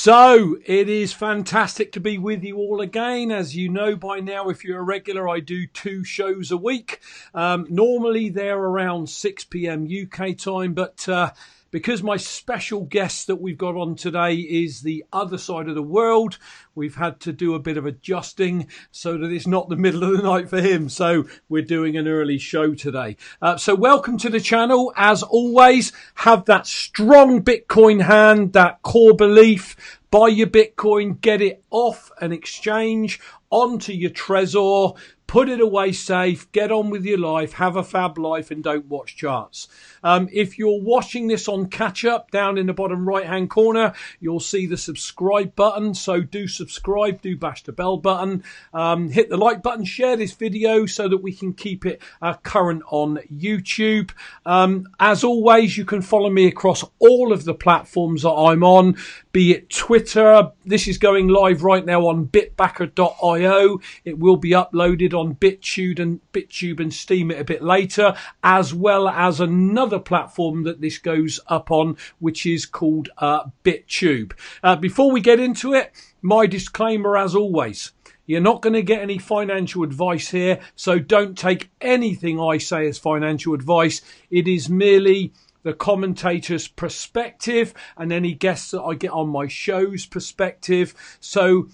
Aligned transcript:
So 0.00 0.58
it 0.64 0.88
is 0.88 1.12
fantastic 1.12 1.90
to 1.90 1.98
be 1.98 2.18
with 2.18 2.44
you 2.44 2.56
all 2.56 2.80
again. 2.80 3.32
As 3.32 3.56
you 3.56 3.68
know 3.68 3.96
by 3.96 4.20
now, 4.20 4.48
if 4.48 4.62
you're 4.62 4.78
a 4.78 4.84
regular, 4.84 5.28
I 5.28 5.40
do 5.40 5.66
two 5.66 6.04
shows 6.04 6.52
a 6.52 6.56
week. 6.56 7.00
Um, 7.34 7.66
normally 7.68 8.28
they're 8.28 8.60
around 8.60 9.10
6 9.10 9.44
p.m. 9.46 9.88
UK 9.90 10.38
time, 10.38 10.72
but 10.72 11.08
uh, 11.08 11.32
because 11.70 12.02
my 12.02 12.16
special 12.16 12.84
guest 12.84 13.26
that 13.26 13.36
we've 13.36 13.58
got 13.58 13.76
on 13.76 13.94
today 13.94 14.34
is 14.34 14.80
the 14.80 15.04
other 15.12 15.38
side 15.38 15.68
of 15.68 15.74
the 15.74 15.82
world, 15.82 16.38
we've 16.74 16.94
had 16.94 17.20
to 17.20 17.32
do 17.32 17.54
a 17.54 17.58
bit 17.58 17.76
of 17.76 17.86
adjusting 17.86 18.68
so 18.90 19.18
that 19.18 19.30
it's 19.30 19.46
not 19.46 19.68
the 19.68 19.76
middle 19.76 20.04
of 20.04 20.16
the 20.16 20.22
night 20.22 20.48
for 20.48 20.60
him. 20.60 20.88
So 20.88 21.26
we're 21.48 21.62
doing 21.62 21.96
an 21.96 22.08
early 22.08 22.38
show 22.38 22.74
today. 22.74 23.16
Uh, 23.42 23.56
so 23.56 23.74
welcome 23.74 24.18
to 24.18 24.30
the 24.30 24.40
channel. 24.40 24.92
As 24.96 25.22
always, 25.22 25.92
have 26.14 26.46
that 26.46 26.66
strong 26.66 27.42
Bitcoin 27.42 28.02
hand, 28.02 28.52
that 28.54 28.82
core 28.82 29.14
belief. 29.14 29.98
Buy 30.10 30.28
your 30.28 30.46
Bitcoin, 30.46 31.20
get 31.20 31.42
it 31.42 31.62
off 31.70 32.10
an 32.20 32.32
exchange 32.32 33.20
onto 33.50 33.92
your 33.92 34.10
Trezor, 34.10 34.96
put 35.28 35.48
it 35.48 35.60
away 35.60 35.92
safe, 35.92 36.50
get 36.52 36.72
on 36.72 36.88
with 36.88 37.04
your 37.04 37.18
life, 37.18 37.52
have 37.52 37.76
a 37.76 37.84
fab 37.84 38.18
life, 38.18 38.50
and 38.50 38.64
don't 38.64 38.86
watch 38.86 39.14
charts. 39.14 39.68
Um, 40.02 40.28
if 40.32 40.58
you're 40.58 40.80
watching 40.80 41.28
this 41.28 41.48
on 41.48 41.68
catch 41.68 42.04
up 42.04 42.30
down 42.30 42.56
in 42.56 42.66
the 42.66 42.72
bottom 42.72 43.06
right 43.06 43.26
hand 43.26 43.50
corner, 43.50 43.92
you'll 44.20 44.40
see 44.40 44.64
the 44.64 44.78
subscribe 44.78 45.54
button. 45.54 45.94
So 45.94 46.22
do 46.22 46.48
subscribe, 46.48 47.20
do 47.20 47.36
bash 47.36 47.62
the 47.62 47.72
bell 47.72 47.98
button, 47.98 48.42
um, 48.72 49.10
hit 49.10 49.28
the 49.28 49.36
like 49.36 49.62
button, 49.62 49.84
share 49.84 50.16
this 50.16 50.32
video 50.32 50.86
so 50.86 51.08
that 51.08 51.18
we 51.18 51.32
can 51.32 51.52
keep 51.52 51.84
it 51.84 52.00
uh, 52.22 52.34
current 52.34 52.82
on 52.88 53.18
YouTube. 53.30 54.10
Um, 54.46 54.88
as 54.98 55.24
always, 55.24 55.76
you 55.76 55.84
can 55.84 56.00
follow 56.00 56.30
me 56.30 56.46
across 56.46 56.84
all 57.00 57.34
of 57.34 57.44
the 57.44 57.54
platforms 57.54 58.22
that 58.22 58.30
I'm 58.30 58.64
on, 58.64 58.96
be 59.32 59.52
it 59.52 59.68
Twitter. 59.68 60.52
This 60.64 60.88
is 60.88 60.96
going 60.96 61.28
live 61.28 61.64
right 61.64 61.84
now 61.84 62.06
on 62.06 62.26
bitbacker.io. 62.26 63.80
It 64.06 64.18
will 64.18 64.36
be 64.36 64.50
uploaded 64.52 65.17
on 65.18 65.34
BitTube 65.34 65.98
and 65.98 66.20
BitTube 66.32 66.80
and 66.80 66.90
Steemit 66.90 67.38
a 67.38 67.44
bit 67.44 67.62
later, 67.62 68.14
as 68.42 68.72
well 68.72 69.08
as 69.08 69.40
another 69.40 69.98
platform 69.98 70.62
that 70.62 70.80
this 70.80 70.96
goes 70.96 71.40
up 71.48 71.70
on, 71.70 71.96
which 72.18 72.46
is 72.46 72.64
called 72.64 73.10
uh, 73.18 73.44
BitTube. 73.64 74.32
Uh, 74.62 74.76
before 74.76 75.10
we 75.10 75.20
get 75.20 75.40
into 75.40 75.74
it, 75.74 75.92
my 76.22 76.46
disclaimer 76.46 77.16
as 77.16 77.34
always. 77.34 77.92
You're 78.26 78.40
not 78.42 78.60
going 78.60 78.74
to 78.74 78.82
get 78.82 79.00
any 79.00 79.16
financial 79.16 79.82
advice 79.82 80.30
here, 80.30 80.60
so 80.76 80.98
don't 80.98 81.36
take 81.36 81.70
anything 81.80 82.38
I 82.38 82.58
say 82.58 82.86
as 82.86 82.98
financial 82.98 83.54
advice. 83.54 84.02
It 84.30 84.46
is 84.46 84.68
merely 84.68 85.32
the 85.62 85.72
commentator's 85.72 86.68
perspective 86.68 87.74
and 87.96 88.12
any 88.12 88.34
guests 88.34 88.70
that 88.72 88.82
I 88.82 88.94
get 88.94 89.12
on 89.12 89.28
my 89.28 89.48
show's 89.48 90.06
perspective. 90.06 90.94
So 91.20 91.68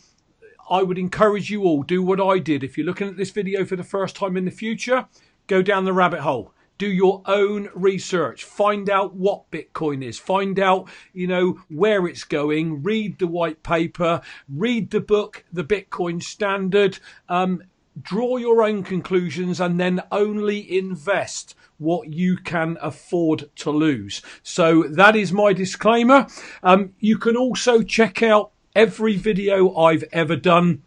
I 0.71 0.83
would 0.83 0.99
encourage 0.99 1.51
you 1.51 1.63
all 1.65 1.83
do 1.83 2.03
what 2.03 2.21
I 2.21 2.39
did. 2.39 2.65
If 2.65 2.77
you're 2.77 2.87
looking 2.87 3.09
at 3.09 3.17
this 3.17 3.31
video 3.31 3.65
for 3.65 3.77
the 3.77 3.85
first 3.85 4.17
time 4.17 4.37
in 4.37 4.45
the 4.45 4.51
future, 4.51 5.07
go 5.47 5.63
down 5.63 5.85
the 5.85 5.93
rabbit 5.93 6.21
hole. 6.21 6.53
Do 6.77 6.89
your 6.89 7.23
own 7.27 7.69
research. 7.75 8.43
Find 8.43 8.91
out 8.91 9.15
what 9.15 9.51
Bitcoin 9.53 10.03
is. 10.03 10.19
Find 10.19 10.59
out, 10.59 10.89
you 11.13 11.29
know, 11.29 11.61
where 11.69 12.07
it's 12.09 12.25
going. 12.25 12.83
Read 12.83 13.19
the 13.19 13.29
white 13.29 13.63
paper. 13.63 14.21
Read 14.49 14.91
the 14.91 15.01
book, 15.01 15.45
The 15.53 15.63
Bitcoin 15.63 16.21
Standard. 16.21 16.99
Um, 17.29 17.63
draw 18.03 18.39
your 18.39 18.63
own 18.63 18.83
conclusions 18.83 19.61
and 19.61 19.79
then 19.79 20.03
only 20.11 20.77
invest 20.77 21.55
what 21.79 22.13
you 22.13 22.37
can 22.37 22.77
afford 22.81 23.51
to 23.57 23.71
lose. 23.71 24.23
So 24.43 24.83
that 24.85 25.15
is 25.15 25.33
my 25.33 25.53
disclaimer. 25.53 26.27
Um, 26.63 26.95
you 26.99 27.19
can 27.19 27.37
also 27.37 27.83
check 27.83 28.23
out 28.23 28.51
every 28.75 29.17
video 29.17 29.77
I've 29.77 30.05
ever 30.13 30.37
done 30.37 30.83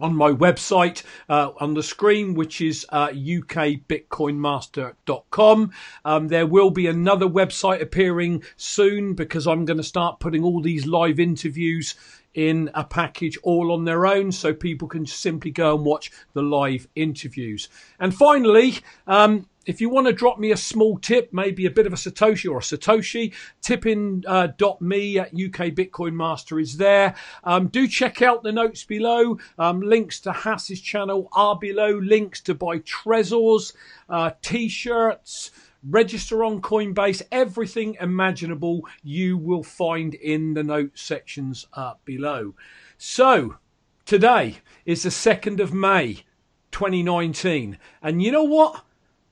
on 0.00 0.14
my 0.14 0.30
website 0.30 1.02
uh, 1.28 1.50
on 1.58 1.74
the 1.74 1.82
screen, 1.82 2.34
which 2.34 2.60
is 2.60 2.86
uh, 2.90 3.08
ukbitcoinmaster.com. 3.08 5.72
Um, 6.04 6.28
there 6.28 6.46
will 6.46 6.70
be 6.70 6.86
another 6.86 7.26
website 7.26 7.82
appearing 7.82 8.44
soon 8.56 9.14
because 9.14 9.48
I'm 9.48 9.64
going 9.64 9.78
to 9.78 9.82
start 9.82 10.20
putting 10.20 10.44
all 10.44 10.62
these 10.62 10.86
live 10.86 11.18
interviews 11.18 11.96
in 12.34 12.70
a 12.74 12.84
package 12.84 13.36
all 13.42 13.72
on 13.72 13.84
their 13.84 14.06
own 14.06 14.30
so 14.30 14.54
people 14.54 14.86
can 14.86 15.04
simply 15.04 15.50
go 15.50 15.74
and 15.74 15.84
watch 15.84 16.12
the 16.34 16.42
live 16.42 16.86
interviews. 16.94 17.68
And 17.98 18.14
finally, 18.14 18.78
um, 19.08 19.48
if 19.68 19.82
you 19.82 19.90
want 19.90 20.06
to 20.06 20.14
drop 20.14 20.38
me 20.38 20.50
a 20.50 20.56
small 20.56 20.96
tip, 20.96 21.30
maybe 21.30 21.66
a 21.66 21.70
bit 21.70 21.86
of 21.86 21.92
a 21.92 21.96
Satoshi 21.96 22.50
or 22.50 22.56
a 22.56 22.62
Satoshi, 22.62 23.34
tipping.me 23.60 24.24
uh, 24.26 24.48
.me 24.80 25.18
at 25.18 25.28
UK 25.28 25.74
Bitcoin 25.74 26.14
Master 26.14 26.58
is 26.58 26.78
there. 26.78 27.14
Um, 27.44 27.68
do 27.68 27.86
check 27.86 28.22
out 28.22 28.42
the 28.42 28.50
notes 28.50 28.82
below. 28.84 29.38
Um, 29.58 29.82
links 29.82 30.20
to 30.20 30.32
Hass's 30.32 30.80
channel 30.80 31.28
are 31.32 31.54
below. 31.58 31.98
Links 31.98 32.40
to 32.42 32.54
buy 32.54 32.78
Trezors, 32.78 33.74
uh, 34.08 34.30
t-shirts, 34.40 35.50
register 35.86 36.42
on 36.44 36.62
Coinbase, 36.62 37.20
everything 37.30 37.98
imaginable 38.00 38.88
you 39.02 39.36
will 39.36 39.62
find 39.62 40.14
in 40.14 40.54
the 40.54 40.64
notes 40.64 41.02
sections 41.02 41.66
uh, 41.74 41.92
below. 42.06 42.54
So, 42.96 43.56
today 44.06 44.60
is 44.86 45.02
the 45.02 45.10
2nd 45.10 45.60
of 45.60 45.74
May 45.74 46.24
2019. 46.72 47.78
And 48.02 48.22
you 48.22 48.32
know 48.32 48.44
what? 48.44 48.84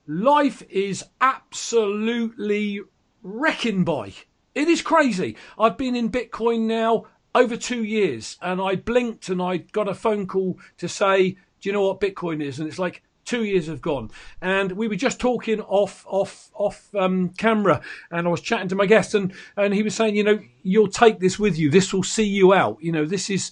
Life 0.07 0.63
is 0.69 1.03
absolutely 1.21 2.81
wrecking 3.21 3.83
by. 3.83 4.13
It 4.55 4.67
is 4.67 4.81
crazy. 4.81 5.35
I've 5.59 5.77
been 5.77 5.95
in 5.95 6.09
Bitcoin 6.09 6.61
now 6.61 7.05
over 7.35 7.55
two 7.55 7.83
years 7.83 8.37
and 8.41 8.59
I 8.59 8.75
blinked 8.75 9.29
and 9.29 9.41
I 9.41 9.57
got 9.57 9.89
a 9.89 9.93
phone 9.93 10.25
call 10.25 10.57
to 10.77 10.87
say, 10.87 11.31
do 11.61 11.69
you 11.69 11.73
know 11.73 11.87
what 11.87 12.01
Bitcoin 12.01 12.41
is? 12.41 12.59
And 12.59 12.67
it's 12.67 12.79
like, 12.79 13.03
two 13.25 13.43
years 13.43 13.67
have 13.67 13.81
gone 13.81 14.09
and 14.41 14.71
we 14.71 14.87
were 14.87 14.95
just 14.95 15.19
talking 15.19 15.59
off 15.59 16.05
off 16.07 16.49
off 16.53 16.95
um, 16.95 17.27
camera 17.37 17.81
and 18.09 18.25
i 18.25 18.29
was 18.31 18.39
chatting 18.39 18.69
to 18.69 18.75
my 18.75 18.85
guest 18.85 19.13
and 19.13 19.33
and 19.57 19.73
he 19.73 19.83
was 19.83 19.93
saying 19.93 20.15
you 20.15 20.23
know 20.23 20.39
you'll 20.63 20.87
take 20.87 21.19
this 21.19 21.37
with 21.37 21.57
you 21.57 21.69
this 21.69 21.93
will 21.93 22.03
see 22.03 22.23
you 22.23 22.53
out 22.53 22.77
you 22.79 22.89
know 22.89 23.03
this 23.03 23.29
is 23.29 23.51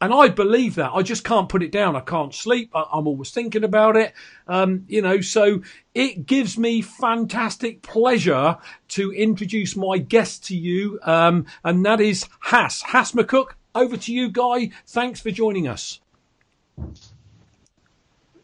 and 0.00 0.12
I 0.12 0.28
believe 0.28 0.74
that. 0.74 0.92
I 0.92 1.02
just 1.02 1.24
can't 1.24 1.48
put 1.48 1.62
it 1.62 1.72
down. 1.72 1.96
I 1.96 2.00
can't 2.00 2.34
sleep. 2.34 2.70
I, 2.74 2.84
am 2.92 3.06
always 3.06 3.30
thinking 3.30 3.64
about 3.64 3.96
it. 3.96 4.12
Um, 4.46 4.84
you 4.88 5.00
know, 5.00 5.20
so 5.20 5.62
it 5.94 6.26
gives 6.26 6.58
me 6.58 6.82
fantastic 6.82 7.82
pleasure 7.82 8.58
to 8.88 9.12
introduce 9.12 9.74
my 9.74 9.98
guest 9.98 10.44
to 10.46 10.56
you, 10.56 10.98
um, 11.02 11.46
and 11.64 11.84
that 11.86 12.00
is 12.00 12.26
Hass. 12.40 12.82
Hass 12.82 13.12
McCook, 13.12 13.52
over 13.74 13.96
to 13.96 14.12
you, 14.12 14.28
Guy. 14.28 14.70
Thanks 14.86 15.20
for 15.20 15.30
joining 15.30 15.66
us. 15.66 16.00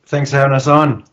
Thanks 0.06 0.30
for 0.30 0.36
having 0.36 0.54
us 0.54 0.66
on. 0.66 1.04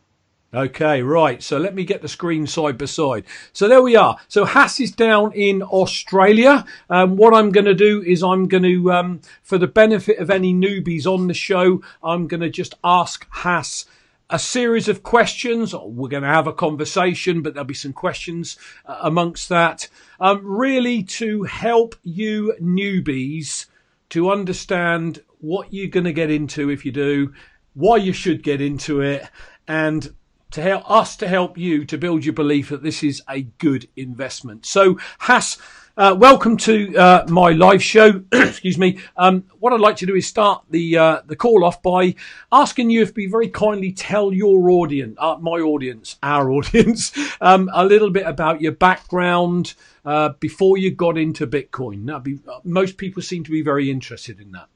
Okay, 0.52 1.04
right. 1.04 1.44
So 1.44 1.60
let 1.60 1.76
me 1.76 1.84
get 1.84 2.02
the 2.02 2.08
screen 2.08 2.48
side 2.48 2.80
by 2.80 2.86
side. 2.86 3.26
So 3.54 3.68
there 3.68 3.84
we 3.84 3.96
are. 3.96 4.18
So 4.28 4.46
Hass 4.46 4.80
is 4.80 4.92
down 4.92 5.32
in 5.34 5.62
Australia. 5.62 6.66
Um, 6.90 7.18
what 7.18 7.36
I'm 7.36 7.52
going 7.52 7.68
to 7.68 7.76
do 7.76 8.02
is 8.02 8.24
I'm 8.24 8.48
going 8.48 8.64
to, 8.64 8.92
um, 8.92 9.22
for 9.44 9.60
the 9.60 9.68
benefit 9.68 10.18
of 10.18 10.32
any 10.32 10.52
newbies 10.52 11.06
on 11.06 11.28
the 11.28 11.36
show, 11.36 11.84
I'm 12.02 12.26
going 12.26 12.42
to 12.42 12.50
just 12.50 12.74
ask 12.84 13.28
Hass 13.30 13.86
a 14.32 14.40
series 14.40 14.88
of 14.88 15.04
questions. 15.04 15.76
We're 15.76 16.10
going 16.10 16.24
to 16.24 16.30
have 16.30 16.48
a 16.48 16.54
conversation, 16.54 17.44
but 17.44 17.54
there'll 17.54 17.66
be 17.66 17.76
some 17.76 17.94
questions 17.94 18.58
uh, 18.88 18.98
amongst 19.02 19.50
that. 19.50 19.88
Um, 20.20 20.42
really 20.44 21.04
to 21.04 21.44
help 21.44 21.96
you 22.02 22.56
newbies 22.60 23.68
to 24.10 24.32
understand 24.32 25.22
what 25.42 25.72
you're 25.72 25.90
going 25.90 26.06
to 26.06 26.14
get 26.14 26.32
into 26.32 26.72
if 26.72 26.86
you 26.86 26.92
do, 26.92 27.34
why 27.76 27.98
you 27.98 28.14
should 28.14 28.42
get 28.42 28.62
into 28.62 29.02
it, 29.02 29.30
and 29.68 30.12
to 30.52 30.62
help 30.62 30.90
us 30.90 31.16
to 31.18 31.28
help 31.28 31.58
you 31.58 31.86
to 31.86 31.98
build 31.98 32.26
your 32.26 32.34
belief 32.34 32.70
that 32.70 32.84
this 32.84 33.04
is 33.04 33.22
a 33.30 33.44
good 33.60 33.88
investment. 33.96 34.66
So, 34.66 34.98
Hass, 35.20 35.58
uh, 35.96 36.16
welcome 36.18 36.56
to 36.56 36.96
uh, 36.96 37.26
my 37.28 37.52
live 37.52 37.84
show. 37.84 38.24
Excuse 38.32 38.78
me. 38.78 39.00
Um, 39.18 39.44
what 39.60 39.74
I'd 39.74 39.82
like 39.82 39.98
to 39.98 40.06
do 40.06 40.16
is 40.16 40.26
start 40.26 40.64
the 40.70 40.98
uh, 40.98 41.22
the 41.26 41.36
call 41.36 41.66
off 41.66 41.82
by 41.82 42.16
asking 42.52 42.90
you 42.90 43.02
if 43.02 43.18
you 43.18 43.30
very 43.30 43.50
kindly 43.50 43.92
tell 43.92 44.34
your 44.34 44.70
audience, 44.70 45.18
uh, 45.20 45.36
my 45.40 45.60
audience, 45.60 46.16
our 46.24 46.50
audience, 46.52 47.12
um, 47.42 47.70
a 47.74 47.86
little 47.86 48.10
bit 48.10 48.26
about 48.26 48.62
your 48.62 48.72
background 48.72 49.74
uh, 50.06 50.30
before 50.40 50.78
you 50.78 50.90
got 50.90 51.18
into 51.18 51.46
Bitcoin. 51.46 52.06
That'd 52.06 52.24
be 52.24 52.40
most 52.64 52.98
people 52.98 53.22
seem 53.22 53.44
to 53.44 53.52
be 53.52 53.62
very 53.62 53.92
interested 53.92 54.40
in 54.40 54.54
that. 54.54 54.68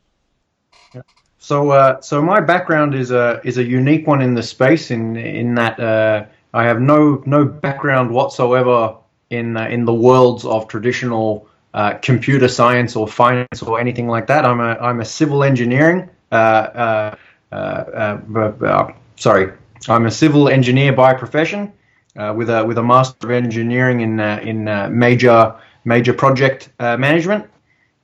Yeah. 0.93 1.01
So, 1.43 1.71
uh, 1.71 1.99
so 1.99 2.21
my 2.21 2.39
background 2.39 2.95
is 2.95 3.11
a 3.11 3.41
is 3.43 3.57
a 3.57 3.63
unique 3.65 4.07
one 4.07 4.21
in 4.21 4.33
the 4.33 4.41
space 4.41 4.91
in 4.91 5.17
in 5.17 5.55
that 5.55 5.77
uh, 5.77 6.23
I 6.53 6.63
have 6.63 6.79
no 6.79 7.21
no 7.25 7.43
background 7.43 8.11
whatsoever 8.11 8.95
in 9.29 9.57
uh, 9.57 9.67
in 9.67 9.83
the 9.83 9.93
worlds 9.93 10.45
of 10.45 10.69
traditional 10.69 11.45
uh, 11.73 11.95
computer 11.95 12.47
science 12.47 12.95
or 12.95 13.09
finance 13.09 13.61
or 13.61 13.77
anything 13.77 14.07
like 14.07 14.25
that. 14.27 14.45
I'm 14.45 14.61
a 14.61 14.77
I'm 14.79 15.01
a 15.01 15.05
civil 15.05 15.43
engineering. 15.43 16.09
Uh, 16.31 17.15
uh, 17.51 18.93
sorry, 19.17 19.51
I'm 19.89 20.05
a 20.05 20.11
civil 20.11 20.47
engineer 20.47 20.93
by 20.93 21.13
profession, 21.13 21.73
with 22.15 22.49
a 22.49 22.63
with 22.63 22.77
a 22.77 22.83
master 22.83 23.27
of 23.27 23.31
engineering 23.31 23.99
in 23.99 24.17
in 24.21 24.63
major 24.97 25.53
major 25.83 26.13
project 26.13 26.69
management. 26.79 27.49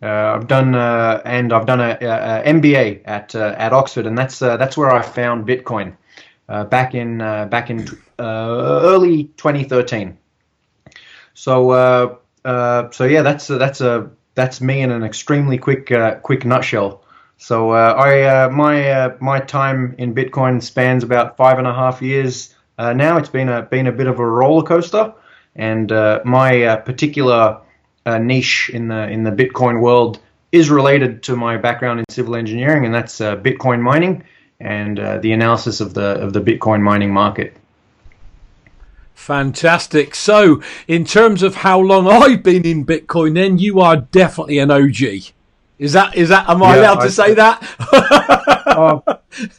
Uh, 0.01 0.35
I've 0.35 0.47
done 0.47 0.75
uh, 0.75 1.21
and 1.25 1.51
I've 1.51 1.65
done 1.65 1.81
a, 1.81 1.91
a, 1.91 2.43
MBA 2.53 3.01
at 3.03 3.35
uh, 3.35 3.55
at 3.57 3.73
Oxford, 3.73 4.05
and 4.05 4.17
that's 4.17 4.39
that's 4.39 4.77
where 4.77 4.91
I 4.91 5.01
found 5.01 5.45
Bitcoin 5.45 5.95
back 6.47 6.95
in 6.95 7.17
back 7.17 7.69
in 7.69 7.87
early 8.19 9.25
2013. 9.35 10.17
So 11.33 12.19
so 12.45 13.03
yeah, 13.03 13.21
that's 13.21 13.47
that's 13.47 13.81
a 13.81 14.09
that's 14.35 14.61
me 14.61 14.81
in 14.81 14.91
an 14.91 15.03
extremely 15.03 15.57
quick 15.57 15.91
quick 16.23 16.45
nutshell. 16.45 17.03
So 17.37 17.71
uh, 17.71 17.93
I 17.97 18.21
uh, 18.21 18.49
my 18.49 18.89
uh, 18.89 19.17
my 19.19 19.39
time 19.39 19.95
in 19.97 20.13
Bitcoin 20.13 20.61
spans 20.61 21.03
about 21.03 21.35
five 21.35 21.57
and 21.57 21.67
a 21.67 21.73
half 21.73 22.01
years 22.01 22.55
now. 22.77 23.17
It's 23.17 23.29
been 23.29 23.49
a 23.49 23.63
been 23.63 23.87
a 23.87 23.91
bit 23.91 24.07
of 24.07 24.19
a 24.19 24.25
roller 24.25 24.63
coaster, 24.63 25.13
and 25.55 25.89
my 26.23 26.77
particular 26.85 27.59
uh, 28.05 28.17
niche 28.17 28.69
in 28.73 28.87
the 28.87 29.07
in 29.09 29.23
the 29.23 29.31
Bitcoin 29.31 29.81
world 29.81 30.19
is 30.51 30.69
related 30.69 31.23
to 31.23 31.35
my 31.35 31.57
background 31.57 31.99
in 31.99 32.05
civil 32.09 32.35
engineering, 32.35 32.85
and 32.85 32.93
that's 32.93 33.21
uh, 33.21 33.35
Bitcoin 33.35 33.81
mining 33.81 34.23
and 34.59 34.99
uh, 34.99 35.17
the 35.19 35.31
analysis 35.31 35.79
of 35.79 35.93
the 35.93 36.19
of 36.21 36.33
the 36.33 36.41
Bitcoin 36.41 36.81
mining 36.81 37.13
market. 37.13 37.55
Fantastic. 39.13 40.15
So, 40.15 40.61
in 40.87 41.05
terms 41.05 41.43
of 41.43 41.55
how 41.55 41.79
long 41.79 42.07
I've 42.07 42.41
been 42.41 42.65
in 42.65 42.85
Bitcoin, 42.85 43.35
then 43.35 43.57
you 43.57 43.79
are 43.79 43.97
definitely 43.97 44.59
an 44.59 44.71
OG. 44.71 45.33
Is 45.77 45.93
that 45.93 46.15
is 46.15 46.29
that? 46.29 46.49
Am 46.49 46.63
I 46.63 46.75
yeah, 46.75 46.81
allowed 46.81 46.99
I, 46.99 47.05
to 47.05 47.11
say 47.11 47.33
that? 47.35 47.61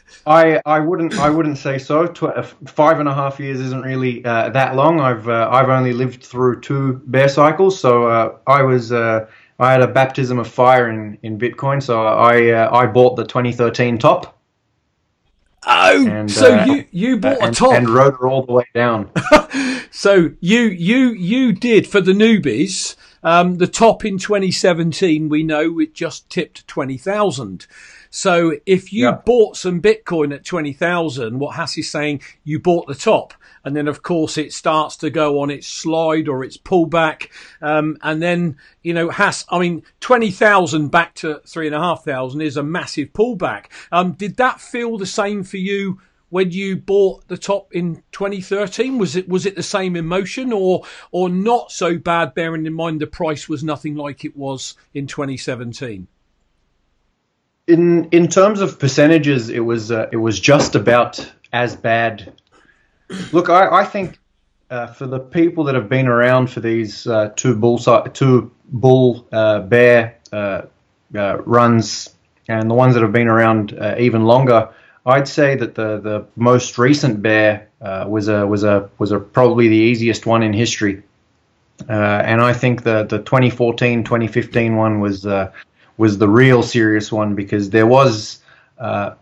uh, 0.27 0.31
I 0.31 0.61
I 0.67 0.81
wouldn't 0.81 1.19
I 1.19 1.31
wouldn't 1.31 1.59
say 1.59 1.79
so. 1.79 2.05
Uh, 2.05 2.43
five 2.67 3.01
and 3.01 3.09
a 3.09 3.15
half 3.15 3.41
years 3.41 3.61
isn't 3.61 3.83
really 3.83 4.25
uh, 4.25 4.51
that 4.51 4.77
long. 4.77 5.01
I've 5.01 5.29
uh, 5.29 5.49
I've 5.51 5.69
only 5.69 5.93
lived 5.93 6.25
through 6.25 6.61
two 6.61 7.01
bear 7.07 7.29
cycles, 7.29 7.79
so 7.79 8.07
uh, 8.07 8.37
I 8.47 8.63
was 8.63 8.93
uh, 8.93 9.27
I 9.59 9.73
had 9.73 9.83
a 9.83 9.89
baptism 9.89 10.39
of 10.39 10.49
fire 10.49 10.89
in, 10.89 11.19
in 11.23 11.39
Bitcoin. 11.39 11.83
So 11.83 12.07
I 12.07 12.83
I 12.83 12.87
bought 12.87 13.17
the 13.17 13.25
2013 13.25 13.99
top. 13.99 14.37
Oh, 15.67 16.07
and, 16.07 16.31
so 16.31 16.65
you 16.65 16.87
you 16.91 17.19
bought 17.19 17.43
and, 17.43 17.55
a 17.55 17.59
top 17.59 17.75
and 17.75 17.89
rode 17.89 18.15
her 18.15 18.29
all 18.29 18.45
the 18.45 18.53
way 18.53 18.67
down. 18.75 19.11
so 19.91 20.31
you 20.41 20.61
you 20.61 21.11
you 21.11 21.53
did 21.53 21.87
for 21.87 22.01
the 22.01 22.13
newbies. 22.13 22.97
Um, 23.23 23.59
the 23.59 23.67
top 23.67 24.05
in 24.05 24.17
2017, 24.17 25.29
we 25.29 25.43
know 25.43 25.79
it 25.79 25.95
just 25.95 26.31
tipped 26.31 26.67
20,000. 26.67 27.67
So 28.11 28.57
if 28.67 28.93
you 28.93 29.05
yeah. 29.05 29.21
bought 29.25 29.57
some 29.57 29.81
Bitcoin 29.81 30.35
at 30.35 30.45
20,000, 30.45 31.39
what 31.39 31.55
Hass 31.55 31.79
is 31.79 31.91
saying, 31.91 32.23
you 32.43 32.59
bought 32.59 32.89
the 32.89 32.95
top. 32.95 33.33
And 33.65 33.77
then, 33.77 33.87
of 33.87 34.03
course, 34.03 34.37
it 34.37 34.53
starts 34.53 34.97
to 34.99 35.11
go 35.11 35.41
on 35.41 35.51
its 35.51 35.69
slide 35.69 36.29
or 36.29 36.43
its 36.43 36.57
pullback. 36.57 37.29
Um, 37.62 37.99
and 38.03 38.21
then, 38.21 38.57
you 38.83 38.95
know, 38.95 39.11
Hass, 39.11 39.45
I 39.49 39.61
mean, 39.61 39.85
20,000 40.01 40.89
back 40.89 41.15
to 41.17 41.41
3,500 41.47 42.43
is 42.43 42.57
a 42.57 42.62
massive 42.65 43.12
pullback. 43.12 43.67
Um, 43.93 44.12
did 44.12 44.37
that 44.37 44.61
feel 44.61 44.99
the 44.99 45.07
same 45.07 45.45
for 45.45 45.59
you 45.59 46.01
when 46.31 46.51
you 46.51 46.77
bought 46.77 47.29
the 47.29 47.39
top 47.39 47.73
in 47.73 48.03
2013? 48.11 48.99
Was 48.99 49.15
it 49.15 49.29
was 49.29 49.47
it 49.47 49.57
the 49.57 49.62
same 49.62 49.95
emotion 49.95 50.53
or 50.53 50.85
or 51.11 51.29
not 51.29 51.71
so 51.71 51.99
bad? 51.99 52.35
Bearing 52.35 52.67
in 52.67 52.73
mind 52.73 53.01
the 53.01 53.07
price 53.07 53.49
was 53.49 53.62
nothing 53.62 53.95
like 53.95 54.25
it 54.25 54.37
was 54.37 54.75
in 54.95 55.07
2017 55.07 56.09
in 57.67 58.09
in 58.11 58.29
terms 58.29 58.61
of 58.61 58.79
percentages, 58.79 59.49
it 59.49 59.61
was 59.61 59.91
uh, 59.91 60.09
it 60.12 60.17
was 60.17 60.39
just 60.39 60.75
about 60.75 61.33
as 61.53 61.77
bad. 61.77 62.33
Look, 63.33 63.49
I, 63.49 63.81
I 63.81 63.85
think 63.85 64.19
uh, 64.71 64.87
for 64.87 65.07
the 65.07 65.19
people 65.19 65.65
that 65.65 65.75
have 65.75 65.89
been 65.89 66.07
around 66.07 66.49
for 66.49 66.61
these 66.61 67.07
uh, 67.07 67.33
two 67.37 67.55
bull 67.55 67.79
two 67.79 68.51
bull 68.67 69.26
uh, 69.33 69.61
bear 69.61 70.17
uh, 70.33 70.62
uh, 71.14 71.38
runs, 71.45 72.11
and 72.49 72.71
the 72.71 72.75
ones 72.75 72.95
that 72.95 73.02
have 73.02 73.12
been 73.12 73.29
around 73.29 73.79
even 73.99 74.25
longer, 74.25 74.69
I'd 75.07 75.29
say 75.29 75.57
that 75.57 75.75
the 75.75 76.00
the 76.00 76.26
most 76.37 76.79
recent 76.79 77.23
bear 77.23 77.69
was 77.81 78.29
a 78.29 78.47
was 78.47 78.64
a 78.64 78.88
was 78.99 79.12
a 79.12 79.19
probably 79.19 79.69
the 79.69 79.76
easiest 79.76 80.26
one 80.26 80.43
in 80.43 80.52
history. 80.52 81.02
and 81.88 82.40
I 82.40 82.52
think 82.52 82.83
the, 82.83 83.05
the 83.05 83.19
2014 83.19 84.05
2015 84.05 84.76
one 84.76 85.00
was 85.00 85.26
was 86.00 86.16
the 86.16 86.28
real 86.28 86.62
serious 86.62 87.12
one 87.12 87.35
because 87.35 87.69
there 87.71 87.87
was. 87.87 88.40
Uh, 88.78 89.14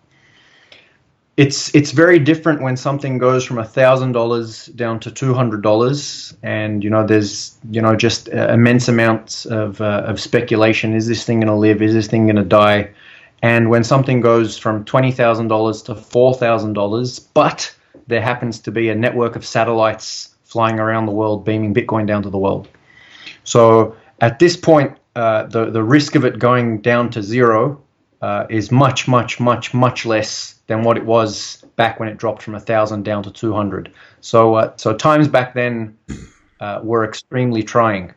it's 1.36 1.74
it's 1.74 1.90
very 1.90 2.20
different 2.20 2.62
when 2.62 2.76
something 2.76 3.18
goes 3.18 3.44
from 3.44 3.62
thousand 3.64 4.12
dollars 4.12 4.66
down 4.66 5.00
to 5.00 5.10
two 5.10 5.34
hundred 5.34 5.62
dollars, 5.62 6.36
and 6.42 6.84
you 6.84 6.90
know 6.90 7.04
there's 7.04 7.58
you 7.70 7.82
know 7.82 7.96
just 7.96 8.28
immense 8.28 8.86
amounts 8.88 9.44
of 9.44 9.80
uh, 9.80 10.04
of 10.06 10.20
speculation. 10.20 10.94
Is 10.94 11.08
this 11.08 11.24
thing 11.24 11.40
going 11.40 11.48
to 11.48 11.54
live? 11.54 11.82
Is 11.82 11.94
this 11.94 12.06
thing 12.06 12.26
going 12.26 12.36
to 12.36 12.44
die? 12.44 12.90
And 13.42 13.70
when 13.70 13.82
something 13.82 14.20
goes 14.20 14.56
from 14.56 14.84
twenty 14.84 15.12
thousand 15.12 15.48
dollars 15.48 15.82
to 15.82 15.96
four 15.96 16.34
thousand 16.34 16.74
dollars, 16.74 17.18
but 17.18 17.74
there 18.06 18.22
happens 18.22 18.60
to 18.60 18.70
be 18.70 18.88
a 18.88 18.94
network 18.94 19.36
of 19.36 19.44
satellites 19.44 20.34
flying 20.44 20.78
around 20.78 21.06
the 21.06 21.12
world 21.12 21.44
beaming 21.44 21.74
Bitcoin 21.74 22.06
down 22.06 22.22
to 22.22 22.30
the 22.30 22.38
world. 22.38 22.68
So 23.44 23.96
at 24.20 24.38
this 24.38 24.56
point, 24.56 24.97
uh, 25.16 25.44
the 25.46 25.70
the 25.70 25.82
risk 25.82 26.14
of 26.14 26.24
it 26.24 26.38
going 26.38 26.80
down 26.80 27.10
to 27.10 27.22
zero 27.22 27.82
uh, 28.20 28.46
is 28.50 28.70
much 28.70 29.08
much 29.08 29.40
much 29.40 29.74
much 29.74 30.06
less 30.06 30.54
than 30.66 30.82
what 30.82 30.96
it 30.96 31.04
was 31.04 31.64
back 31.76 31.98
when 31.98 32.08
it 32.08 32.18
dropped 32.18 32.42
from 32.42 32.58
thousand 32.60 33.04
down 33.04 33.22
to 33.22 33.30
200. 33.30 33.92
So 34.20 34.54
uh, 34.54 34.72
so 34.76 34.94
times 34.94 35.28
back 35.28 35.54
then 35.54 35.96
uh, 36.60 36.80
were 36.82 37.04
extremely 37.04 37.62
trying. 37.62 38.14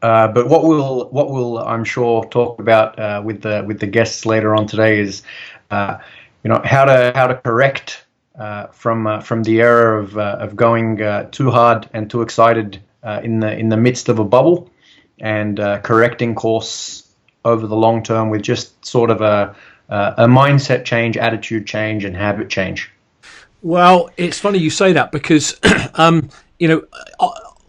Uh, 0.00 0.28
but 0.28 0.48
what 0.48 0.64
we'll 0.64 1.08
what 1.10 1.30
we'll 1.30 1.58
I'm 1.58 1.84
sure 1.84 2.24
talk 2.24 2.58
about 2.60 3.24
with 3.24 3.42
the 3.42 3.64
with 3.66 3.80
the 3.80 3.86
guests 3.86 4.26
later 4.26 4.54
on 4.54 4.66
today 4.66 5.00
is 5.00 5.22
you 5.70 6.48
know 6.50 6.60
how 6.64 6.84
to 6.84 7.12
how 7.14 7.26
to 7.26 7.34
correct 7.36 8.04
from 8.72 9.20
from 9.22 9.42
the 9.42 9.60
error 9.60 9.98
of 9.98 10.16
of 10.16 10.56
going 10.56 10.98
too 11.30 11.50
hard 11.50 11.88
and 11.92 12.10
too 12.10 12.22
excited 12.22 12.80
in 13.22 13.40
the 13.40 13.56
in 13.56 13.68
the 13.68 13.76
midst 13.76 14.08
of 14.08 14.18
a 14.18 14.24
bubble 14.24 14.70
and 15.20 15.60
uh, 15.60 15.80
correcting 15.80 16.34
course 16.34 17.08
over 17.44 17.66
the 17.66 17.76
long 17.76 18.02
term 18.02 18.30
with 18.30 18.42
just 18.42 18.84
sort 18.84 19.10
of 19.10 19.20
a, 19.20 19.54
uh, 19.88 20.14
a 20.18 20.26
mindset 20.26 20.84
change, 20.84 21.16
attitude 21.16 21.66
change, 21.66 22.04
and 22.04 22.16
habit 22.16 22.48
change. 22.48 22.90
Well, 23.62 24.10
it's 24.16 24.38
funny 24.38 24.58
you 24.58 24.70
say 24.70 24.92
that 24.92 25.12
because, 25.12 25.58
um, 25.94 26.30
you 26.58 26.68
know, 26.68 26.84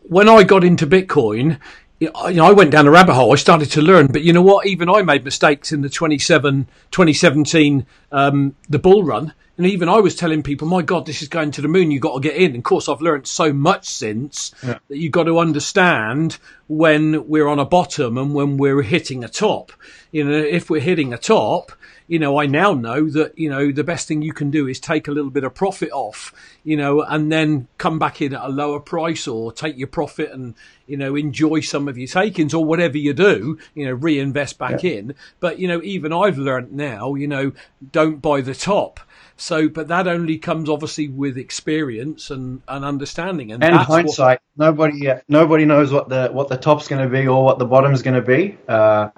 when 0.04 0.28
I 0.28 0.44
got 0.44 0.64
into 0.64 0.88
Bitcoin, 0.88 1.60
you 2.04 2.36
know, 2.36 2.46
I 2.46 2.52
went 2.52 2.72
down 2.72 2.88
a 2.88 2.92
rabbit 2.92 3.14
hole. 3.14 3.32
I 3.32 3.36
started 3.36 3.72
to 3.72 3.82
learn, 3.82 4.08
but 4.08 4.24
you 4.24 4.34
know 4.34 4.42
what? 4.42 4.66
Even 4.66 4.90
I 4.90 5.02
made 5.02 5.24
mistakes 5.24 5.72
in 5.72 5.82
the 5.82 5.90
27, 5.90 6.68
2017, 6.92 7.86
um, 8.12 8.56
the 8.70 8.80
bull 8.80 9.04
run. 9.04 9.34
And 9.58 9.68
even 9.68 9.88
I 9.88 10.00
was 10.00 10.16
telling 10.16 10.42
people, 10.42 10.68
my 10.68 10.82
God, 10.82 11.06
this 11.06 11.22
is 11.22 11.28
going 11.28 11.52
to 11.52 11.62
the 11.62 11.68
moon. 11.68 11.92
You've 11.92 12.02
got 12.02 12.16
to 12.16 12.20
get 12.20 12.36
in. 12.36 12.52
And 12.52 12.58
of 12.58 12.64
course, 12.64 12.90
I've 12.90 13.02
learned 13.02 13.28
so 13.28 13.54
much 13.54 13.88
since 13.88 14.52
yeah. 14.64 14.80
that 14.88 14.98
you've 14.98 15.12
got 15.12 15.26
to 15.26 15.38
understand 15.38 16.40
when 16.68 17.28
we're 17.28 17.48
on 17.48 17.60
a 17.60 17.66
bottom 17.66 18.18
and 18.18 18.34
when 18.34 18.58
we're 18.58 18.82
hitting 18.82 19.24
a 19.24 19.30
top. 19.30 19.72
You 20.12 20.24
know, 20.24 20.32
if 20.32 20.72
we're 20.72 20.82
hitting 20.82 21.14
a 21.14 21.20
top, 21.20 21.72
you 22.08 22.20
know, 22.20 22.40
I 22.40 22.46
now 22.46 22.74
know 22.74 23.10
that, 23.10 23.38
you 23.38 23.50
know, 23.50 23.72
the 23.72 23.84
best 23.84 24.08
thing 24.08 24.22
you 24.22 24.34
can 24.34 24.52
do 24.52 24.68
is 24.68 24.80
take 24.80 25.08
a 25.08 25.12
little 25.12 25.32
bit 25.32 25.44
of 25.44 25.54
profit 25.54 25.92
off, 25.92 26.34
you 26.64 26.78
know, 26.78 27.02
and 27.02 27.32
then 27.32 27.68
come 27.78 28.00
back 28.00 28.22
in 28.22 28.34
at 28.34 28.44
a 28.44 28.50
lower 28.50 28.80
price 28.80 29.28
or 29.28 29.52
take 29.52 29.78
your 29.78 29.88
profit 29.88 30.32
and, 30.32 30.56
you 30.88 30.98
know, 30.98 31.16
enjoy 31.16 31.62
some 31.62 31.88
of 31.88 31.98
your 31.98 32.08
takings 32.08 32.54
or 32.54 32.66
whatever 32.66 32.98
you 32.98 33.14
do, 33.14 33.58
you 33.74 33.86
know, 33.86 33.94
reinvest 33.94 34.58
back 34.58 34.84
yeah. 34.84 34.92
in. 34.92 35.16
But, 35.40 35.60
you 35.60 35.68
know, 35.68 35.82
even 35.84 36.12
I've 36.12 36.38
learned 36.38 36.74
now, 36.74 37.16
you 37.16 37.28
know, 37.28 37.54
don't 37.92 38.22
buy 38.22 38.42
the 38.42 38.56
top. 38.56 39.00
So, 39.36 39.68
but 39.68 39.88
that 39.88 40.08
only 40.08 40.38
comes 40.38 40.70
obviously 40.70 41.08
with 41.08 41.38
experience 41.38 42.30
and, 42.30 42.62
and 42.68 42.86
understanding 42.86 43.52
and, 43.52 43.64
and 43.64 43.76
hindsight. 43.76 44.40
What... 44.56 44.68
nobody, 44.68 45.10
uh, 45.10 45.20
nobody 45.28 45.66
knows 45.66 45.92
what 45.92 46.08
the 46.08 46.30
what 46.32 46.50
the 46.50 46.58
top's 46.58 46.88
going 46.88 47.02
to 47.02 47.10
be 47.10 47.28
or 47.28 47.44
what 47.44 47.58
the 47.58 47.66
bottom's 47.66 48.04
going 48.04 48.14
to 48.14 48.22
be. 48.22 48.58
Uh, 48.68 49.10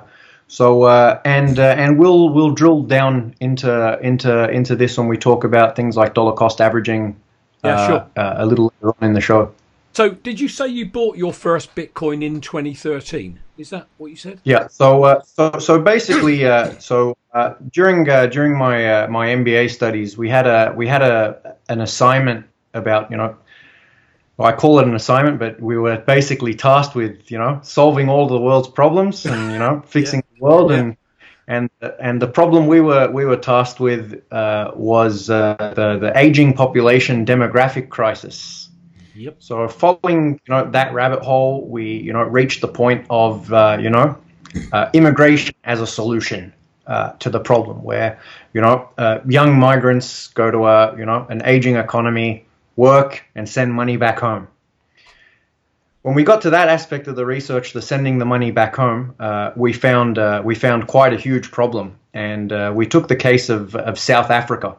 so 0.47 0.83
uh, 0.83 1.21
and 1.25 1.59
uh, 1.59 1.75
and 1.77 1.97
we'll 1.97 2.29
we'll 2.29 2.51
drill 2.51 2.83
down 2.83 3.35
into 3.39 3.99
into 3.99 4.49
into 4.49 4.75
this 4.75 4.97
when 4.97 5.07
we 5.07 5.17
talk 5.17 5.43
about 5.43 5.75
things 5.75 5.97
like 5.97 6.13
dollar 6.13 6.33
cost 6.33 6.61
averaging. 6.61 7.15
Yeah, 7.63 7.75
uh, 7.75 7.87
sure. 7.87 8.07
Uh, 8.15 8.33
a 8.37 8.45
little 8.45 8.65
later 8.65 8.95
on 9.01 9.07
in 9.09 9.13
the 9.13 9.21
show. 9.21 9.51
So, 9.93 10.09
did 10.09 10.39
you 10.39 10.47
say 10.47 10.67
you 10.67 10.85
bought 10.85 11.17
your 11.17 11.33
first 11.33 11.73
Bitcoin 11.73 12.23
in 12.23 12.41
2013? 12.41 13.39
Is 13.57 13.69
that 13.69 13.87
what 13.97 14.07
you 14.07 14.17
said? 14.17 14.41
Yeah. 14.43 14.67
So, 14.67 15.05
uh, 15.05 15.21
so, 15.23 15.57
so 15.57 15.81
basically, 15.81 16.45
uh, 16.45 16.77
so 16.79 17.17
during 17.71 18.03
during 18.03 18.57
my 18.57 19.07
my 19.07 19.27
MBA 19.27 19.71
studies, 19.71 20.17
we 20.17 20.29
had 20.29 20.45
a 20.45 20.73
we 20.75 20.87
had 20.87 21.01
a 21.01 21.55
an 21.69 21.81
assignment 21.81 22.45
about 22.73 23.09
you 23.09 23.17
know 23.17 23.35
well, 24.37 24.47
I 24.47 24.51
call 24.51 24.79
it 24.79 24.87
an 24.87 24.95
assignment, 24.95 25.39
but 25.39 25.61
we 25.61 25.77
were 25.77 25.97
basically 25.97 26.55
tasked 26.55 26.95
with, 26.95 27.31
you 27.31 27.37
know, 27.37 27.59
solving 27.63 28.09
all 28.09 28.27
the 28.27 28.39
world's 28.39 28.67
problems 28.67 29.25
and, 29.25 29.51
you 29.51 29.59
know, 29.59 29.81
fixing 29.87 30.19
yeah. 30.19 30.37
the 30.37 30.43
world. 30.43 30.71
Yeah. 30.71 30.77
And 30.77 30.97
and 31.47 31.69
and 31.99 32.21
the 32.21 32.27
problem 32.27 32.65
we 32.65 32.81
were 32.81 33.09
we 33.11 33.23
were 33.23 33.37
tasked 33.37 33.79
with 33.79 34.23
uh, 34.31 34.71
was 34.73 35.29
uh, 35.29 35.73
the 35.75 35.99
the 35.99 36.17
aging 36.17 36.53
population 36.53 37.25
demographic 37.25 37.89
crisis. 37.89 38.69
Yep. 39.15 39.35
So 39.39 39.67
following, 39.67 40.41
you 40.45 40.53
know, 40.53 40.69
that 40.71 40.93
rabbit 40.93 41.21
hole, 41.21 41.65
we, 41.65 41.97
you 41.97 42.11
know, 42.11 42.23
reached 42.23 42.59
the 42.59 42.67
point 42.67 43.05
of, 43.09 43.53
uh, 43.53 43.77
you 43.79 43.89
know, 43.89 44.17
uh, 44.73 44.89
immigration 44.93 45.55
as 45.63 45.81
a 45.81 45.87
solution. 45.87 46.51
Uh, 46.87 47.13
to 47.13 47.31
the 47.31 47.39
problem 47.39 47.81
where 47.81 48.19
you 48.53 48.61
know 48.61 48.87
uh, 48.99 49.17
young 49.27 49.57
migrants 49.57 50.27
go 50.27 50.51
to 50.51 50.67
a 50.67 50.95
you 50.95 51.03
know 51.03 51.25
an 51.31 51.41
aging 51.43 51.77
economy 51.77 52.44
work, 52.75 53.23
and 53.35 53.47
send 53.47 53.73
money 53.73 53.97
back 53.97 54.19
home. 54.19 54.47
When 56.05 56.13
we 56.13 56.23
got 56.23 56.43
to 56.43 56.51
that 56.51 56.69
aspect 56.69 57.07
of 57.07 57.15
the 57.15 57.25
research, 57.25 57.73
the 57.73 57.81
sending 57.81 58.19
the 58.19 58.25
money 58.25 58.51
back 58.51 58.75
home, 58.75 59.15
uh, 59.19 59.53
we 59.55 59.73
found 59.73 60.19
uh, 60.19 60.39
we 60.45 60.53
found 60.53 60.85
quite 60.85 61.13
a 61.13 61.17
huge 61.17 61.51
problem, 61.51 61.97
and 62.13 62.51
uh, 62.51 62.71
we 62.75 62.85
took 62.85 63.07
the 63.07 63.15
case 63.15 63.49
of, 63.49 63.75
of 63.75 63.97
South 63.97 64.29
Africa, 64.29 64.75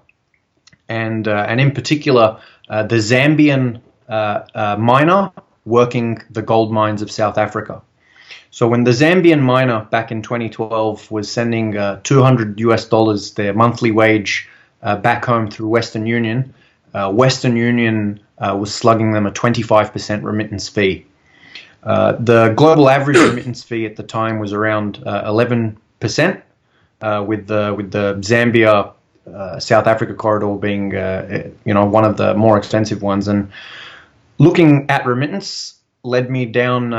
and 0.89 1.27
uh, 1.27 1.45
and 1.49 1.61
in 1.61 1.73
particular 1.73 2.41
uh, 2.69 2.85
the 2.85 2.99
Zambian 2.99 3.81
uh, 4.09 4.77
miner 4.79 5.33
working 5.65 6.23
the 6.31 6.43
gold 6.43 6.71
mines 6.71 7.03
of 7.03 7.11
South 7.11 7.39
Africa. 7.39 7.83
So 8.53 8.69
when 8.69 8.85
the 8.85 8.93
Zambian 8.93 9.41
miner 9.41 9.85
back 9.91 10.13
in 10.13 10.23
2012 10.23 11.11
was 11.11 11.29
sending 11.29 11.73
200 12.05 12.61
US 12.61 12.85
dollars, 12.85 13.35
their 13.35 13.53
monthly 13.53 13.91
wage, 13.91 14.49
back 14.81 15.25
home 15.25 15.51
through 15.51 15.67
Western 15.71 16.07
Union, 16.07 16.55
uh, 16.97 17.11
Western 17.11 17.57
Union 17.57 18.19
uh, 18.39 18.57
was 18.59 18.75
slugging 18.75 19.13
them 19.13 19.27
a 19.27 19.31
25% 19.31 20.23
remittance 20.23 20.69
fee. 20.69 21.05
Uh, 21.83 22.13
the 22.19 22.55
global 22.57 22.89
average 22.89 23.19
remittance 23.29 23.63
fee 23.63 23.85
at 23.85 23.97
the 23.97 24.03
time 24.03 24.39
was 24.39 24.53
around 24.53 24.99
11%, 25.05 26.43
uh, 27.03 27.25
with 27.27 27.47
the 27.47 27.75
with 27.77 27.91
the 27.91 28.15
Zambia 28.21 28.93
uh, 29.33 29.61
South 29.61 29.87
Africa 29.87 30.15
corridor 30.15 30.55
being 30.57 30.93
you 31.65 31.75
know 31.75 31.85
one 31.85 32.05
of 32.05 32.17
the 32.17 32.35
more 32.35 32.57
expensive 32.57 33.03
ones. 33.03 33.29
And 33.29 33.51
looking 34.39 34.89
at 34.89 35.07
remittance 35.07 35.75
led 36.03 36.31
me 36.31 36.47
down 36.47 36.93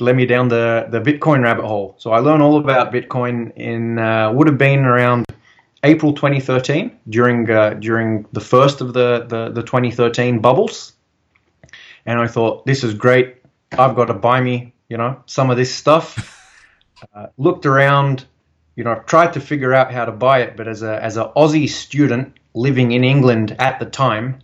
led 0.00 0.16
me 0.16 0.26
down 0.26 0.48
the 0.48 0.88
the 0.90 1.00
Bitcoin 1.00 1.44
rabbit 1.44 1.64
hole. 1.64 1.94
So 1.98 2.10
I 2.10 2.18
learned 2.18 2.42
all 2.42 2.58
about 2.58 2.92
Bitcoin 2.92 3.56
in 3.56 3.96
would 4.34 4.48
have 4.48 4.58
been 4.58 4.80
around 4.80 5.26
April 5.84 6.14
2013, 6.14 6.98
during 7.08 7.50
uh, 7.50 7.74
during 7.74 8.26
the 8.32 8.40
first 8.40 8.80
of 8.80 8.94
the, 8.94 9.26
the, 9.28 9.50
the 9.50 9.62
2013 9.62 10.40
bubbles, 10.40 10.94
and 12.06 12.18
I 12.18 12.26
thought 12.26 12.66
this 12.66 12.82
is 12.82 12.94
great. 12.94 13.36
I've 13.72 13.94
got 13.94 14.06
to 14.06 14.14
buy 14.14 14.40
me, 14.40 14.72
you 14.88 14.96
know, 14.96 15.22
some 15.26 15.50
of 15.50 15.56
this 15.56 15.74
stuff. 15.74 16.30
Uh, 17.12 17.26
looked 17.36 17.66
around, 17.66 18.24
you 18.76 18.84
know, 18.84 18.92
I've 18.92 19.04
tried 19.04 19.34
to 19.34 19.40
figure 19.40 19.74
out 19.74 19.92
how 19.92 20.06
to 20.06 20.12
buy 20.12 20.40
it, 20.40 20.56
but 20.56 20.66
as 20.66 20.82
a 20.82 21.02
as 21.02 21.18
an 21.18 21.26
Aussie 21.36 21.68
student 21.68 22.38
living 22.54 22.92
in 22.92 23.04
England 23.04 23.54
at 23.58 23.78
the 23.78 23.84
time, 23.84 24.38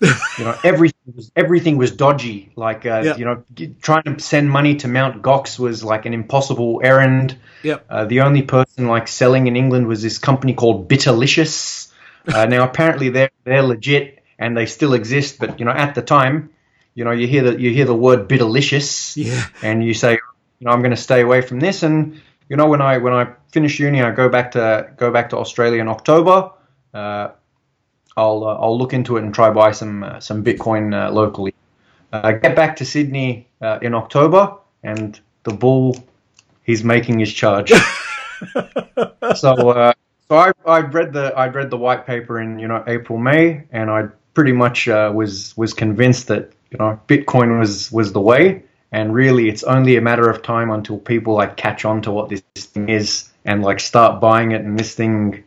you 0.00 0.44
know, 0.44 0.54
everything 0.62 1.14
was 1.14 1.32
everything 1.34 1.78
was 1.78 1.90
dodgy. 1.92 2.52
Like, 2.56 2.84
uh, 2.86 3.14
you 3.16 3.24
know, 3.24 3.42
trying 3.80 4.02
to 4.04 4.18
send 4.18 4.50
money 4.50 4.76
to 4.76 4.88
Mount 4.88 5.22
Gox 5.22 5.58
was 5.58 5.82
like 5.82 6.06
an 6.06 6.14
impossible 6.14 6.80
errand. 6.82 7.38
Yep. 7.62 7.86
Uh, 7.88 8.04
the 8.04 8.20
only 8.20 8.42
person 8.42 8.86
like 8.86 9.08
selling 9.08 9.46
in 9.46 9.56
England 9.56 9.86
was 9.86 10.02
this 10.02 10.18
company 10.18 10.54
called 10.54 10.88
Bittylicious. 10.88 11.92
Uh, 12.26 12.46
now, 12.46 12.64
apparently, 12.64 13.08
they're 13.08 13.30
they're 13.44 13.62
legit 13.62 14.22
and 14.38 14.56
they 14.56 14.66
still 14.66 14.94
exist. 14.94 15.38
But 15.38 15.58
you 15.58 15.64
know, 15.64 15.72
at 15.72 15.94
the 15.94 16.02
time, 16.02 16.50
you 16.94 17.04
know, 17.04 17.12
you 17.12 17.26
hear 17.26 17.42
the 17.42 17.60
you 17.60 17.70
hear 17.70 17.84
the 17.84 17.94
word 17.94 18.28
Bittylicious, 18.28 19.16
yeah. 19.16 19.46
and 19.62 19.84
you 19.84 19.94
say, 19.94 20.12
you 20.58 20.64
know, 20.64 20.72
I'm 20.72 20.80
going 20.80 20.90
to 20.90 20.96
stay 20.96 21.20
away 21.22 21.40
from 21.40 21.60
this. 21.60 21.82
And 21.82 22.20
you 22.48 22.56
know, 22.56 22.66
when 22.68 22.82
I 22.82 22.98
when 22.98 23.12
I 23.12 23.32
finish 23.52 23.78
uni, 23.78 24.02
I 24.02 24.10
go 24.10 24.28
back 24.28 24.52
to 24.52 24.90
go 24.96 25.10
back 25.10 25.30
to 25.30 25.38
Australia 25.38 25.80
in 25.80 25.88
October. 25.88 26.50
Uh, 26.92 27.28
I'll 28.16 28.44
uh, 28.44 28.54
I'll 28.54 28.78
look 28.78 28.94
into 28.94 29.16
it 29.16 29.24
and 29.24 29.34
try 29.34 29.50
buy 29.50 29.72
some 29.72 30.02
uh, 30.02 30.20
some 30.20 30.42
Bitcoin 30.42 30.94
uh, 30.94 31.10
locally. 31.12 31.54
Uh, 32.12 32.32
get 32.32 32.56
back 32.56 32.76
to 32.76 32.84
Sydney 32.84 33.46
uh, 33.60 33.78
in 33.82 33.94
October, 33.94 34.56
and 34.82 35.20
the 35.42 35.52
bull, 35.52 35.96
he's 36.62 36.82
making 36.82 37.18
his 37.18 37.32
charge. 37.32 37.72
so 39.36 39.70
uh, 39.70 39.92
so 40.28 40.36
I 40.36 40.52
I 40.64 40.80
read 40.80 41.12
the 41.12 41.34
I 41.36 41.48
read 41.48 41.70
the 41.70 41.76
white 41.76 42.06
paper 42.06 42.40
in 42.40 42.58
you 42.58 42.68
know 42.68 42.82
April 42.86 43.18
May, 43.18 43.64
and 43.70 43.90
I 43.90 44.08
pretty 44.32 44.52
much 44.52 44.86
was 44.86 45.54
was 45.56 45.74
convinced 45.74 46.28
that 46.28 46.52
you 46.70 46.78
know 46.78 46.98
Bitcoin 47.08 47.58
was 47.58 47.92
was 47.92 48.12
the 48.12 48.20
way, 48.20 48.62
and 48.92 49.12
really 49.12 49.50
it's 49.50 49.62
only 49.64 49.96
a 49.96 50.00
matter 50.00 50.30
of 50.30 50.42
time 50.42 50.70
until 50.70 50.98
people 50.98 51.34
like 51.34 51.58
catch 51.58 51.84
on 51.84 52.00
to 52.02 52.10
what 52.10 52.30
this 52.30 52.40
thing 52.56 52.88
is 52.88 53.30
and 53.44 53.62
like 53.62 53.78
start 53.78 54.22
buying 54.22 54.52
it, 54.52 54.62
and 54.62 54.78
this 54.78 54.94
thing 54.94 55.44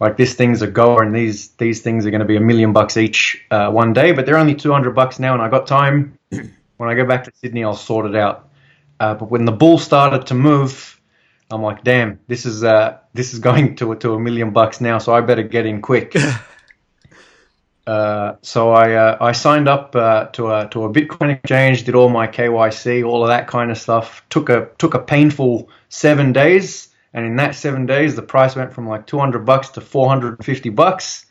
like 0.00 0.16
this 0.16 0.34
thing's 0.34 0.62
a 0.62 0.66
goer 0.66 1.02
and 1.02 1.14
these 1.14 1.48
these 1.52 1.80
things 1.82 2.06
are 2.06 2.10
going 2.10 2.20
to 2.20 2.26
be 2.26 2.36
a 2.36 2.40
million 2.40 2.72
bucks 2.72 2.96
each 2.96 3.44
uh, 3.50 3.70
one 3.70 3.92
day 3.92 4.12
but 4.12 4.26
they're 4.26 4.36
only 4.36 4.54
200 4.54 4.94
bucks 4.94 5.18
now 5.18 5.32
and 5.34 5.42
i 5.42 5.48
got 5.48 5.66
time. 5.66 6.18
When 6.76 6.90
i 6.90 6.94
go 6.94 7.06
back 7.06 7.22
to 7.24 7.32
sydney 7.36 7.62
i'll 7.62 7.76
sort 7.76 8.04
it 8.04 8.16
out. 8.16 8.48
Uh, 8.98 9.14
but 9.14 9.30
when 9.30 9.44
the 9.44 9.52
bull 9.52 9.78
started 9.78 10.26
to 10.26 10.34
move 10.34 11.00
i'm 11.50 11.62
like 11.62 11.84
damn 11.84 12.18
this 12.26 12.44
is 12.46 12.64
uh, 12.64 12.98
this 13.12 13.32
is 13.32 13.38
going 13.48 13.76
to 13.76 13.94
to 13.94 14.14
a 14.14 14.20
million 14.20 14.50
bucks 14.50 14.80
now 14.80 14.98
so 14.98 15.14
i 15.14 15.20
better 15.20 15.44
get 15.44 15.66
in 15.66 15.80
quick. 15.80 16.14
Uh, 17.86 18.36
so 18.40 18.70
I 18.72 18.94
uh, 18.94 19.18
I 19.20 19.32
signed 19.32 19.68
up 19.68 19.94
uh, 19.94 20.26
to 20.28 20.50
a 20.50 20.68
to 20.70 20.84
a 20.84 20.90
Bitcoin 20.90 21.32
exchange, 21.32 21.84
did 21.84 21.94
all 21.94 22.08
my 22.08 22.26
KYC, 22.26 23.06
all 23.06 23.22
of 23.22 23.28
that 23.28 23.46
kind 23.46 23.70
of 23.70 23.76
stuff. 23.76 24.24
Took 24.30 24.48
a 24.48 24.70
took 24.78 24.94
a 24.94 24.98
painful 24.98 25.68
seven 25.90 26.32
days, 26.32 26.88
and 27.14 27.24
in 27.24 27.36
that 27.36 27.54
seven 27.54 27.86
days, 27.86 28.16
the 28.16 28.22
price 28.22 28.56
went 28.56 28.72
from 28.72 28.88
like 28.88 29.06
200 29.06 29.46
bucks 29.46 29.70
to 29.70 29.80
450 29.80 30.68
bucks. 30.70 31.26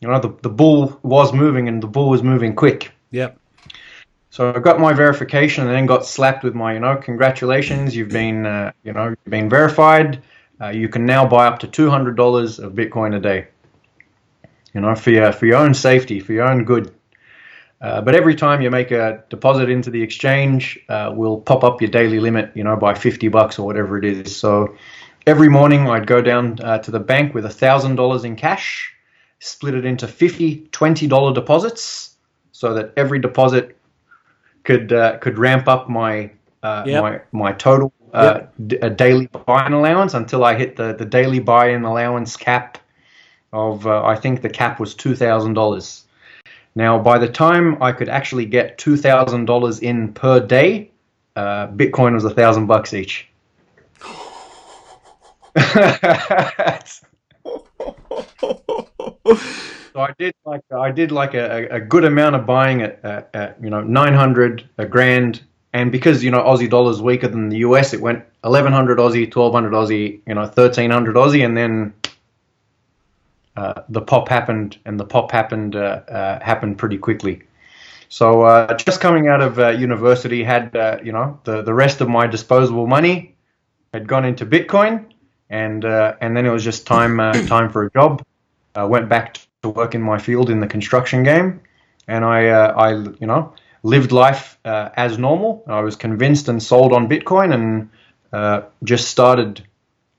You 0.00 0.08
know, 0.08 0.18
the, 0.18 0.36
the 0.42 0.48
bull 0.48 0.98
was 1.02 1.32
moving 1.32 1.68
and 1.68 1.80
the 1.80 1.86
bull 1.86 2.10
was 2.10 2.22
moving 2.22 2.56
quick. 2.56 2.90
Yep. 3.12 3.38
So 4.30 4.52
I 4.52 4.58
got 4.58 4.80
my 4.80 4.92
verification 4.92 5.66
and 5.66 5.74
then 5.74 5.86
got 5.86 6.04
slapped 6.04 6.42
with 6.42 6.54
my, 6.54 6.74
you 6.74 6.80
know, 6.80 6.96
congratulations, 6.96 7.94
you've 7.94 8.08
been, 8.08 8.44
uh, 8.44 8.72
you 8.82 8.92
know, 8.92 9.08
you've 9.08 9.24
been 9.28 9.48
verified. 9.48 10.22
Uh, 10.60 10.68
you 10.68 10.88
can 10.88 11.06
now 11.06 11.26
buy 11.26 11.46
up 11.46 11.60
to 11.60 11.68
$200 11.68 12.58
of 12.58 12.72
Bitcoin 12.72 13.16
a 13.16 13.20
day. 13.20 13.48
You 14.74 14.80
know, 14.80 14.94
for 14.94 15.10
your, 15.10 15.32
for 15.32 15.46
your 15.46 15.56
own 15.56 15.74
safety, 15.74 16.20
for 16.20 16.32
your 16.32 16.48
own 16.48 16.64
good. 16.64 16.92
Uh, 17.80 18.00
but 18.00 18.14
every 18.14 18.34
time 18.34 18.60
you 18.60 18.70
make 18.70 18.90
a 18.90 19.24
deposit 19.30 19.70
into 19.70 19.90
the 19.90 20.02
exchange, 20.02 20.78
uh, 20.88 21.12
we'll 21.14 21.40
pop 21.40 21.64
up 21.64 21.80
your 21.80 21.90
daily 21.90 22.20
limit, 22.20 22.52
you 22.54 22.62
know, 22.62 22.76
by 22.76 22.94
50 22.94 23.28
bucks 23.28 23.58
or 23.58 23.66
whatever 23.66 23.96
it 23.96 24.04
is. 24.04 24.36
So 24.36 24.76
every 25.26 25.48
morning 25.48 25.88
I'd 25.88 26.06
go 26.06 26.20
down 26.22 26.58
uh, 26.60 26.78
to 26.78 26.90
the 26.90 27.00
bank 27.00 27.34
with 27.34 27.50
thousand 27.52 27.96
dollars 27.96 28.24
in 28.24 28.36
cash, 28.36 28.92
split 29.38 29.74
it 29.74 29.84
into 29.84 30.06
50 30.06 30.68
20 30.72 31.06
dollar 31.06 31.34
deposits, 31.34 32.16
so 32.52 32.74
that 32.74 32.92
every 32.96 33.18
deposit 33.18 33.76
could 34.64 34.92
uh, 34.92 35.18
could 35.18 35.38
ramp 35.38 35.68
up 35.68 35.88
my 35.88 36.30
uh, 36.62 36.84
Yep. 36.86 37.02
my 37.02 37.20
my 37.32 37.52
total 37.52 37.92
uh, 38.12 38.40
d- 38.66 38.78
uh, 38.80 38.88
daily 38.88 39.26
buy-in 39.46 39.72
allowance 39.72 40.14
until 40.14 40.44
I 40.44 40.54
hit 40.54 40.76
the 40.76 40.94
the 40.94 41.04
daily 41.04 41.38
buy-in 41.38 41.84
allowance 41.84 42.36
cap 42.36 42.78
of 43.52 43.86
uh, 43.86 44.04
I 44.04 44.16
think 44.16 44.42
the 44.42 44.50
cap 44.50 44.80
was 44.80 44.94
two 44.94 45.14
thousand 45.16 45.54
dollars. 45.54 46.04
Now, 46.76 46.98
by 46.98 47.18
the 47.18 47.28
time 47.28 47.82
I 47.82 47.92
could 47.92 48.08
actually 48.08 48.46
get 48.46 48.78
two 48.78 48.96
thousand 48.96 49.46
dollars 49.46 49.80
in 49.80 50.12
per 50.12 50.40
day, 50.40 50.90
uh, 51.36 51.68
Bitcoin 51.68 52.14
was 52.14 52.24
a 52.24 52.30
thousand 52.30 52.66
bucks 52.66 52.94
each. 52.94 53.29
So 59.92 60.00
I 60.00 60.12
did 60.18 60.34
like 60.44 60.62
I 60.70 60.90
did 60.92 61.10
like 61.10 61.34
a, 61.34 61.66
a 61.68 61.80
good 61.80 62.04
amount 62.04 62.36
of 62.36 62.46
buying 62.46 62.82
at, 62.82 63.04
at, 63.04 63.30
at 63.34 63.56
you 63.62 63.70
know 63.70 63.80
nine 63.80 64.14
hundred 64.14 64.68
a 64.78 64.86
grand, 64.86 65.42
and 65.72 65.90
because 65.90 66.22
you 66.22 66.30
know 66.30 66.42
Aussie 66.42 66.70
dollar's 66.70 67.02
weaker 67.02 67.26
than 67.26 67.48
the 67.48 67.58
US, 67.58 67.92
it 67.92 68.00
went 68.00 68.24
eleven 68.44 68.72
hundred 68.72 68.98
Aussie, 68.98 69.30
twelve 69.30 69.52
hundred 69.52 69.72
Aussie, 69.72 70.20
you 70.26 70.34
know 70.34 70.46
thirteen 70.46 70.90
hundred 70.90 71.16
Aussie, 71.16 71.44
and 71.44 71.56
then 71.56 71.92
uh, 73.56 73.82
the 73.88 74.00
pop 74.00 74.28
happened, 74.28 74.78
and 74.84 74.98
the 74.98 75.04
pop 75.04 75.32
happened 75.32 75.74
uh, 75.74 76.02
uh, 76.08 76.42
happened 76.42 76.78
pretty 76.78 76.98
quickly. 76.98 77.42
So 78.08 78.42
uh, 78.42 78.74
just 78.74 79.00
coming 79.00 79.26
out 79.26 79.40
of 79.40 79.58
uh, 79.58 79.70
university, 79.70 80.44
had 80.44 80.74
uh, 80.76 80.98
you 81.02 81.10
know 81.10 81.40
the 81.44 81.62
the 81.62 81.74
rest 81.74 82.00
of 82.00 82.08
my 82.08 82.28
disposable 82.28 82.86
money 82.86 83.34
had 83.92 84.06
gone 84.06 84.24
into 84.24 84.46
Bitcoin, 84.46 85.09
and 85.50 85.84
uh, 85.84 86.14
and 86.20 86.36
then 86.36 86.46
it 86.46 86.50
was 86.50 86.64
just 86.64 86.86
time 86.86 87.20
uh, 87.20 87.32
time 87.46 87.70
for 87.70 87.84
a 87.84 87.90
job. 87.90 88.24
I 88.74 88.84
went 88.84 89.08
back 89.08 89.38
to 89.62 89.68
work 89.68 89.94
in 89.94 90.00
my 90.00 90.18
field 90.18 90.48
in 90.48 90.60
the 90.60 90.66
construction 90.66 91.22
game, 91.22 91.60
and 92.08 92.24
I 92.24 92.48
uh, 92.48 92.74
I 92.76 92.92
you 92.92 93.26
know 93.26 93.52
lived 93.82 94.12
life 94.12 94.58
uh, 94.64 94.90
as 94.96 95.18
normal. 95.18 95.62
I 95.66 95.80
was 95.80 95.96
convinced 95.96 96.48
and 96.48 96.62
sold 96.62 96.92
on 96.92 97.08
Bitcoin, 97.08 97.52
and 97.52 97.90
uh, 98.32 98.62
just 98.84 99.08
started 99.08 99.66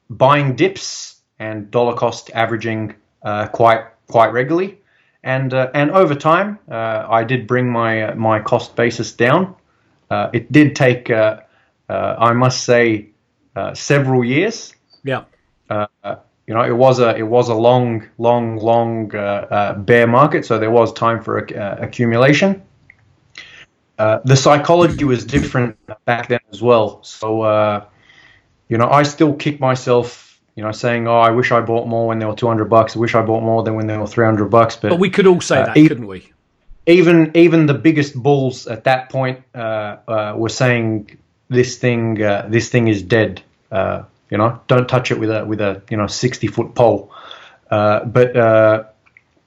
buying 0.09 0.55
dips 0.55 1.21
and 1.39 1.71
dollar 1.71 1.95
cost 1.95 2.29
averaging 2.33 2.95
uh, 3.23 3.47
quite 3.47 3.85
quite 4.07 4.33
regularly. 4.33 4.77
And 5.23 5.53
uh, 5.53 5.69
and 5.73 5.91
over 5.91 6.15
time, 6.15 6.59
uh, 6.69 7.05
I 7.09 7.23
did 7.23 7.47
bring 7.47 7.69
my 7.69 8.13
my 8.15 8.39
cost 8.39 8.75
basis 8.75 9.11
down. 9.11 9.55
Uh, 10.11 10.29
it 10.33 10.51
did 10.51 10.75
take, 10.75 11.09
uh, 11.09 11.39
uh, 11.87 12.15
I 12.17 12.33
must 12.33 12.65
say, 12.65 13.07
uh, 13.55 13.73
several 13.73 14.25
years. 14.25 14.73
Yeah. 15.03 15.23
Uh, 15.69 15.87
you 16.47 16.53
know, 16.53 16.63
it 16.63 16.75
was 16.75 16.99
a 16.99 17.15
it 17.15 17.23
was 17.23 17.49
a 17.49 17.55
long, 17.55 18.09
long, 18.17 18.57
long 18.57 19.15
uh, 19.15 19.19
uh, 19.19 19.73
bear 19.77 20.07
market, 20.07 20.45
so 20.45 20.59
there 20.59 20.71
was 20.71 20.91
time 20.93 21.23
for 21.23 21.37
uh, 21.37 21.77
accumulation. 21.79 22.61
Uh, 23.97 24.19
the 24.25 24.35
psychology 24.35 25.03
was 25.05 25.25
different 25.25 25.77
back 26.05 26.27
then 26.27 26.39
as 26.51 26.61
well. 26.61 27.03
So, 27.03 27.43
uh, 27.43 27.85
you 28.67 28.77
know, 28.77 28.89
I 28.89 29.03
still 29.03 29.33
kick 29.35 29.59
myself, 29.59 30.39
you 30.55 30.63
know, 30.63 30.71
saying, 30.71 31.07
"Oh, 31.07 31.19
I 31.19 31.29
wish 31.29 31.51
I 31.51 31.61
bought 31.61 31.87
more 31.87 32.07
when 32.07 32.19
they 32.19 32.25
were 32.25 32.35
two 32.35 32.47
hundred 32.47 32.69
bucks. 32.69 32.95
I 32.95 32.99
wish 32.99 33.15
I 33.15 33.21
bought 33.21 33.43
more 33.43 33.63
than 33.63 33.75
when 33.75 33.87
they 33.87 33.97
were 33.97 34.07
three 34.07 34.25
hundred 34.25 34.49
bucks." 34.49 34.75
But, 34.75 34.89
But 34.89 34.99
we 34.99 35.09
could 35.09 35.27
all 35.27 35.41
say 35.41 35.61
Uh, 35.61 35.65
that, 35.65 35.75
couldn't 35.75 36.07
we? 36.07 36.31
even 36.87 37.31
even 37.35 37.67
the 37.67 37.75
biggest 37.75 38.15
bulls 38.15 38.67
at 38.67 38.83
that 38.83 39.09
point 39.09 39.39
uh, 39.53 39.97
uh, 40.07 40.33
were 40.35 40.49
saying 40.49 41.17
this 41.47 41.77
thing 41.77 42.21
uh, 42.21 42.47
this 42.49 42.69
thing 42.69 42.87
is 42.87 43.03
dead. 43.03 43.41
You 44.31 44.37
know, 44.37 44.59
don't 44.67 44.89
touch 44.89 45.11
it 45.11 45.19
with 45.19 45.29
a 45.29 45.45
with 45.45 45.61
a 45.61 45.83
you 45.89 45.97
know 45.97 46.07
sixty 46.07 46.47
foot 46.47 46.73
pole. 46.73 47.11
Uh, 47.69 48.05
but 48.05 48.35
uh, 48.35 48.85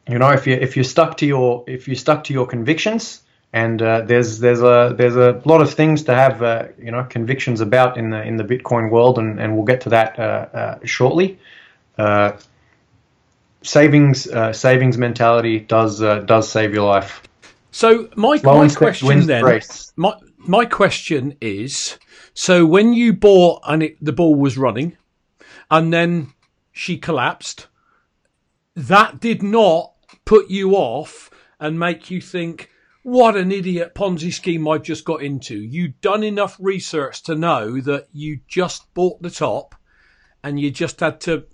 you 0.08 0.18
know, 0.18 0.30
if 0.30 0.46
you 0.46 0.54
if 0.54 0.76
you're 0.76 0.84
stuck 0.84 1.16
to 1.16 1.26
your 1.26 1.64
if 1.66 1.88
you're 1.88 1.96
stuck 1.96 2.24
to 2.24 2.32
your 2.32 2.46
convictions, 2.46 3.22
and 3.52 3.80
uh, 3.82 4.02
there's 4.02 4.38
there's 4.38 4.62
a 4.62 4.94
there's 4.96 5.16
a 5.16 5.40
lot 5.44 5.60
of 5.62 5.72
things 5.74 6.02
to 6.04 6.14
have 6.14 6.42
uh, 6.42 6.66
you 6.78 6.90
know 6.90 7.04
convictions 7.04 7.60
about 7.60 7.96
in 7.96 8.10
the 8.10 8.22
in 8.22 8.36
the 8.36 8.44
Bitcoin 8.44 8.90
world, 8.90 9.18
and, 9.18 9.40
and 9.40 9.56
we'll 9.56 9.64
get 9.64 9.80
to 9.82 9.88
that 9.90 10.18
uh, 10.18 10.22
uh, 10.22 10.78
shortly. 10.84 11.38
Uh, 11.96 12.32
savings 13.62 14.26
uh, 14.26 14.52
savings 14.52 14.98
mentality 14.98 15.60
does 15.60 16.02
uh, 16.02 16.20
does 16.20 16.48
save 16.48 16.74
your 16.74 16.86
life. 16.86 17.22
So 17.70 18.08
my, 18.14 18.40
my 18.44 18.68
question 18.68 19.26
then, 19.26 19.60
my 19.96 20.14
my 20.38 20.64
question 20.64 21.36
is, 21.40 21.98
so 22.34 22.66
when 22.66 22.92
you 22.92 23.12
bought 23.12 23.62
and 23.66 23.82
it, 23.82 23.96
the 24.04 24.12
ball 24.12 24.34
was 24.34 24.58
running, 24.58 24.96
and 25.70 25.92
then 25.92 26.32
she 26.72 26.98
collapsed, 26.98 27.68
that 28.74 29.20
did 29.20 29.42
not 29.42 29.92
put 30.24 30.50
you 30.50 30.72
off 30.72 31.30
and 31.60 31.78
make 31.78 32.10
you 32.10 32.20
think, 32.20 32.70
what 33.04 33.36
an 33.36 33.52
idiot 33.52 33.94
Ponzi 33.94 34.32
scheme 34.32 34.66
I've 34.66 34.82
just 34.82 35.04
got 35.04 35.22
into. 35.22 35.56
You'd 35.56 36.00
done 36.00 36.24
enough 36.24 36.56
research 36.58 37.22
to 37.24 37.34
know 37.34 37.80
that 37.80 38.08
you 38.12 38.40
just 38.48 38.92
bought 38.94 39.22
the 39.22 39.30
top, 39.30 39.74
and 40.42 40.58
you 40.58 40.70
just 40.70 41.00
had 41.00 41.20
to 41.22 41.44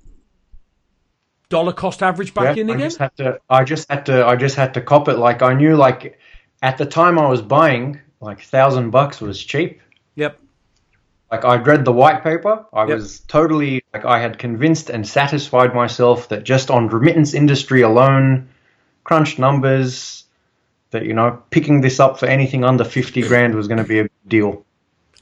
dollar 1.48 1.72
cost 1.72 2.02
average 2.02 2.32
back 2.32 2.56
in 2.56 2.70
again. 2.70 2.80
I 2.80 2.84
just 2.84 2.98
had 2.98 3.16
to. 3.18 3.40
I 3.50 3.64
just 3.64 3.90
had 3.90 4.06
to. 4.06 4.24
I 4.24 4.36
just 4.36 4.56
had 4.56 4.74
to 4.74 4.80
cop 4.80 5.08
it. 5.08 5.18
Like 5.18 5.42
I 5.42 5.52
knew. 5.54 5.76
Like 5.76 6.18
at 6.62 6.78
the 6.78 6.86
time 6.86 7.18
I 7.18 7.28
was 7.28 7.42
buying, 7.42 8.00
like 8.20 8.40
thousand 8.40 8.90
bucks 8.90 9.20
was 9.20 9.42
cheap. 9.42 9.80
Like 11.30 11.44
I'd 11.44 11.66
read 11.66 11.84
the 11.84 11.92
white 11.92 12.22
paper. 12.24 12.66
I 12.72 12.86
Yep. 12.86 12.96
was 12.96 13.20
totally 13.20 13.84
like 13.94 14.04
I 14.04 14.18
had 14.20 14.38
convinced 14.38 14.90
and 14.90 15.06
satisfied 15.06 15.74
myself 15.74 16.28
that 16.30 16.42
just 16.42 16.70
on 16.70 16.88
remittance 16.88 17.34
industry 17.34 17.82
alone, 17.82 18.48
crunched 19.04 19.38
numbers, 19.38 20.24
that 20.90 21.04
you 21.04 21.14
know 21.14 21.42
picking 21.50 21.80
this 21.80 22.00
up 22.00 22.18
for 22.18 22.26
anything 22.26 22.64
under 22.64 22.84
fifty 22.84 23.22
grand 23.22 23.54
was 23.54 23.68
going 23.68 23.78
to 23.78 23.84
be 23.84 24.00
a 24.00 24.08
deal. 24.26 24.64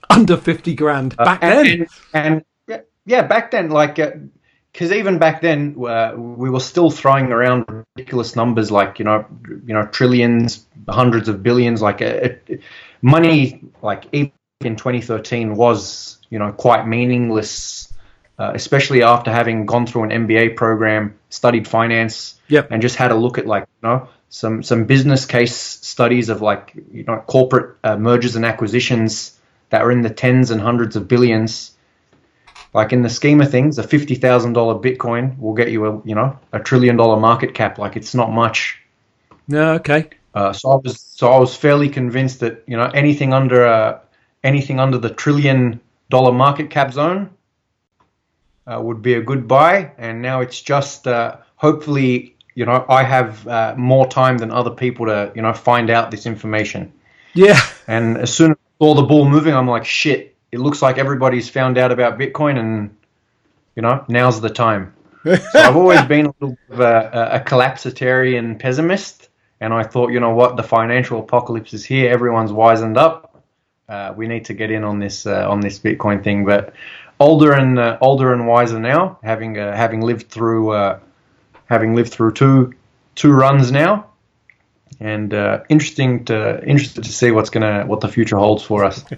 Under 0.08 0.36
fifty 0.38 0.74
grand 0.74 1.16
back 1.16 1.42
and, 1.42 1.52
then. 1.52 1.66
and, 1.66 1.88
and 2.14 2.44
yeah, 2.66 2.80
yeah, 3.04 3.22
back 3.22 3.50
then, 3.50 3.70
like, 3.70 3.96
because 4.72 4.92
even 4.92 5.18
back 5.18 5.40
then, 5.42 5.76
uh, 5.86 6.14
we 6.16 6.48
were 6.50 6.60
still 6.60 6.90
throwing 6.90 7.32
around 7.32 7.66
ridiculous 7.96 8.36
numbers, 8.36 8.70
like 8.70 8.98
you 8.98 9.04
know, 9.04 9.26
you 9.66 9.74
know, 9.74 9.86
trillions, 9.86 10.66
hundreds 10.88 11.28
of 11.28 11.42
billions. 11.42 11.82
Like, 11.82 12.00
uh, 12.00 12.28
money, 13.02 13.62
like 13.82 14.04
even 14.12 14.32
in 14.60 14.76
2013, 14.76 15.54
was 15.54 16.18
you 16.30 16.38
know 16.38 16.52
quite 16.52 16.86
meaningless, 16.86 17.92
uh, 18.38 18.52
especially 18.54 19.02
after 19.02 19.30
having 19.30 19.66
gone 19.66 19.86
through 19.86 20.04
an 20.04 20.10
MBA 20.10 20.56
program, 20.56 21.18
studied 21.30 21.68
finance, 21.68 22.40
Yep. 22.48 22.70
and 22.70 22.82
just 22.82 22.96
had 22.96 23.12
a 23.12 23.14
look 23.14 23.38
at 23.38 23.46
like 23.46 23.66
you 23.82 23.88
know 23.88 24.08
some 24.30 24.62
some 24.62 24.84
business 24.84 25.26
case 25.26 25.54
studies 25.56 26.28
of 26.28 26.42
like 26.42 26.72
you 26.92 27.04
know 27.04 27.22
corporate 27.26 27.76
uh, 27.84 27.96
mergers 27.96 28.36
and 28.36 28.44
acquisitions 28.44 29.38
that 29.70 29.82
are 29.82 29.92
in 29.92 30.02
the 30.02 30.10
tens 30.10 30.50
and 30.50 30.60
hundreds 30.60 30.96
of 30.96 31.06
billions. 31.08 31.72
Like 32.74 32.92
in 32.92 33.02
the 33.02 33.08
scheme 33.08 33.40
of 33.40 33.50
things, 33.50 33.78
a 33.78 33.82
fifty 33.82 34.16
thousand 34.16 34.54
dollar 34.54 34.74
Bitcoin 34.74 35.38
will 35.38 35.54
get 35.54 35.70
you 35.70 35.86
a 35.86 36.02
you 36.04 36.14
know 36.16 36.36
a 36.52 36.58
trillion 36.58 36.96
dollar 36.96 37.18
market 37.18 37.54
cap. 37.54 37.78
Like 37.78 37.96
it's 37.96 38.14
not 38.14 38.32
much. 38.32 38.80
No, 39.46 39.74
okay. 39.74 40.10
Uh, 40.34 40.52
so 40.52 40.72
I 40.72 40.76
was 40.76 41.00
so 41.00 41.28
I 41.30 41.38
was 41.38 41.56
fairly 41.56 41.88
convinced 41.88 42.40
that 42.40 42.64
you 42.66 42.76
know 42.76 42.90
anything 42.92 43.32
under 43.32 43.64
uh, 43.66 44.00
anything 44.44 44.80
under 44.80 44.98
the 44.98 45.10
trillion 45.10 45.80
dollar 46.10 46.32
market 46.32 46.70
cap 46.70 46.92
zone 46.92 47.30
uh, 48.66 48.80
would 48.80 49.02
be 49.02 49.14
a 49.14 49.22
good 49.22 49.48
buy. 49.48 49.92
And 49.98 50.22
now 50.22 50.40
it's 50.40 50.60
just 50.60 51.06
uh, 51.06 51.36
hopefully 51.56 52.34
you 52.54 52.66
know 52.66 52.84
I 52.88 53.02
have 53.02 53.46
uh, 53.46 53.74
more 53.76 54.06
time 54.06 54.38
than 54.38 54.50
other 54.50 54.70
people 54.70 55.06
to 55.06 55.32
you 55.34 55.42
know 55.42 55.52
find 55.52 55.90
out 55.90 56.10
this 56.10 56.26
information. 56.26 56.92
Yeah. 57.34 57.60
And 57.86 58.18
as 58.18 58.34
soon 58.34 58.52
as 58.52 58.56
I 58.56 58.84
saw 58.84 58.94
the 58.94 59.02
ball 59.02 59.28
moving, 59.28 59.54
I'm 59.54 59.68
like, 59.68 59.84
shit, 59.84 60.36
it 60.52 60.58
looks 60.58 60.82
like 60.82 60.98
everybody's 60.98 61.48
found 61.48 61.78
out 61.78 61.92
about 61.92 62.18
Bitcoin 62.18 62.58
and, 62.58 62.96
you 63.76 63.82
know, 63.82 64.04
now's 64.08 64.40
the 64.40 64.50
time. 64.50 64.94
so 65.24 65.38
I've 65.54 65.76
always 65.76 66.02
been 66.02 66.26
a 66.26 66.34
little 66.40 66.56
bit 66.68 66.74
of 66.74 66.80
a, 66.80 67.28
a 67.34 67.40
collapsitarian 67.40 68.58
pessimist. 68.58 69.28
And 69.60 69.74
I 69.74 69.82
thought, 69.82 70.12
you 70.12 70.20
know 70.20 70.34
what, 70.34 70.56
the 70.56 70.62
financial 70.62 71.20
apocalypse 71.20 71.74
is 71.74 71.84
here. 71.84 72.10
Everyone's 72.10 72.52
wizened 72.52 72.96
up. 72.96 73.27
Uh, 73.88 74.12
we 74.16 74.26
need 74.26 74.44
to 74.44 74.54
get 74.54 74.70
in 74.70 74.84
on 74.84 74.98
this 74.98 75.26
uh, 75.26 75.48
on 75.48 75.60
this 75.60 75.78
Bitcoin 75.78 76.22
thing. 76.22 76.44
But 76.44 76.74
older 77.18 77.52
and 77.52 77.78
uh, 77.78 77.98
older 78.00 78.32
and 78.32 78.46
wiser 78.46 78.78
now, 78.78 79.18
having 79.22 79.58
uh, 79.58 79.74
having 79.74 80.00
lived 80.00 80.28
through 80.28 80.72
uh, 80.72 81.00
having 81.66 81.94
lived 81.94 82.12
through 82.12 82.32
two 82.32 82.74
two 83.14 83.32
runs 83.32 83.72
now, 83.72 84.06
and 85.00 85.32
uh, 85.32 85.60
interesting 85.68 86.24
to 86.26 86.62
interested 86.64 87.04
to 87.04 87.12
see 87.12 87.30
what's 87.30 87.50
gonna 87.50 87.84
what 87.86 88.00
the 88.00 88.08
future 88.08 88.36
holds 88.36 88.62
for 88.62 88.84
us. 88.84 89.04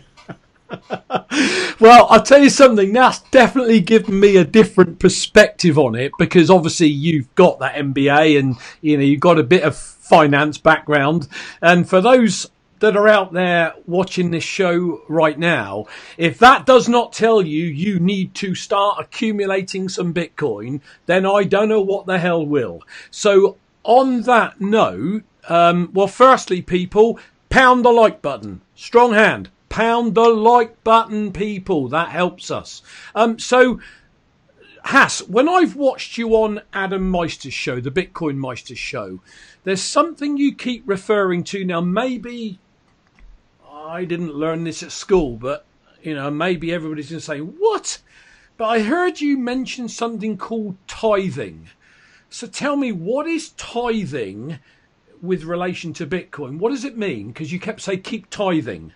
Well, 1.81 2.07
I'll 2.11 2.23
tell 2.23 2.43
you 2.43 2.51
something. 2.51 2.93
That's 2.93 3.21
definitely 3.31 3.81
given 3.81 4.21
me 4.21 4.37
a 4.37 4.45
different 4.45 4.99
perspective 4.99 5.79
on 5.79 5.95
it 5.95 6.13
because 6.19 6.51
obviously 6.51 6.89
you've 6.89 7.35
got 7.37 7.59
that 7.61 7.75
MBA 7.75 8.39
and 8.39 8.57
you 8.83 8.99
know 8.99 9.03
you've 9.03 9.21
got 9.21 9.39
a 9.39 9.43
bit 9.43 9.63
of 9.63 9.75
finance 9.75 10.59
background. 10.59 11.27
And 11.63 11.89
for 11.89 12.03
those 12.03 12.51
that 12.81 12.97
are 12.97 13.09
out 13.09 13.33
there 13.33 13.75
watching 13.87 14.31
this 14.31 14.45
show 14.45 15.03
right 15.09 15.39
now, 15.39 15.87
if 16.19 16.39
that 16.39 16.67
does 16.67 16.89
not 16.89 17.13
tell 17.13 17.41
you 17.41 17.65
you 17.65 18.01
need 18.01 18.35
to 18.35 18.55
start 18.55 18.99
accumulating 18.99 19.89
some 19.89 20.13
Bitcoin, 20.13 20.81
then 21.07 21.25
I 21.25 21.45
don't 21.45 21.69
know 21.69 21.81
what 21.81 22.07
the 22.07 22.19
hell 22.19 22.45
will. 22.45 22.83
So 23.11 23.57
on 23.85 24.23
that 24.23 24.61
note, 24.61 25.23
um, 25.49 25.91
well, 25.93 26.07
firstly, 26.07 26.63
people, 26.63 27.19
pound 27.49 27.85
the 27.85 27.91
like 27.91 28.23
button. 28.23 28.61
Strong 28.75 29.15
hand. 29.15 29.51
Pound 29.69 30.15
the 30.15 30.29
like 30.29 30.83
button, 30.85 31.33
people. 31.33 31.89
That 31.89 32.09
helps 32.09 32.51
us. 32.51 32.83
Um, 33.15 33.39
so, 33.39 33.81
Hass, 34.85 35.21
when 35.29 35.49
I've 35.49 35.77
watched 35.77 36.19
you 36.19 36.31
on 36.35 36.63
Adam 36.73 37.11
Meister's 37.11 37.55
show, 37.55 37.81
the 37.81 37.91
Bitcoin 37.91 38.37
Meister 38.37 38.75
show, 38.75 39.21
there's 39.65 39.83
something 39.83 40.37
you 40.37 40.55
keep 40.55 40.83
referring 40.87 41.45
to 41.45 41.65
now. 41.65 41.81
Maybe 41.81 42.59
I 43.87 44.05
didn't 44.05 44.35
learn 44.35 44.65
this 44.65 44.83
at 44.83 44.93
school, 44.93 45.37
but 45.37 45.65
you 46.03 46.15
know, 46.15 46.31
maybe 46.31 46.73
everybody's 46.73 47.11
going 47.11 47.21
to 47.21 47.25
say, 47.25 47.41
"What?" 47.41 47.99
But 48.57 48.67
I 48.67 48.83
heard 48.83 49.21
you 49.21 49.39
mention 49.39 49.89
something 49.89 50.37
called 50.37 50.77
tithing. 50.87 51.69
So 52.29 52.47
tell 52.47 52.77
me, 52.77 52.93
what 52.93 53.27
is 53.27 53.51
tithing 53.51 54.59
with 55.23 55.45
relation 55.45 55.93
to 55.95 56.07
Bitcoin? 56.07 56.59
What 56.59 56.71
does 56.71 56.85
it 56.85 56.97
mean? 56.97 57.29
Because 57.29 57.53
you 57.53 57.59
kept 57.59 57.81
saying 57.81 58.03
keep 58.03 58.31
tithing. 58.31 58.93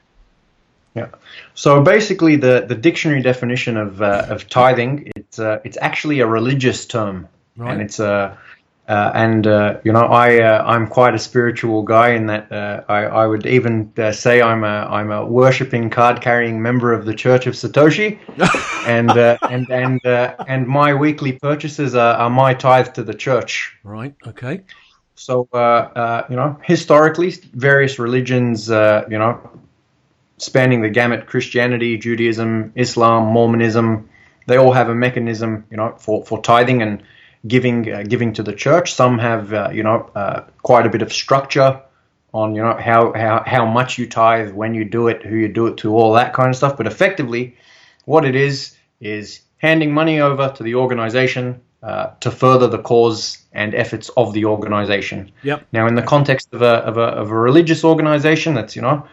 Yeah. 0.95 1.09
So 1.55 1.83
basically, 1.83 2.37
the, 2.37 2.65
the 2.69 2.77
dictionary 2.77 3.23
definition 3.23 3.77
of 3.77 4.01
uh, 4.01 4.27
of 4.29 4.49
tithing 4.49 5.11
it's 5.17 5.39
uh, 5.39 5.61
it's 5.65 5.79
actually 5.81 6.21
a 6.21 6.27
religious 6.27 6.87
term, 6.87 7.29
right. 7.57 7.73
and 7.73 7.83
it's 7.83 7.99
a 7.99 8.39
uh, 8.87 9.13
and 9.15 9.47
uh, 9.47 9.79
you 9.83 9.93
know 9.93 10.03
I 10.03 10.41
uh, 10.43 10.63
I'm 10.65 10.87
quite 10.87 11.15
a 11.15 11.19
spiritual 11.19 11.83
guy 11.83 12.11
in 12.11 12.27
that 12.27 12.53
uh, 12.53 12.85
I 12.89 13.05
I 13.05 13.27
would 13.27 13.47
even 13.47 13.91
uh, 13.97 14.13
say 14.13 14.43
I'm 14.43 14.63
a 14.63 14.87
I'm 14.91 15.11
a 15.11 15.25
worshiping 15.25 15.89
card 15.89 16.21
carrying 16.21 16.61
member 16.61 16.93
of 16.93 17.07
the 17.07 17.15
Church 17.15 17.47
of 17.47 17.55
Satoshi, 17.55 18.19
and 18.87 19.11
uh, 19.11 19.39
and 19.51 19.71
and 19.71 20.01
and 20.05 20.67
my 20.67 20.93
weekly 20.93 21.33
purchases 21.33 21.95
are, 21.95 22.15
are, 22.15 22.31
my 22.31 22.53
tithe 22.53 22.93
to 22.95 23.03
the 23.03 23.15
church. 23.15 23.75
Right. 23.85 24.15
Okay. 24.27 24.61
So 25.15 25.49
you 26.29 26.37
know 26.37 26.59
historically 26.63 27.31
various 27.55 27.99
religions 27.99 28.69
you 28.69 29.19
know 29.19 29.51
spanning 30.37 30.83
the 30.83 30.91
gamut 30.91 31.27
Christianity, 31.27 31.97
Judaism, 31.97 32.73
Islam, 32.75 33.33
Mormonism 33.33 34.11
they 34.47 34.59
all 34.59 34.73
have 34.73 34.91
a 34.91 34.95
mechanism 34.95 35.65
you 35.71 35.77
know 35.79 35.95
for 35.99 36.25
for 36.25 36.43
tithing 36.43 36.83
and 36.83 37.03
giving 37.47 37.93
uh, 37.93 38.03
giving 38.03 38.33
to 38.35 38.43
the 38.43 38.53
church. 38.53 38.95
Some 38.95 39.19
have 39.19 39.53
uh, 39.53 39.71
you 39.73 39.83
know 39.83 40.11
uh, 40.15 40.43
quite 40.63 40.87
a 40.87 40.91
bit 40.91 41.03
of 41.03 41.13
structure 41.13 41.81
on 42.33 42.55
you 42.55 42.63
know 42.63 42.77
how, 42.77 43.13
how 43.15 43.43
how 43.47 43.65
much 43.65 43.97
you 43.97 44.07
tithe, 44.09 44.53
when 44.53 44.75
you 44.75 44.85
do 44.85 45.09
it, 45.09 45.23
who 45.23 45.37
you 45.37 45.49
do 45.49 45.69
it 45.69 45.77
to, 45.79 45.97
all 45.97 46.13
that 46.15 46.35
kind 46.35 46.51
of 46.51 46.57
stuff. 46.57 46.77
But 46.77 46.87
effectively, 46.87 47.57
what 48.05 48.25
it 48.25 48.35
is 48.35 48.77
is 49.01 49.41
handing 49.59 49.93
money 49.93 50.21
over 50.21 50.53
to 50.57 50.63
the 50.63 50.75
organization 50.75 51.61
uh, 51.83 52.11
to 52.21 52.31
further 52.31 52.67
the 52.67 52.79
cause 52.79 53.39
and 53.53 53.75
efforts 53.75 54.09
of 54.17 54.33
the 54.33 54.45
organization. 54.47 55.31
Yep. 55.43 55.67
Now, 55.73 55.87
in 55.87 55.95
the 55.95 56.03
context 56.03 56.49
of 56.53 56.63
a, 56.63 56.77
of 56.79 56.99
a, 56.99 57.03
of 57.03 57.31
a 57.31 57.39
religious 57.39 57.85
organization, 57.85 58.55
that's 58.55 58.75
you 58.75 58.83
know 58.83 59.07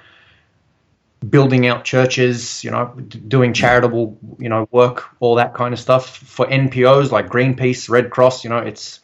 building 1.28 1.68
out 1.68 1.86
churches, 1.86 2.64
you 2.64 2.72
know, 2.72 2.88
doing 3.28 3.54
charitable, 3.54 4.18
you 4.40 4.50
know, 4.50 4.68
work, 4.72 5.10
all 5.20 5.36
that 5.36 5.54
kind 5.54 5.74
of 5.74 5.80
stuff. 5.80 6.18
For 6.18 6.46
NPOs 6.48 7.12
like 7.12 7.28
Greenpeace, 7.28 7.90
Red 7.90 8.10
Cross, 8.10 8.44
you 8.44 8.50
know, 8.50 8.58
it's, 8.58 9.00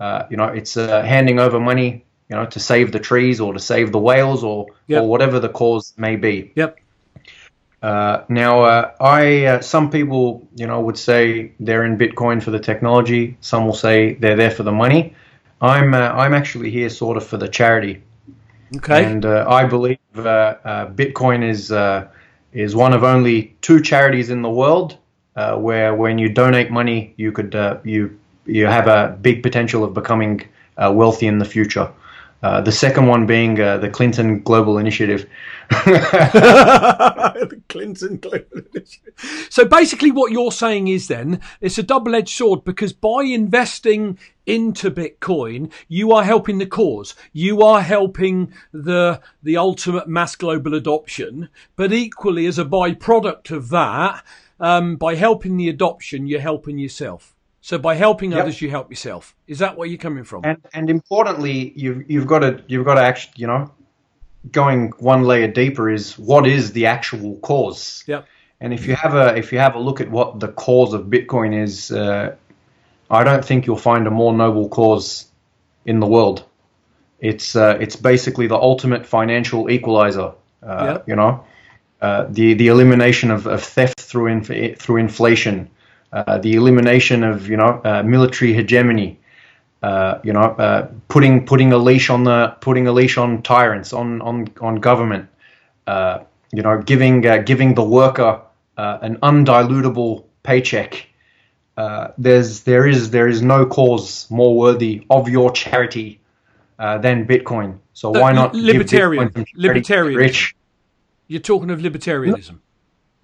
uh, 0.00 0.24
you 0.30 0.36
know, 0.36 0.46
it's 0.46 0.76
uh, 0.76 1.02
handing 1.02 1.38
over 1.38 1.60
money, 1.60 2.04
you 2.28 2.36
know, 2.36 2.46
to 2.46 2.60
save 2.60 2.92
the 2.92 2.98
trees 2.98 3.40
or 3.40 3.52
to 3.52 3.60
save 3.60 3.92
the 3.92 3.98
whales 3.98 4.42
or 4.42 4.66
yep. 4.88 5.02
or 5.02 5.08
whatever 5.08 5.38
the 5.38 5.48
cause 5.48 5.94
may 5.96 6.16
be. 6.16 6.52
Yep. 6.56 6.78
Uh, 7.82 8.24
now, 8.28 8.62
uh, 8.62 8.92
I 9.00 9.44
uh, 9.46 9.60
some 9.60 9.90
people, 9.90 10.46
you 10.54 10.66
know, 10.66 10.80
would 10.80 10.98
say 10.98 11.52
they're 11.60 11.84
in 11.84 11.96
Bitcoin 11.96 12.42
for 12.42 12.50
the 12.50 12.58
technology. 12.58 13.38
Some 13.40 13.64
will 13.64 13.74
say 13.74 14.14
they're 14.14 14.36
there 14.36 14.50
for 14.50 14.64
the 14.64 14.72
money. 14.72 15.14
I'm 15.60 15.94
uh, 15.94 15.98
I'm 15.98 16.34
actually 16.34 16.70
here 16.70 16.90
sort 16.90 17.16
of 17.16 17.24
for 17.24 17.36
the 17.36 17.48
charity. 17.48 18.02
Okay. 18.76 19.04
And 19.04 19.24
uh, 19.24 19.46
I 19.48 19.64
believe 19.64 19.98
Bitcoin 20.14 21.48
is 21.48 21.72
uh, 21.72 22.08
is 22.52 22.74
one 22.74 22.92
of 22.92 23.04
only 23.04 23.54
two 23.60 23.80
charities 23.80 24.30
in 24.30 24.42
the 24.42 24.50
world 24.50 24.96
uh, 25.36 25.56
where 25.56 25.94
when 25.94 26.18
you 26.18 26.28
donate 26.28 26.70
money, 26.70 27.14
you 27.16 27.32
could 27.32 27.54
uh, 27.54 27.78
you 27.84 28.18
you 28.46 28.66
have 28.66 28.88
a 28.88 29.16
big 29.20 29.42
potential 29.42 29.84
of 29.84 29.94
becoming 29.94 30.42
wealthy 30.76 31.26
in 31.26 31.38
the 31.38 31.44
future. 31.44 31.90
The 32.42 32.72
second 32.72 33.06
one 33.06 33.26
being 33.26 33.56
the 33.56 33.90
Clinton 33.92 34.40
Global 34.40 34.78
Initiative. 34.78 35.28
the 35.70 37.60
Clinton 37.68 38.16
Global 38.16 38.62
Initiative. 38.74 39.14
So 39.50 39.64
basically, 39.64 40.10
what 40.10 40.32
you're 40.32 40.52
saying 40.52 40.88
is 40.88 41.08
then 41.08 41.40
it's 41.60 41.78
a 41.78 41.82
double-edged 41.82 42.34
sword 42.34 42.64
because 42.64 42.92
by 42.92 43.22
investing 43.22 44.18
into 44.46 44.90
Bitcoin, 44.90 45.70
you 45.88 46.12
are 46.12 46.24
helping 46.24 46.58
the 46.58 46.66
cause. 46.66 47.14
You 47.32 47.62
are 47.62 47.82
helping 47.82 48.52
the 48.72 49.20
the 49.42 49.56
ultimate 49.56 50.08
mass 50.08 50.34
global 50.36 50.74
adoption. 50.74 51.48
But 51.76 51.92
equally, 51.92 52.46
as 52.46 52.58
a 52.58 52.64
byproduct 52.64 53.50
of 53.50 53.68
that, 53.68 54.24
um, 54.58 54.96
by 54.96 55.14
helping 55.14 55.56
the 55.56 55.68
adoption, 55.68 56.26
you're 56.26 56.40
helping 56.40 56.78
yourself. 56.78 57.34
So 57.60 57.78
by 57.78 57.94
helping 57.94 58.32
yep. 58.32 58.42
others, 58.42 58.60
you 58.62 58.70
help 58.70 58.90
yourself. 58.90 59.34
Is 59.46 59.58
that 59.58 59.76
where 59.76 59.86
you're 59.86 59.98
coming 59.98 60.24
from? 60.24 60.44
And, 60.44 60.58
and 60.72 60.88
importantly, 60.88 61.72
you've 61.76 62.10
you've 62.10 62.26
got 62.26 62.40
to 62.40 62.62
you've 62.66 62.86
got 62.86 62.94
to 62.94 63.02
actually 63.02 63.34
you 63.36 63.46
know 63.46 63.70
going 64.50 64.90
one 64.98 65.24
layer 65.24 65.48
deeper 65.48 65.90
is 65.90 66.18
what 66.18 66.46
is 66.46 66.72
the 66.72 66.86
actual 66.86 67.36
cause? 67.36 68.04
Yep. 68.06 68.26
And 68.60 68.74
if 68.74 68.86
you 68.86 68.94
have 68.94 69.14
a 69.14 69.36
if 69.36 69.52
you 69.52 69.58
have 69.58 69.74
a 69.74 69.78
look 69.78 70.00
at 70.00 70.10
what 70.10 70.40
the 70.40 70.48
cause 70.48 70.94
of 70.94 71.06
Bitcoin 71.06 71.62
is, 71.62 71.90
uh, 71.90 72.34
I 73.10 73.24
don't 73.24 73.44
think 73.44 73.66
you'll 73.66 73.76
find 73.76 74.06
a 74.06 74.10
more 74.10 74.32
noble 74.32 74.68
cause 74.68 75.26
in 75.84 76.00
the 76.00 76.06
world. 76.06 76.44
It's 77.20 77.56
uh, 77.56 77.78
it's 77.80 77.96
basically 77.96 78.46
the 78.46 78.56
ultimate 78.56 79.06
financial 79.06 79.70
equalizer. 79.70 80.32
Uh, 80.62 80.94
yep. 80.94 81.08
You 81.08 81.16
know, 81.16 81.44
uh, 82.00 82.26
the 82.28 82.54
the 82.54 82.68
elimination 82.68 83.30
of, 83.30 83.46
of 83.46 83.62
theft 83.62 84.00
through 84.00 84.26
inf- 84.26 84.78
through 84.78 84.96
inflation, 84.96 85.70
uh, 86.12 86.38
the 86.38 86.54
elimination 86.54 87.24
of 87.24 87.48
you 87.48 87.56
know 87.56 87.80
uh, 87.84 88.02
military 88.02 88.52
hegemony. 88.52 89.18
Uh, 89.82 90.20
you 90.22 90.34
know, 90.34 90.90
putting 91.08 91.46
putting 91.46 91.72
a 91.72 91.78
leash 91.78 92.10
on 92.10 92.24
the 92.24 92.54
putting 92.60 92.86
a 92.86 92.92
leash 92.92 93.16
on 93.16 93.40
tyrants 93.42 93.94
on 93.94 94.20
on 94.20 94.46
on 94.60 94.76
government. 94.76 95.26
you 95.88 96.62
know, 96.62 96.82
giving 96.84 97.22
giving 97.46 97.74
the 97.74 97.84
worker 97.84 98.42
an 98.76 99.16
undilutable 99.22 100.24
paycheck 100.42 101.06
uh, 101.80 102.12
there's 102.18 102.62
there 102.64 102.86
is 102.86 103.10
there 103.10 103.28
is 103.28 103.40
no 103.40 103.64
cause 103.64 104.30
more 104.30 104.54
worthy 104.54 105.06
of 105.08 105.28
your 105.28 105.50
charity 105.50 106.20
uh, 106.78 106.98
than 106.98 107.26
Bitcoin. 107.26 107.78
So 107.94 108.10
why 108.10 108.32
not 108.32 108.54
libertarian 108.54 109.46
libertarian 109.54 110.18
rich? 110.18 110.54
You're 111.26 111.40
talking 111.40 111.70
of 111.70 111.78
libertarianism. 111.80 112.58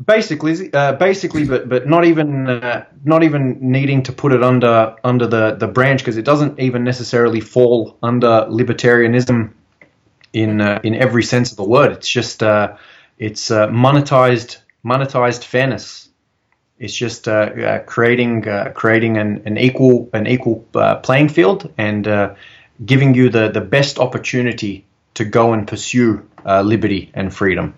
Basically, 0.04 0.72
uh, 0.74 0.92
basically, 0.92 1.46
but 1.46 1.68
but 1.68 1.88
not 1.88 2.04
even 2.04 2.48
uh, 2.48 2.84
not 3.04 3.22
even 3.22 3.58
needing 3.60 4.02
to 4.04 4.12
put 4.12 4.32
it 4.32 4.42
under 4.42 4.94
under 5.02 5.26
the 5.26 5.54
the 5.54 5.66
branch 5.66 6.00
because 6.00 6.18
it 6.18 6.24
doesn't 6.24 6.60
even 6.60 6.84
necessarily 6.84 7.40
fall 7.40 7.96
under 8.02 8.46
libertarianism 8.50 9.52
in 10.32 10.60
uh, 10.60 10.80
in 10.82 10.94
every 10.94 11.22
sense 11.22 11.50
of 11.50 11.56
the 11.56 11.64
word. 11.64 11.92
It's 11.92 12.08
just 12.08 12.42
it's 13.18 13.48
monetized 13.48 14.58
monetized 14.84 15.44
fairness 15.44 16.06
it's 16.78 16.94
just 16.94 17.26
uh, 17.26 17.30
uh, 17.32 17.78
creating 17.80 18.46
uh, 18.46 18.72
creating 18.74 19.16
an, 19.16 19.42
an 19.46 19.56
equal 19.56 20.10
an 20.12 20.26
equal 20.26 20.66
uh, 20.74 20.96
playing 20.96 21.28
field 21.28 21.72
and 21.78 22.06
uh, 22.06 22.34
giving 22.84 23.14
you 23.14 23.30
the, 23.30 23.48
the 23.48 23.60
best 23.60 23.98
opportunity 23.98 24.84
to 25.14 25.24
go 25.24 25.54
and 25.54 25.66
pursue 25.66 26.28
uh, 26.44 26.60
liberty 26.60 27.10
and 27.14 27.34
freedom. 27.34 27.74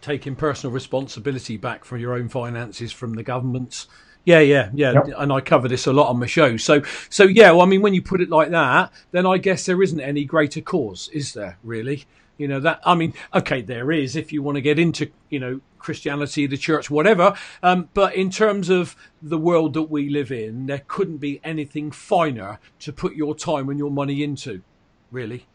Taking 0.00 0.36
personal 0.36 0.72
responsibility 0.72 1.56
back 1.56 1.84
for 1.84 1.96
your 1.96 2.14
own 2.14 2.28
finances 2.28 2.92
from 2.92 3.14
the 3.14 3.22
governments. 3.22 3.86
Yeah, 4.24 4.40
yeah, 4.40 4.70
yeah, 4.74 4.92
yep. 4.92 5.08
and 5.16 5.32
I 5.32 5.40
cover 5.40 5.66
this 5.66 5.86
a 5.86 5.92
lot 5.92 6.08
on 6.08 6.18
my 6.18 6.26
show. 6.26 6.56
So, 6.56 6.82
so 7.08 7.24
yeah. 7.24 7.52
Well, 7.52 7.62
I 7.62 7.66
mean, 7.66 7.80
when 7.80 7.94
you 7.94 8.02
put 8.02 8.20
it 8.20 8.28
like 8.28 8.50
that, 8.50 8.92
then 9.12 9.26
I 9.26 9.38
guess 9.38 9.64
there 9.64 9.82
isn't 9.82 10.00
any 10.00 10.24
greater 10.24 10.60
cause, 10.60 11.08
is 11.12 11.32
there? 11.32 11.58
Really? 11.62 12.04
You 12.36 12.48
know 12.48 12.60
that. 12.60 12.80
I 12.84 12.94
mean, 12.94 13.14
okay, 13.34 13.60
there 13.62 13.92
is 13.92 14.16
if 14.16 14.32
you 14.32 14.42
want 14.42 14.56
to 14.56 14.62
get 14.62 14.78
into 14.78 15.10
you 15.30 15.38
know 15.38 15.60
Christianity, 15.78 16.46
the 16.46 16.56
church, 16.56 16.90
whatever. 16.90 17.34
Um, 17.62 17.88
but 17.92 18.14
in 18.14 18.30
terms 18.30 18.68
of 18.68 18.96
the 19.20 19.38
world 19.38 19.74
that 19.74 19.84
we 19.84 20.08
live 20.08 20.30
in, 20.30 20.66
there 20.66 20.82
couldn't 20.86 21.18
be 21.18 21.40
anything 21.42 21.90
finer 21.90 22.58
to 22.80 22.92
put 22.92 23.14
your 23.14 23.34
time 23.34 23.68
and 23.68 23.78
your 23.78 23.90
money 23.90 24.22
into. 24.22 24.62
Really, 25.10 25.46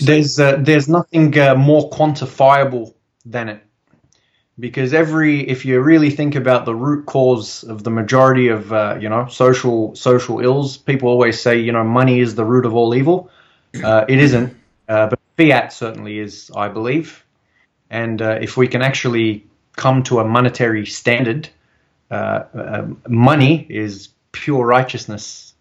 there's 0.00 0.40
uh, 0.40 0.56
there's 0.58 0.88
nothing 0.88 1.38
uh, 1.38 1.54
more 1.54 1.90
quantifiable 1.90 2.94
than 3.24 3.48
it. 3.48 3.66
Because 4.60 4.92
every, 4.92 5.48
if 5.48 5.64
you 5.64 5.80
really 5.80 6.10
think 6.10 6.34
about 6.34 6.66
the 6.66 6.74
root 6.74 7.06
cause 7.06 7.64
of 7.64 7.84
the 7.84 7.90
majority 7.90 8.48
of 8.48 8.70
uh, 8.72 8.98
you 9.00 9.08
know 9.08 9.26
social 9.28 9.94
social 9.96 10.40
ills, 10.40 10.76
people 10.76 11.08
always 11.08 11.40
say 11.40 11.58
you 11.58 11.72
know 11.72 11.82
money 11.82 12.20
is 12.20 12.34
the 12.34 12.44
root 12.44 12.66
of 12.66 12.74
all 12.74 12.94
evil. 12.94 13.30
Uh, 13.82 14.04
it 14.08 14.18
isn't, 14.18 14.54
uh, 14.88 15.06
but 15.06 15.18
fiat 15.38 15.72
certainly 15.72 16.18
is, 16.18 16.50
I 16.54 16.68
believe. 16.68 17.24
and 17.88 18.20
uh, 18.20 18.38
if 18.42 18.58
we 18.58 18.68
can 18.68 18.82
actually 18.82 19.46
come 19.76 20.02
to 20.02 20.18
a 20.18 20.24
monetary 20.24 20.84
standard, 20.84 21.48
uh, 22.10 22.14
uh, 22.54 22.86
money 23.08 23.66
is 23.70 24.10
pure 24.32 24.66
righteousness, 24.66 25.54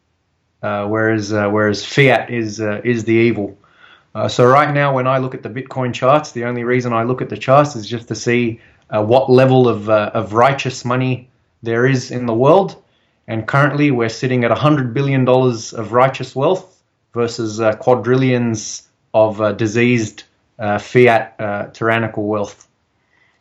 whereas 0.60 1.32
whereas 1.32 1.86
fiat 1.86 2.30
is 2.30 2.60
is 2.60 3.06
the 3.06 3.14
evil. 3.14 3.58
so 4.28 4.46
right 4.46 4.74
now, 4.74 4.94
when 4.94 5.08
I 5.08 5.20
look 5.20 5.34
at 5.34 5.44
the 5.44 5.50
Bitcoin 5.50 5.94
charts, 5.94 6.34
the 6.34 6.44
only 6.44 6.66
reason 6.66 6.92
I 6.92 7.04
look 7.04 7.22
at 7.22 7.30
the 7.30 7.38
charts 7.38 7.78
is 7.78 7.88
just 7.88 8.10
to 8.10 8.16
see 8.16 8.60
what 8.92 9.30
level 9.30 9.68
of 9.68 9.90
of 9.90 10.34
righteous 10.34 10.84
money 10.84 11.30
there 11.64 11.86
is 11.86 12.12
in 12.12 12.26
the 12.26 12.34
world. 12.34 12.82
And 13.28 13.48
currently, 13.48 13.92
we're 13.92 14.10
sitting 14.10 14.44
at 14.44 14.52
$100 14.52 14.94
billion 14.94 15.28
of 15.28 15.92
righteous 15.94 16.36
wealth 16.36 16.82
versus 17.14 17.62
uh, 17.62 17.74
quadrillions 17.74 18.90
of 19.14 19.40
uh, 19.40 19.54
diseased 19.54 20.24
uh, 20.60 20.78
fiat 20.78 21.36
uh, 21.40 21.68
tyrannical 21.68 22.28
wealth. 22.28 22.68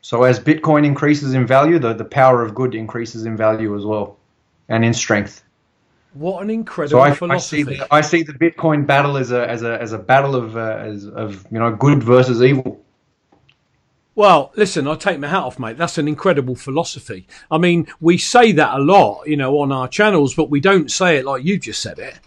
So, 0.03 0.23
as 0.23 0.41
Bitcoin 0.41 0.87
increases 0.87 1.35
in 1.35 1.47
value, 1.47 1.79
the, 1.79 1.93
the 1.93 2.05
power 2.05 2.43
of 2.43 2.55
good 2.55 2.75
increases 2.75 3.27
in 3.27 3.37
value 3.37 3.77
as 3.77 3.85
well 3.85 4.17
and 4.69 4.85
in 4.85 4.95
strength. 4.95 5.43
What 6.15 6.43
an 6.43 6.51
incredible 6.51 6.99
so 6.99 7.01
I, 7.01 7.15
philosophy! 7.15 7.63
I 7.63 7.65
see, 7.65 7.77
the, 7.77 7.95
I 7.95 8.01
see 8.01 8.23
the 8.23 8.33
Bitcoin 8.33 8.87
battle 8.87 9.17
as 9.17 9.31
a 9.31 9.49
as 9.49 9.63
a 9.63 9.81
as 9.81 9.93
a 9.93 9.99
battle 9.99 10.35
of 10.35 10.57
uh, 10.57 10.79
as, 10.79 11.07
of 11.07 11.47
you 11.53 11.59
know 11.59 11.73
good 11.73 12.03
versus 12.03 12.43
evil. 12.43 12.80
Well, 14.21 14.53
listen, 14.55 14.87
I 14.87 14.97
take 14.97 15.19
my 15.19 15.29
hat 15.29 15.45
off, 15.45 15.59
mate. 15.59 15.79
That's 15.79 15.97
an 15.97 16.07
incredible 16.07 16.55
philosophy. 16.55 17.27
I 17.51 17.57
mean, 17.57 17.87
we 18.01 18.19
say 18.19 18.53
that 18.53 18.75
a 18.75 18.79
lot, 18.79 19.27
you 19.27 19.35
know, 19.35 19.61
on 19.61 19.73
our 19.73 19.89
channels, 19.89 20.35
but 20.35 20.51
we 20.51 20.61
don't 20.61 20.91
say 20.91 21.17
it 21.17 21.25
like 21.25 21.43
you 21.43 21.59
just 21.59 21.81
said 21.81 21.99
it. 21.99 22.21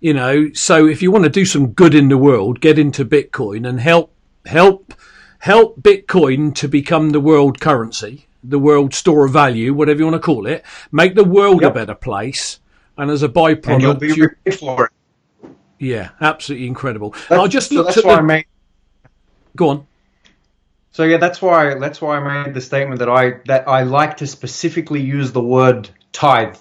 You 0.00 0.12
know, 0.12 0.52
so 0.54 0.88
if 0.88 1.02
you 1.02 1.12
want 1.12 1.22
to 1.22 1.30
do 1.30 1.44
some 1.44 1.68
good 1.68 1.94
in 1.94 2.08
the 2.08 2.18
world, 2.18 2.60
get 2.60 2.80
into 2.80 3.04
Bitcoin 3.04 3.64
and 3.64 3.78
help 3.78 4.12
help 4.44 4.92
help 5.38 5.80
Bitcoin 5.80 6.52
to 6.56 6.66
become 6.66 7.10
the 7.10 7.20
world 7.20 7.60
currency, 7.60 8.26
the 8.42 8.58
world 8.58 8.92
store 8.92 9.26
of 9.26 9.32
value, 9.32 9.72
whatever 9.72 10.00
you 10.00 10.06
want 10.06 10.20
to 10.20 10.26
call 10.26 10.48
it. 10.48 10.64
Make 10.90 11.14
the 11.14 11.22
world 11.22 11.62
yep. 11.62 11.70
a 11.70 11.74
better 11.74 11.94
place, 11.94 12.58
and 12.98 13.08
as 13.08 13.22
a 13.22 13.28
byproduct, 13.28 13.68
and 13.68 13.82
you'll 13.82 13.94
be 13.94 14.08
you, 14.08 14.30
for 14.50 14.86
it. 14.86 15.52
Yeah, 15.78 16.08
absolutely 16.20 16.66
incredible. 16.66 17.14
I 17.30 17.46
just 17.46 17.68
so 17.68 17.84
that's 17.84 18.02
why 18.02 18.16
the, 18.16 18.18
I 18.18 18.22
made. 18.22 18.46
Go 19.54 19.68
on. 19.68 19.86
So 20.96 21.04
yeah, 21.04 21.18
that's 21.18 21.42
why 21.42 21.74
that's 21.74 22.00
why 22.00 22.16
I 22.16 22.44
made 22.44 22.54
the 22.54 22.60
statement 22.62 23.00
that 23.00 23.10
I 23.10 23.40
that 23.44 23.68
I 23.68 23.82
like 23.82 24.16
to 24.16 24.26
specifically 24.26 25.02
use 25.02 25.30
the 25.30 25.42
word 25.42 25.90
tithe 26.12 26.56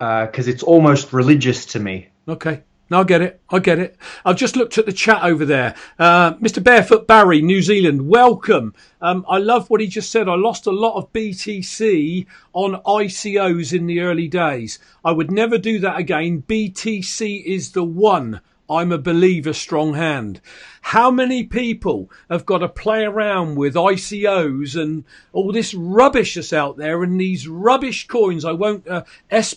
because 0.00 0.48
uh, 0.48 0.50
it's 0.50 0.64
almost 0.64 1.12
religious 1.12 1.64
to 1.66 1.78
me. 1.78 2.08
Okay. 2.26 2.64
I 2.90 3.04
get 3.04 3.22
it. 3.22 3.40
I 3.48 3.60
get 3.60 3.78
it. 3.78 3.96
I've 4.24 4.36
just 4.36 4.56
looked 4.56 4.78
at 4.78 4.86
the 4.86 4.92
chat 4.92 5.22
over 5.22 5.44
there. 5.44 5.76
Uh, 5.96 6.34
Mr. 6.34 6.62
Barefoot 6.62 7.06
Barry, 7.06 7.40
New 7.40 7.62
Zealand, 7.62 8.08
welcome. 8.08 8.74
Um, 9.00 9.24
I 9.28 9.38
love 9.38 9.70
what 9.70 9.80
he 9.80 9.86
just 9.86 10.10
said. 10.10 10.28
I 10.28 10.34
lost 10.34 10.66
a 10.66 10.72
lot 10.72 10.96
of 10.96 11.12
BTC 11.12 12.26
on 12.52 12.82
ICOs 12.82 13.72
in 13.72 13.86
the 13.86 14.00
early 14.00 14.26
days. 14.26 14.80
I 15.04 15.12
would 15.12 15.30
never 15.30 15.56
do 15.56 15.78
that 15.78 15.98
again. 15.98 16.42
BTC 16.42 17.44
is 17.44 17.70
the 17.70 17.84
one. 17.84 18.40
I'm 18.70 18.92
a 18.92 18.98
believer, 18.98 19.52
strong 19.52 19.94
hand. 19.94 20.40
How 20.80 21.10
many 21.10 21.44
people 21.44 22.10
have 22.30 22.46
got 22.46 22.58
to 22.58 22.68
play 22.68 23.04
around 23.04 23.56
with 23.56 23.74
ICOs 23.74 24.80
and 24.80 25.04
all 25.32 25.52
this 25.52 25.74
rubbish 25.74 26.34
that's 26.34 26.52
out 26.52 26.76
there 26.76 27.02
and 27.02 27.20
these 27.20 27.46
rubbish 27.46 28.06
coins? 28.06 28.44
I 28.44 28.52
won't, 28.52 28.86
uh, 28.88 29.04
S 29.30 29.54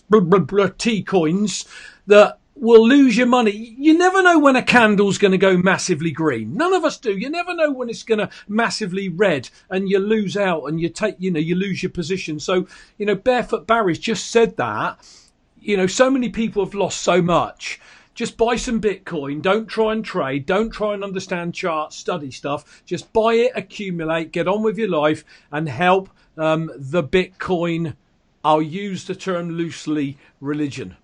T 0.78 1.04
coins 1.04 1.66
that 2.08 2.40
will 2.56 2.88
lose 2.88 3.18
your 3.18 3.28
money. 3.28 3.76
You 3.78 3.98
never 3.98 4.24
know 4.24 4.40
when 4.40 4.56
a 4.56 4.64
candle's 4.64 5.18
going 5.18 5.34
to 5.34 5.38
go 5.38 5.58
massively 5.58 6.12
green. 6.12 6.56
None 6.56 6.74
of 6.74 6.86
us 6.86 6.98
do. 6.98 7.12
You 7.12 7.30
never 7.30 7.54
know 7.54 7.72
when 7.72 7.90
it's 7.90 8.04
going 8.04 8.20
to 8.20 8.30
massively 8.48 9.10
red 9.10 9.50
and 9.70 9.90
you 9.90 10.00
lose 10.00 10.38
out 10.38 10.66
and 10.66 10.80
you 10.80 10.90
take, 10.90 11.16
you 11.20 11.32
know, 11.32 11.40
you 11.40 11.56
lose 11.56 11.84
your 11.84 11.90
position. 11.90 12.40
So, 12.40 12.68
you 12.98 13.06
know, 13.06 13.16
Barefoot 13.16 13.68
Barry's 13.68 14.00
just 14.00 14.32
said 14.32 14.58
that. 14.58 14.98
You 15.60 15.76
know, 15.78 15.88
so 15.88 16.10
many 16.10 16.30
people 16.30 16.64
have 16.64 16.76
lost 16.76 17.02
so 17.02 17.22
much 17.22 17.82
just 18.16 18.38
buy 18.38 18.56
some 18.56 18.82
Bitcoin. 18.82 19.42
Don't 19.42 19.68
try 19.68 19.92
and 19.92 20.04
trade. 20.04 20.46
Don't 20.46 20.72
try 20.72 20.94
and 20.94 21.04
understand 21.04 21.54
charts, 21.54 21.98
study 21.98 22.32
stuff. 22.32 22.82
Just 22.86 23.12
buy 23.14 23.34
it, 23.34 23.52
accumulate, 23.56 24.32
get 24.32 24.48
on 24.48 24.64
with 24.64 24.78
your 24.78 24.90
life, 24.90 25.26
and 25.52 25.68
help 25.68 26.10
um, 26.38 26.72
the 26.76 27.04
Bitcoin. 27.04 27.96
I'll 28.44 28.62
use 28.62 29.06
the 29.06 29.16
term 29.16 29.52
loosely 29.52 30.18
religion. 30.40 30.96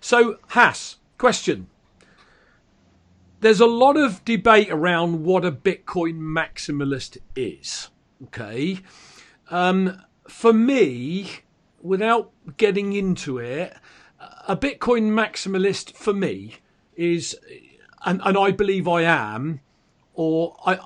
So, 0.00 0.38
Hass, 0.48 0.96
question. 1.18 1.66
There's 3.40 3.60
a 3.60 3.66
lot 3.66 3.96
of 3.96 4.24
debate 4.24 4.70
around 4.70 5.24
what 5.24 5.44
a 5.44 5.52
Bitcoin 5.52 6.18
maximalist 6.18 7.18
is. 7.34 7.90
Okay. 8.24 8.80
Um, 9.50 10.02
for 10.28 10.52
me, 10.52 11.30
without 11.80 12.30
getting 12.56 12.92
into 12.92 13.38
it, 13.38 13.76
a 14.20 14.56
Bitcoin 14.56 15.10
maximalist 15.10 15.94
for 15.94 16.12
me 16.12 16.56
is, 16.96 17.36
and, 18.04 18.20
and 18.24 18.36
I 18.36 18.50
believe 18.50 18.88
I 18.88 19.02
am, 19.02 19.60
or 20.14 20.56
I, 20.66 20.78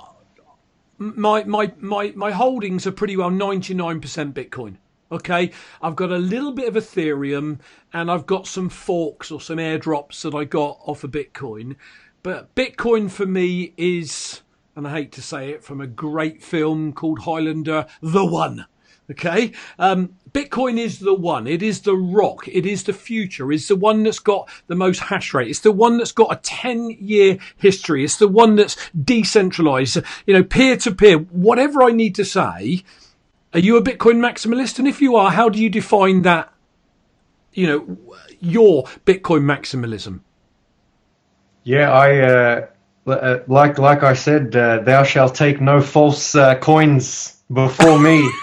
my 0.99 1.45
my 1.45 1.73
my 1.79 2.13
my 2.15 2.31
holdings 2.31 2.87
are 2.87 2.93
pretty 2.93 3.17
well 3.17 3.31
ninety 3.31 3.75
nine 3.75 4.01
percent 4.01 4.35
Bitcoin. 4.35 4.77
Okay, 5.11 5.51
I've 5.83 5.97
got 5.97 6.11
a 6.11 6.17
little 6.17 6.53
bit 6.53 6.69
of 6.69 6.75
Ethereum, 6.75 7.59
and 7.93 8.11
I've 8.11 8.25
got 8.25 8.47
some 8.47 8.71
forks 8.71 9.31
or 9.31 9.41
some 9.41 9.59
airdrops 9.59 10.23
that 10.23 10.35
I 10.35 10.45
got 10.45 10.79
off 10.87 11.05
of 11.05 11.11
Bitcoin. 11.11 11.77
But 12.23 12.55
Bitcoin 12.55 13.11
for 13.11 13.27
me 13.27 13.75
is, 13.77 14.41
and 14.75 14.87
I 14.87 14.93
hate 14.93 15.13
to 15.13 15.23
say 15.23 15.51
it, 15.51 15.65
from 15.65 15.81
a 15.81 15.87
great 15.87 16.43
film 16.43 16.93
called 16.93 17.21
Highlander, 17.21 17.87
the 18.01 18.25
one. 18.25 18.67
Okay. 19.11 19.53
Um, 19.79 20.15
Bitcoin 20.33 20.79
is 20.79 21.01
the 21.01 21.13
one. 21.13 21.47
It 21.47 21.63
is 21.63 21.83
the 21.83 21.95
rock. 21.95 22.49
It 22.49 22.65
is 22.65 22.85
the 22.85 22.93
future. 22.93 23.53
It's 23.53 23.69
the 23.69 23.77
one 23.77 24.05
that's 24.05 24.19
got 24.19 24.49
the 24.69 24.75
most 24.75 25.01
hash 25.01 25.35
rate. 25.35 25.49
It's 25.49 25.61
the 25.61 25.73
one 25.73 25.99
that's 25.99 26.13
got 26.13 26.33
a 26.33 26.37
10 26.37 26.97
year 27.01 27.39
history. 27.57 28.05
It's 28.05 28.17
the 28.17 28.29
one 28.29 28.57
that's 28.57 28.77
decentralized, 28.99 29.99
you 30.27 30.35
know, 30.35 30.45
peer 30.45 30.77
to 30.79 30.95
peer, 30.95 31.19
whatever 31.19 31.83
I 31.83 31.91
need 31.91 32.15
to 32.15 32.25
say. 32.25 32.85
Are 33.53 33.61
you 33.61 33.77
a 33.77 33.83
Bitcoin 33.83 34.17
maximalist? 34.17 34.79
And 34.79 34.89
if 34.89 35.03
you 35.03 35.17
are, 35.17 35.31
how 35.31 35.51
do 35.51 35.63
you 35.63 35.69
define 35.69 36.23
that, 36.23 36.51
you 37.53 37.67
know, 37.67 38.17
your 38.41 38.85
Bitcoin 39.05 39.43
maximalism? 39.43 40.21
Yeah, 41.65 41.93
I, 41.93 42.19
uh, 42.21 42.67
uh 43.07 43.39
like, 43.49 43.79
like 43.79 44.03
I 44.03 44.15
said, 44.15 44.57
uh, 44.57 44.79
thou 44.79 45.03
shalt 45.03 45.35
take 45.35 45.61
no 45.61 45.83
false 45.83 46.35
uh, 46.35 46.55
coins 46.55 47.43
before 47.53 47.99
me. 47.99 48.27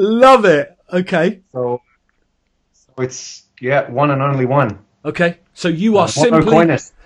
Love 0.00 0.46
it. 0.46 0.76
Okay. 0.92 1.40
So, 1.52 1.82
so 2.72 2.92
it's 3.02 3.44
yeah, 3.60 3.90
one 3.90 4.10
and 4.10 4.22
only 4.22 4.46
one. 4.46 4.78
Okay, 5.04 5.38
so 5.54 5.68
you 5.68 5.96
are 5.96 6.08
simply. 6.08 6.56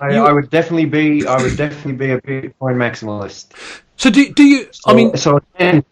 I, 0.00 0.10
you... 0.10 0.24
I, 0.24 0.32
would 0.32 0.50
definitely 0.50 0.86
be. 0.86 1.26
I 1.26 1.40
would 1.40 1.56
definitely 1.56 1.92
be 1.92 2.10
a 2.10 2.20
Bitcoin 2.20 2.76
maximalist. 2.76 3.52
So 3.96 4.10
do 4.10 4.32
do 4.32 4.42
you? 4.42 4.68
So, 4.72 4.90
I 4.90 4.94
mean, 4.94 5.16
so 5.16 5.40
and 5.56 5.84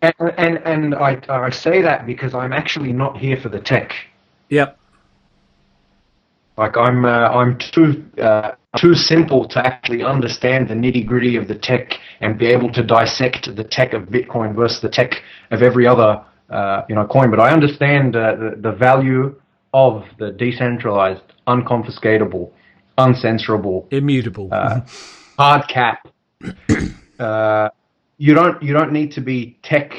and 0.00 0.14
and, 0.38 0.58
and 0.64 0.94
I 0.94 1.20
I 1.28 1.50
say 1.50 1.82
that 1.82 2.06
because 2.06 2.34
I'm 2.34 2.52
actually 2.52 2.92
not 2.92 3.18
here 3.18 3.36
for 3.36 3.50
the 3.50 3.60
tech. 3.60 3.94
Yep. 4.48 4.78
Like 6.56 6.76
I'm 6.76 7.04
uh, 7.04 7.08
I'm 7.08 7.58
too 7.58 8.04
uh, 8.22 8.52
too 8.78 8.94
simple 8.94 9.46
to 9.48 9.66
actually 9.66 10.02
understand 10.02 10.68
the 10.68 10.74
nitty 10.74 11.06
gritty 11.06 11.36
of 11.36 11.48
the 11.48 11.54
tech 11.54 11.92
and 12.20 12.38
be 12.38 12.46
able 12.46 12.72
to 12.72 12.82
dissect 12.82 13.54
the 13.54 13.64
tech 13.64 13.92
of 13.92 14.04
Bitcoin 14.04 14.54
versus 14.54 14.80
the 14.80 14.88
tech 14.88 15.22
of 15.50 15.62
every 15.62 15.86
other 15.86 16.24
you 16.88 16.94
know 16.94 17.06
coin. 17.06 17.30
But 17.30 17.40
I 17.40 17.52
understand 17.52 18.16
uh, 18.16 18.34
the, 18.36 18.56
the 18.60 18.72
value 18.72 19.34
of 19.72 20.04
the 20.18 20.30
decentralized, 20.30 21.22
unconfiscatable, 21.46 22.50
uncensorable, 22.98 23.86
immutable, 23.92 24.48
uh, 24.52 24.80
hard 25.38 25.68
cap. 25.68 26.08
Uh, 27.16 27.70
you 28.18 28.34
don't 28.34 28.60
you 28.60 28.72
don't 28.74 28.92
need 28.92 29.12
to 29.12 29.20
be 29.20 29.56
tech 29.62 29.92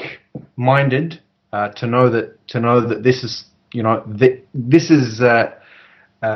minded 0.56 1.18
uh, 1.54 1.68
to 1.70 1.86
know 1.86 2.10
that 2.10 2.46
to 2.46 2.60
know 2.60 2.86
that 2.86 3.02
this 3.02 3.24
is 3.24 3.46
you 3.72 3.82
know 3.82 4.04
th- 4.18 4.42
this 4.52 4.90
is 4.90 5.22
uh, 5.22 5.50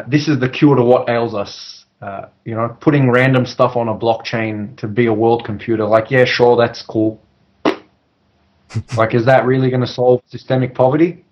this 0.08 0.26
is 0.26 0.40
the 0.40 0.48
cure 0.48 0.74
to 0.74 0.82
what 0.82 1.06
ails 1.10 1.34
us 1.34 1.80
uh, 2.02 2.28
you 2.46 2.54
know, 2.54 2.74
putting 2.80 3.10
random 3.10 3.44
stuff 3.44 3.76
on 3.76 3.88
a 3.88 3.94
blockchain 3.94 4.74
to 4.78 4.88
be 4.88 5.06
a 5.06 5.12
world 5.12 5.44
computer, 5.44 5.84
like, 5.84 6.10
yeah, 6.10 6.24
sure, 6.24 6.56
that's 6.56 6.82
cool. 6.82 7.20
like, 8.96 9.14
is 9.14 9.24
that 9.26 9.44
really 9.44 9.70
going 9.70 9.80
to 9.80 9.86
solve 9.86 10.22
systemic 10.26 10.74
poverty? 10.74 11.24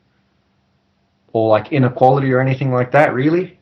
Or 1.32 1.48
like 1.48 1.72
inequality 1.72 2.32
or 2.32 2.40
anything 2.40 2.72
like 2.72 2.92
that, 2.92 3.12
really? 3.12 3.58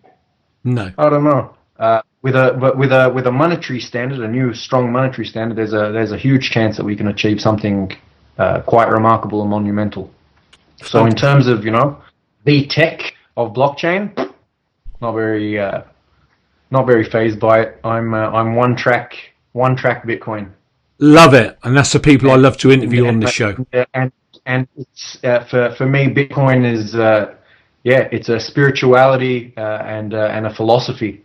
No. 0.65 0.93
I 0.97 1.11
don't 1.11 1.25
know. 1.25 1.55
Uh, 1.79 2.01
with 2.23 2.35
a 2.35 2.75
with 2.77 2.91
a 2.91 3.11
with 3.15 3.27
a 3.27 3.31
monetary 3.31 3.81
standard, 3.81 4.19
a 4.21 4.29
new 4.29 4.55
strong 4.55 4.91
monetary 4.91 5.27
standard, 5.27 5.57
there's 5.57 5.73
a 5.73 5.93
there's 5.93 6.11
a 6.11 6.17
huge 6.17 6.51
chance 6.51 6.77
that 6.77 6.85
we 6.85 6.97
can 6.97 7.09
achieve 7.09 7.41
something 7.41 7.93
uh, 8.39 8.61
quite 8.63 8.89
remarkable 8.89 9.43
and 9.43 9.51
monumental. 9.51 10.11
So 10.83 11.07
in 11.07 11.15
terms 11.15 11.47
of 11.47 11.65
you 11.65 11.71
know 11.71 12.03
the 12.45 12.67
tech 12.67 13.15
of 13.37 13.53
blockchain, 13.53 14.33
not 15.01 15.13
very 15.13 15.59
uh, 15.59 15.83
not 16.71 16.87
very 16.87 17.05
fazed 17.05 17.39
by 17.39 17.61
it. 17.61 17.81
I'm 17.85 18.15
uh, 18.15 18.31
I'm 18.31 18.57
one 18.57 18.75
track 18.75 19.15
one 19.53 19.77
track 19.77 20.05
Bitcoin. 20.05 20.51
Love 20.99 21.35
it, 21.35 21.59
and 21.63 21.77
that's 21.77 21.93
the 21.93 22.01
people 22.01 22.31
I 22.31 22.37
love 22.37 22.57
to 22.59 22.71
interview 22.71 23.07
on 23.07 23.21
the 23.21 23.29
show. 23.29 23.67
And 23.93 24.13
and 24.47 24.67
it's, 24.77 25.19
uh, 25.25 25.45
for 25.45 25.75
for 25.77 25.87
me, 25.87 26.07
Bitcoin 26.07 26.65
is 26.65 26.95
uh, 26.95 27.35
yeah, 27.83 28.09
it's 28.11 28.29
a 28.29 28.41
spirituality 28.41 29.53
uh, 29.57 29.61
and 29.61 30.15
uh, 30.15 30.29
and 30.33 30.47
a 30.47 30.55
philosophy. 30.55 31.23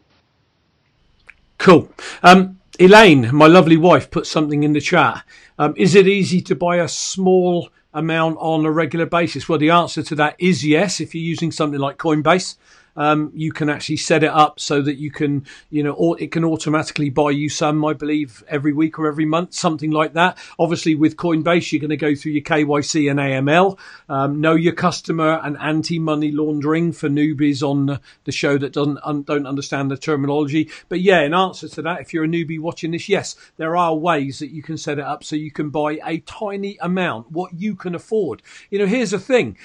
Cool. 1.57 1.89
Um, 2.21 2.60
Elaine, 2.79 3.34
my 3.34 3.47
lovely 3.47 3.77
wife, 3.77 4.12
put 4.12 4.27
something 4.27 4.63
in 4.63 4.73
the 4.73 4.81
chat. 4.81 5.23
Um, 5.57 5.73
is 5.77 5.95
it 5.95 6.07
easy 6.07 6.41
to 6.41 6.55
buy 6.55 6.77
a 6.77 6.88
small 6.88 7.69
amount 7.93 8.38
on 8.39 8.65
a 8.65 8.71
regular 8.71 9.05
basis? 9.05 9.47
Well, 9.47 9.60
the 9.60 9.69
answer 9.69 10.03
to 10.03 10.15
that 10.15 10.36
is 10.39 10.65
yes. 10.65 10.99
If 10.99 11.13
you're 11.15 11.23
using 11.23 11.51
something 11.51 11.79
like 11.79 11.97
Coinbase, 11.97 12.57
um, 12.95 13.32
you 13.34 13.51
can 13.51 13.69
actually 13.69 13.97
set 13.97 14.23
it 14.23 14.30
up 14.30 14.60
so 14.60 14.82
that 14.82 14.95
you 14.95 15.12
can, 15.12 15.45
you 15.69 15.84
know, 15.84 15.93
or 15.93 16.19
it 16.19 16.32
can 16.32 16.43
automatically 16.43 17.10
buy 17.10 17.32
you 17.32 17.49
some, 17.49 17.84
I 17.86 17.93
believe, 17.93 18.43
every 18.47 18.73
week 18.73 18.99
or 18.99 19.08
every 19.08 19.25
month, 19.25 19.54
something 19.54 19.91
like 19.91 20.13
that. 20.13 20.38
Obviously, 20.60 20.95
with 20.95 21.15
Coinbase, 21.15 21.71
you're 21.71 21.80
going 21.80 21.89
to 21.89 21.97
go 21.97 22.15
through 22.15 22.34
your 22.34 22.43
KYC 22.43 23.10
and 23.10 23.19
AML, 23.19 23.77
um, 24.10 24.41
know 24.41 24.56
your 24.56 24.73
customer 24.73 25.39
and 25.43 25.58
anti-money 25.58 26.32
laundering 26.32 26.91
for 26.91 27.10
newbies 27.10 27.63
on 27.63 27.99
the 28.23 28.32
show 28.32 28.58
that 28.58 28.73
doesn't 28.73 28.99
un- 29.04 29.23
don't 29.23 29.47
understand 29.47 29.91
the 29.91 29.97
terminology. 29.97 30.69
But 30.89 31.01
yeah, 31.01 31.21
in 31.21 31.34
answer 31.34 31.67
to 31.69 31.82
that, 31.84 32.01
if 32.01 32.13
you're 32.13 32.25
a 32.25 32.27
newbie 32.27 32.60
watching 32.60 32.91
this, 32.91 33.10
yes, 33.10 33.36
there 33.58 33.75
are 33.75 33.95
ways 33.95 34.39
that 34.39 34.51
you 34.51 34.63
can 34.63 34.77
set 34.77 34.99
it 34.99 35.06
up 35.06 35.23
so 35.23 35.36
you 35.36 35.51
can 35.51 35.69
buy 35.69 35.99
a 36.06 36.19
tiny 36.19 36.77
amount, 36.82 37.32
what 37.32 37.54
you 37.54 37.75
can 37.75 37.95
afford. 37.95 38.41
You 38.69 38.80
know, 38.80 38.86
here's 38.86 39.12
the 39.12 39.19
thing 39.19 39.58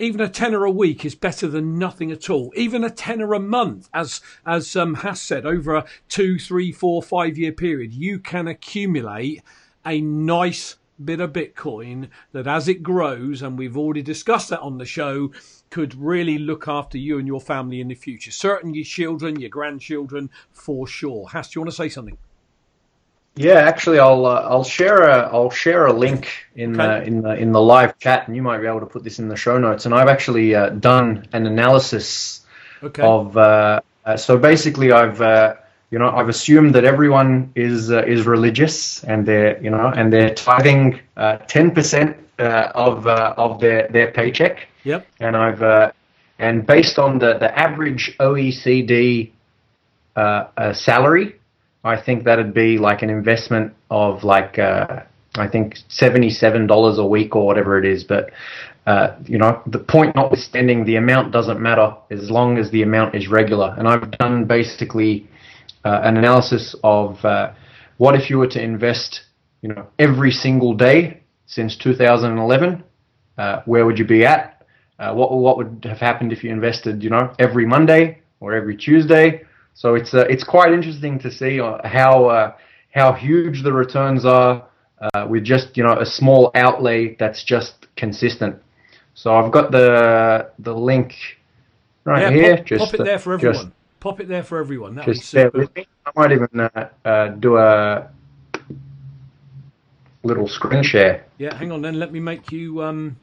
even 0.00 0.20
a 0.20 0.28
tenner 0.28 0.64
a 0.64 0.70
week 0.70 1.04
is 1.04 1.14
better 1.14 1.46
than 1.46 1.78
nothing 1.78 2.10
at 2.10 2.30
all. 2.30 2.52
Even 2.56 2.82
a 2.82 2.90
tenner 2.90 3.34
a 3.34 3.40
month, 3.40 3.88
as 3.92 4.20
as 4.46 4.74
um, 4.74 4.96
said, 5.14 5.44
over 5.44 5.76
a 5.76 5.84
two, 6.08 6.38
three, 6.38 6.72
four, 6.72 7.02
five 7.02 7.36
year 7.36 7.52
period, 7.52 7.92
you 7.92 8.18
can 8.18 8.48
accumulate 8.48 9.42
a 9.84 10.00
nice 10.00 10.76
bit 11.02 11.20
of 11.20 11.32
Bitcoin 11.32 12.08
that, 12.32 12.46
as 12.46 12.68
it 12.68 12.82
grows, 12.82 13.42
and 13.42 13.58
we've 13.58 13.76
already 13.76 14.02
discussed 14.02 14.50
that 14.50 14.60
on 14.60 14.78
the 14.78 14.84
show, 14.84 15.30
could 15.70 15.94
really 15.94 16.38
look 16.38 16.66
after 16.66 16.98
you 16.98 17.18
and 17.18 17.26
your 17.26 17.40
family 17.40 17.80
in 17.80 17.88
the 17.88 17.94
future. 17.94 18.30
Certainly, 18.30 18.78
your 18.78 18.84
children, 18.84 19.38
your 19.38 19.50
grandchildren, 19.50 20.30
for 20.50 20.86
sure. 20.86 21.28
Hass, 21.28 21.50
do 21.50 21.58
you 21.58 21.62
want 21.62 21.70
to 21.70 21.76
say 21.76 21.88
something? 21.88 22.18
Yeah, 23.36 23.54
actually, 23.54 23.98
I'll 23.98 24.26
uh, 24.26 24.46
I'll 24.48 24.64
share 24.64 25.02
a 25.08 25.30
I'll 25.32 25.50
share 25.50 25.86
a 25.86 25.92
link 25.92 26.46
in 26.56 26.78
okay. 26.78 27.00
the 27.00 27.06
in 27.06 27.22
the 27.22 27.34
in 27.36 27.52
the 27.52 27.60
live 27.60 27.98
chat, 27.98 28.26
and 28.26 28.36
you 28.36 28.42
might 28.42 28.58
be 28.58 28.66
able 28.66 28.80
to 28.80 28.86
put 28.86 29.04
this 29.04 29.18
in 29.18 29.28
the 29.28 29.36
show 29.36 29.56
notes. 29.56 29.86
And 29.86 29.94
I've 29.94 30.08
actually 30.08 30.54
uh, 30.54 30.70
done 30.70 31.26
an 31.32 31.46
analysis 31.46 32.44
okay. 32.82 33.02
of 33.02 33.36
uh, 33.36 33.80
uh 34.04 34.16
so 34.16 34.36
basically 34.36 34.90
I've 34.90 35.22
uh, 35.22 35.54
you 35.90 35.98
know 35.98 36.10
I've 36.10 36.28
assumed 36.28 36.74
that 36.74 36.84
everyone 36.84 37.52
is 37.54 37.92
uh, 37.92 38.02
is 38.02 38.26
religious 38.26 39.04
and 39.04 39.24
they're 39.24 39.62
you 39.62 39.70
know 39.70 39.86
and 39.86 40.12
they're 40.12 40.34
tithing 40.34 40.98
ten 41.46 41.70
percent 41.70 42.16
of 42.38 43.06
of 43.06 43.60
their 43.60 43.86
their 43.88 44.10
paycheck. 44.10 44.66
Yep. 44.82 45.06
And 45.20 45.36
I've 45.36 45.92
and 46.40 46.66
based 46.66 46.98
on 46.98 47.20
the 47.20 47.38
the 47.38 47.56
average 47.56 48.16
OECD 48.18 49.30
salary 50.72 51.39
I 51.84 52.00
think 52.00 52.24
that'd 52.24 52.52
be 52.52 52.78
like 52.78 53.02
an 53.02 53.10
investment 53.10 53.72
of 53.90 54.22
like 54.22 54.58
uh, 54.58 55.02
I 55.36 55.48
think 55.48 55.76
seventy 55.88 56.30
seven 56.30 56.66
dollars 56.66 56.98
a 56.98 57.06
week 57.06 57.34
or 57.34 57.46
whatever 57.46 57.78
it 57.78 57.86
is. 57.86 58.04
But 58.04 58.30
uh, 58.86 59.16
you 59.24 59.38
know, 59.38 59.62
the 59.66 59.78
point 59.78 60.14
notwithstanding, 60.14 60.84
the 60.84 60.96
amount 60.96 61.32
doesn't 61.32 61.60
matter 61.60 61.94
as 62.10 62.30
long 62.30 62.58
as 62.58 62.70
the 62.70 62.82
amount 62.82 63.14
is 63.14 63.28
regular. 63.28 63.74
And 63.78 63.86
I've 63.88 64.10
done 64.12 64.44
basically 64.44 65.28
uh, 65.84 66.00
an 66.02 66.16
analysis 66.16 66.74
of 66.82 67.24
uh, 67.24 67.52
what 67.98 68.14
if 68.14 68.30
you 68.30 68.38
were 68.38 68.48
to 68.48 68.62
invest, 68.62 69.22
you 69.62 69.68
know, 69.68 69.86
every 69.98 70.30
single 70.30 70.74
day 70.74 71.22
since 71.46 71.76
2011, 71.76 72.82
uh, 73.38 73.62
where 73.64 73.86
would 73.86 73.98
you 73.98 74.04
be 74.04 74.24
at? 74.24 74.66
Uh, 74.98 75.14
what 75.14 75.32
what 75.32 75.56
would 75.56 75.84
have 75.84 75.98
happened 75.98 76.30
if 76.32 76.44
you 76.44 76.50
invested, 76.50 77.02
you 77.02 77.08
know, 77.08 77.32
every 77.38 77.64
Monday 77.64 78.20
or 78.40 78.54
every 78.54 78.76
Tuesday? 78.76 79.42
So 79.74 79.94
it's 79.94 80.12
uh, 80.14 80.26
it's 80.28 80.44
quite 80.44 80.72
interesting 80.72 81.18
to 81.20 81.30
see 81.30 81.60
uh, 81.60 81.78
how 81.84 82.26
uh, 82.26 82.52
how 82.92 83.12
huge 83.12 83.62
the 83.62 83.72
returns 83.72 84.24
are 84.24 84.66
uh, 85.00 85.26
with 85.28 85.44
just 85.44 85.76
you 85.76 85.84
know 85.84 85.98
a 85.98 86.06
small 86.06 86.50
outlay 86.54 87.16
that's 87.16 87.42
just 87.42 87.86
consistent. 87.96 88.56
So 89.14 89.34
I've 89.34 89.50
got 89.50 89.70
the 89.70 90.50
the 90.58 90.74
link 90.74 91.14
right 92.04 92.22
yeah, 92.22 92.30
here. 92.30 92.56
Pop, 92.56 92.66
just 92.66 92.84
pop 92.84 93.00
it 93.00 93.04
there 93.04 93.18
for 93.18 93.32
everyone. 93.34 93.54
Just, 93.54 93.68
pop 94.00 94.20
it 94.20 94.28
there 94.28 94.42
for 94.42 94.58
everyone. 94.58 94.94
That'd 94.94 95.14
just 95.14 95.32
bear 95.32 95.50
with 95.50 95.74
me. 95.74 95.86
I 96.06 96.10
might 96.16 96.32
even 96.32 96.48
uh, 96.60 96.88
uh, 97.04 97.28
do 97.28 97.56
a 97.56 98.10
little 100.22 100.48
screen 100.48 100.82
share. 100.82 101.24
Yeah, 101.38 101.54
hang 101.54 101.72
on 101.72 101.82
then. 101.82 101.98
Let 101.98 102.12
me 102.12 102.20
make 102.20 102.52
you 102.52 102.82
um, 102.82 103.16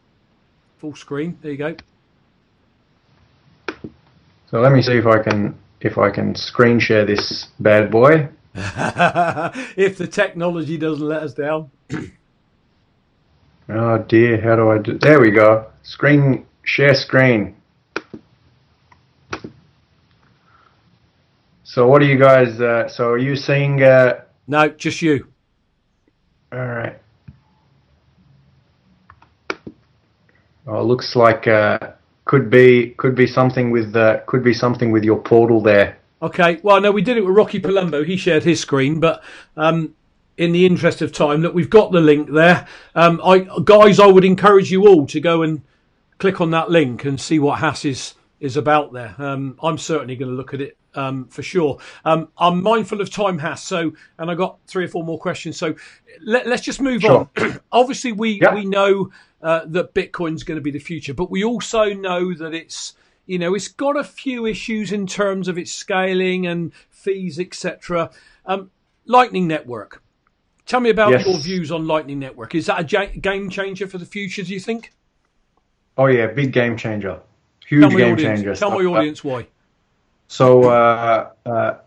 full 0.77 0.95
screen. 0.95 1.37
There 1.41 1.51
you 1.51 1.57
go. 1.57 1.75
So 4.49 4.61
let 4.61 4.71
me 4.71 4.81
see 4.81 4.93
if 4.93 5.05
I 5.05 5.21
can 5.21 5.57
if 5.81 5.97
I 5.97 6.09
can 6.09 6.35
screen 6.35 6.79
share 6.79 7.05
this 7.05 7.47
bad 7.59 7.91
boy. 7.91 8.29
if 8.55 9.97
the 9.97 10.07
technology 10.07 10.77
doesn't 10.77 11.07
let 11.07 11.23
us 11.23 11.33
down. 11.33 11.69
oh 13.69 13.97
dear, 13.99 14.41
how 14.41 14.55
do 14.55 14.71
I 14.71 14.77
do? 14.79 14.97
There 14.97 15.19
we 15.19 15.31
go. 15.31 15.67
Screen 15.83 16.45
share 16.63 16.95
screen. 16.95 17.55
So 21.63 21.87
what 21.87 22.01
are 22.01 22.05
you 22.05 22.17
guys? 22.17 22.59
Uh, 22.59 22.87
so 22.87 23.09
are 23.09 23.17
you 23.17 23.35
seeing? 23.35 23.83
Uh, 23.83 24.21
no, 24.47 24.69
just 24.69 25.01
you. 25.01 25.27
All 26.51 26.65
right. 26.65 26.97
Oh, 30.65 30.83
looks 30.83 31.15
like 31.15 31.47
uh, 31.47 31.91
could 32.27 32.49
be 32.49 32.89
could 32.97 33.15
be 33.15 33.25
something 33.25 33.71
with 33.71 33.95
uh, 33.95 34.19
could 34.27 34.43
be 34.43 34.53
something 34.53 34.91
with 34.91 35.03
your 35.03 35.19
portal 35.19 35.61
there. 35.61 35.97
Okay, 36.21 36.59
well, 36.63 36.81
no, 36.81 36.91
we 36.91 37.01
did 37.01 37.17
it 37.17 37.25
with 37.25 37.35
Rocky 37.35 37.59
Palumbo. 37.59 38.05
He 38.05 38.17
shared 38.17 38.43
his 38.43 38.59
screen, 38.59 38.99
but 38.99 39.23
um, 39.55 39.93
in 40.35 40.51
the 40.51 40.65
interest 40.65 41.01
of 41.01 41.11
time, 41.11 41.41
look, 41.41 41.53
we've 41.53 41.69
got 41.69 41.91
the 41.91 42.01
link 42.01 42.31
there. 42.31 42.67
Um, 42.95 43.21
I 43.23 43.47
guys, 43.63 43.99
I 43.99 44.07
would 44.07 44.25
encourage 44.25 44.71
you 44.71 44.87
all 44.87 45.07
to 45.07 45.19
go 45.19 45.41
and 45.41 45.61
click 46.17 46.41
on 46.41 46.51
that 46.51 46.69
link 46.69 47.05
and 47.05 47.19
see 47.19 47.39
what 47.39 47.59
Hass 47.59 47.85
is 47.85 48.13
is 48.39 48.57
about 48.57 48.93
there. 48.93 49.15
Um, 49.17 49.57
I'm 49.63 49.77
certainly 49.77 50.15
going 50.15 50.29
to 50.29 50.35
look 50.35 50.53
at 50.53 50.61
it 50.61 50.77
um, 50.95 51.27
for 51.27 51.43
sure. 51.43 51.79
Um, 52.03 52.29
I'm 52.37 52.61
mindful 52.61 52.99
of 53.01 53.09
time, 53.09 53.39
Hass. 53.39 53.63
So, 53.63 53.93
and 54.19 54.29
I 54.29 54.35
got 54.35 54.57
three 54.67 54.85
or 54.85 54.87
four 54.89 55.03
more 55.03 55.17
questions. 55.19 55.57
So, 55.57 55.75
let, 56.21 56.45
us 56.47 56.61
just 56.61 56.81
move 56.81 57.01
sure. 57.01 57.29
on. 57.37 57.59
Obviously, 57.71 58.11
we 58.11 58.41
we 58.53 58.65
know 58.65 59.11
uh, 59.41 59.61
that 59.65 59.93
Bitcoin's 59.93 60.43
going 60.43 60.57
to 60.57 60.61
be 60.61 60.71
the 60.71 60.79
future, 60.79 61.13
but 61.13 61.29
we 61.29 61.43
also 61.43 61.93
know 61.93 62.33
that 62.33 62.53
it's 62.53 62.93
you 63.25 63.37
know 63.37 63.53
it's 63.53 63.67
got 63.67 63.97
a 63.97 64.03
few 64.03 64.45
issues 64.45 64.91
in 64.91 65.07
terms 65.07 65.47
of 65.47 65.57
its 65.57 65.71
scaling 65.71 66.47
and 66.47 66.73
fees, 66.89 67.39
etc. 67.39 68.11
Um, 68.45 68.71
Lightning 69.05 69.47
Network. 69.47 70.03
Tell 70.65 70.79
me 70.81 70.89
about 70.89 71.11
yes. 71.11 71.25
your 71.25 71.37
views 71.37 71.71
on 71.71 71.87
Lightning 71.87 72.19
Network. 72.19 72.53
Is 72.53 72.65
that 72.65 72.81
a 72.81 72.85
ja- 72.85 73.11
game 73.21 73.49
changer 73.49 73.87
for 73.87 73.97
the 73.97 74.05
future? 74.05 74.43
Do 74.43 74.53
you 74.53 74.59
think? 74.59 74.91
Oh 75.97 76.07
yeah, 76.07 76.27
big 76.27 76.51
game 76.51 76.77
changer, 76.77 77.21
huge 77.65 77.89
game 77.91 78.13
audience, 78.13 78.21
changer. 78.21 78.55
Tell 78.55 78.71
my 78.71 78.85
audience 78.85 79.23
why. 79.23 79.47
So 80.27 80.65
uh, 80.69 81.31
uh, 81.45 81.77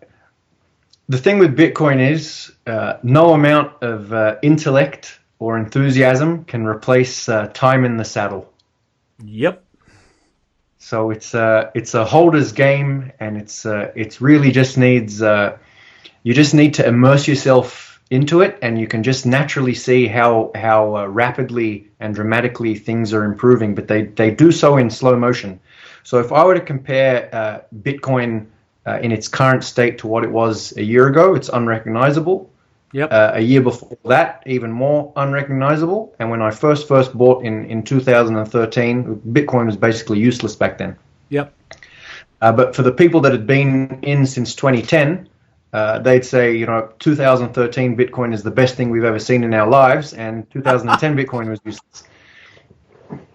the 1.08 1.18
thing 1.18 1.38
with 1.38 1.56
Bitcoin 1.56 2.10
is 2.10 2.52
uh, 2.66 2.94
no 3.02 3.34
amount 3.34 3.82
of 3.82 4.12
uh, 4.12 4.36
intellect 4.42 5.19
or 5.40 5.58
enthusiasm 5.58 6.44
can 6.44 6.64
replace 6.66 7.28
uh, 7.28 7.48
time 7.48 7.84
in 7.84 7.96
the 7.96 8.04
saddle. 8.04 8.52
Yep. 9.24 9.64
So 10.78 11.10
it's 11.10 11.34
a 11.34 11.42
uh, 11.42 11.70
it's 11.74 11.94
a 11.94 12.04
holder's 12.04 12.52
game, 12.52 13.12
and 13.20 13.36
it's 13.36 13.66
uh, 13.66 13.90
it's 13.94 14.20
really 14.20 14.50
just 14.50 14.78
needs 14.78 15.20
uh, 15.20 15.58
you 16.22 16.32
just 16.32 16.54
need 16.54 16.74
to 16.74 16.86
immerse 16.86 17.26
yourself 17.26 18.00
into 18.10 18.40
it, 18.40 18.58
and 18.62 18.78
you 18.78 18.86
can 18.86 19.02
just 19.02 19.26
naturally 19.26 19.74
see 19.74 20.06
how 20.06 20.52
how 20.54 20.96
uh, 20.96 21.06
rapidly 21.06 21.88
and 22.00 22.14
dramatically 22.14 22.74
things 22.76 23.12
are 23.12 23.24
improving. 23.24 23.74
But 23.74 23.88
they 23.88 24.04
they 24.04 24.30
do 24.30 24.52
so 24.52 24.78
in 24.78 24.90
slow 24.90 25.16
motion. 25.16 25.60
So 26.02 26.18
if 26.18 26.32
I 26.32 26.44
were 26.44 26.54
to 26.54 26.64
compare 26.64 27.28
uh, 27.32 27.60
Bitcoin 27.82 28.46
in 29.02 29.12
its 29.12 29.28
current 29.28 29.62
state 29.62 29.98
to 29.98 30.08
what 30.08 30.24
it 30.24 30.32
was 30.32 30.76
a 30.76 30.82
year 30.82 31.06
ago, 31.06 31.36
it's 31.36 31.48
unrecognizable. 31.48 32.49
Yep. 32.92 33.12
Uh, 33.12 33.30
a 33.34 33.40
year 33.40 33.60
before 33.60 33.96
that, 34.06 34.42
even 34.46 34.72
more 34.72 35.12
unrecognizable. 35.14 36.14
And 36.18 36.28
when 36.28 36.42
I 36.42 36.50
first 36.50 36.88
first 36.88 37.16
bought 37.16 37.44
in 37.44 37.64
in 37.66 37.84
2013, 37.84 39.22
Bitcoin 39.28 39.66
was 39.66 39.76
basically 39.76 40.18
useless 40.18 40.56
back 40.56 40.78
then. 40.78 40.96
Yep. 41.28 41.54
Uh, 42.40 42.52
but 42.52 42.74
for 42.74 42.82
the 42.82 42.90
people 42.90 43.20
that 43.20 43.32
had 43.32 43.46
been 43.46 44.00
in 44.02 44.26
since 44.26 44.56
2010, 44.56 45.28
uh, 45.72 46.00
they'd 46.00 46.24
say, 46.24 46.56
you 46.56 46.66
know, 46.66 46.92
2013 46.98 47.96
Bitcoin 47.96 48.34
is 48.34 48.42
the 48.42 48.50
best 48.50 48.74
thing 48.74 48.90
we've 48.90 49.04
ever 49.04 49.20
seen 49.20 49.44
in 49.44 49.54
our 49.54 49.68
lives, 49.68 50.12
and 50.14 50.50
2010 50.50 51.16
Bitcoin 51.24 51.48
was 51.48 51.60
useless. 51.64 52.04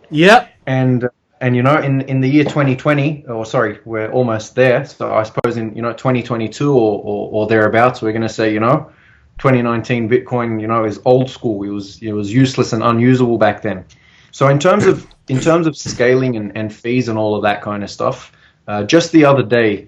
Yep. 0.10 0.52
And 0.66 1.08
and 1.40 1.56
you 1.56 1.64
know, 1.64 1.78
in 1.78 2.02
in 2.02 2.20
the 2.20 2.28
year 2.28 2.44
2020, 2.44 3.28
or 3.28 3.46
sorry, 3.46 3.80
we're 3.86 4.12
almost 4.12 4.56
there. 4.56 4.84
So 4.84 5.14
I 5.14 5.24
suppose 5.24 5.56
in 5.56 5.74
you 5.78 5.82
know 5.82 5.94
2022 5.94 6.74
or 6.74 7.00
or, 7.00 7.30
or 7.32 7.48
thereabouts, 7.48 8.02
we're 8.02 8.12
going 8.12 8.22
to 8.22 8.28
say, 8.30 8.52
you 8.52 8.60
know 8.60 8.92
2019 9.38 10.10
Bitcoin, 10.10 10.62
you 10.62 10.68
know, 10.68 10.86
is 10.86 11.00
old 11.06 11.30
school. 11.30 11.64
It 11.64 11.70
was 11.70 12.02
it 12.02 12.14
was 12.14 12.32
useless 12.34 12.74
and 12.74 12.84
unusable 12.84 13.38
back 13.38 13.62
then. 13.62 13.86
So 14.32 14.48
in 14.48 14.60
terms 14.60 14.86
of 14.86 15.08
in 15.28 15.40
terms 15.40 15.68
of 15.68 15.78
scaling 15.78 16.36
and, 16.36 16.56
and 16.58 16.74
fees 16.74 17.10
and 17.10 17.18
all 17.18 17.36
of 17.36 17.44
that 17.44 17.62
kind 17.62 17.84
of 17.84 17.90
stuff, 17.90 18.32
uh, 18.68 18.84
just 18.84 19.12
the 19.12 19.26
other 19.26 19.44
day, 19.44 19.88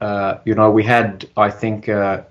uh, 0.00 0.38
you 0.44 0.54
know, 0.54 0.70
we 0.70 0.82
had 0.82 1.28
I 1.36 1.50
think 1.50 1.88
uh, 1.88 2.22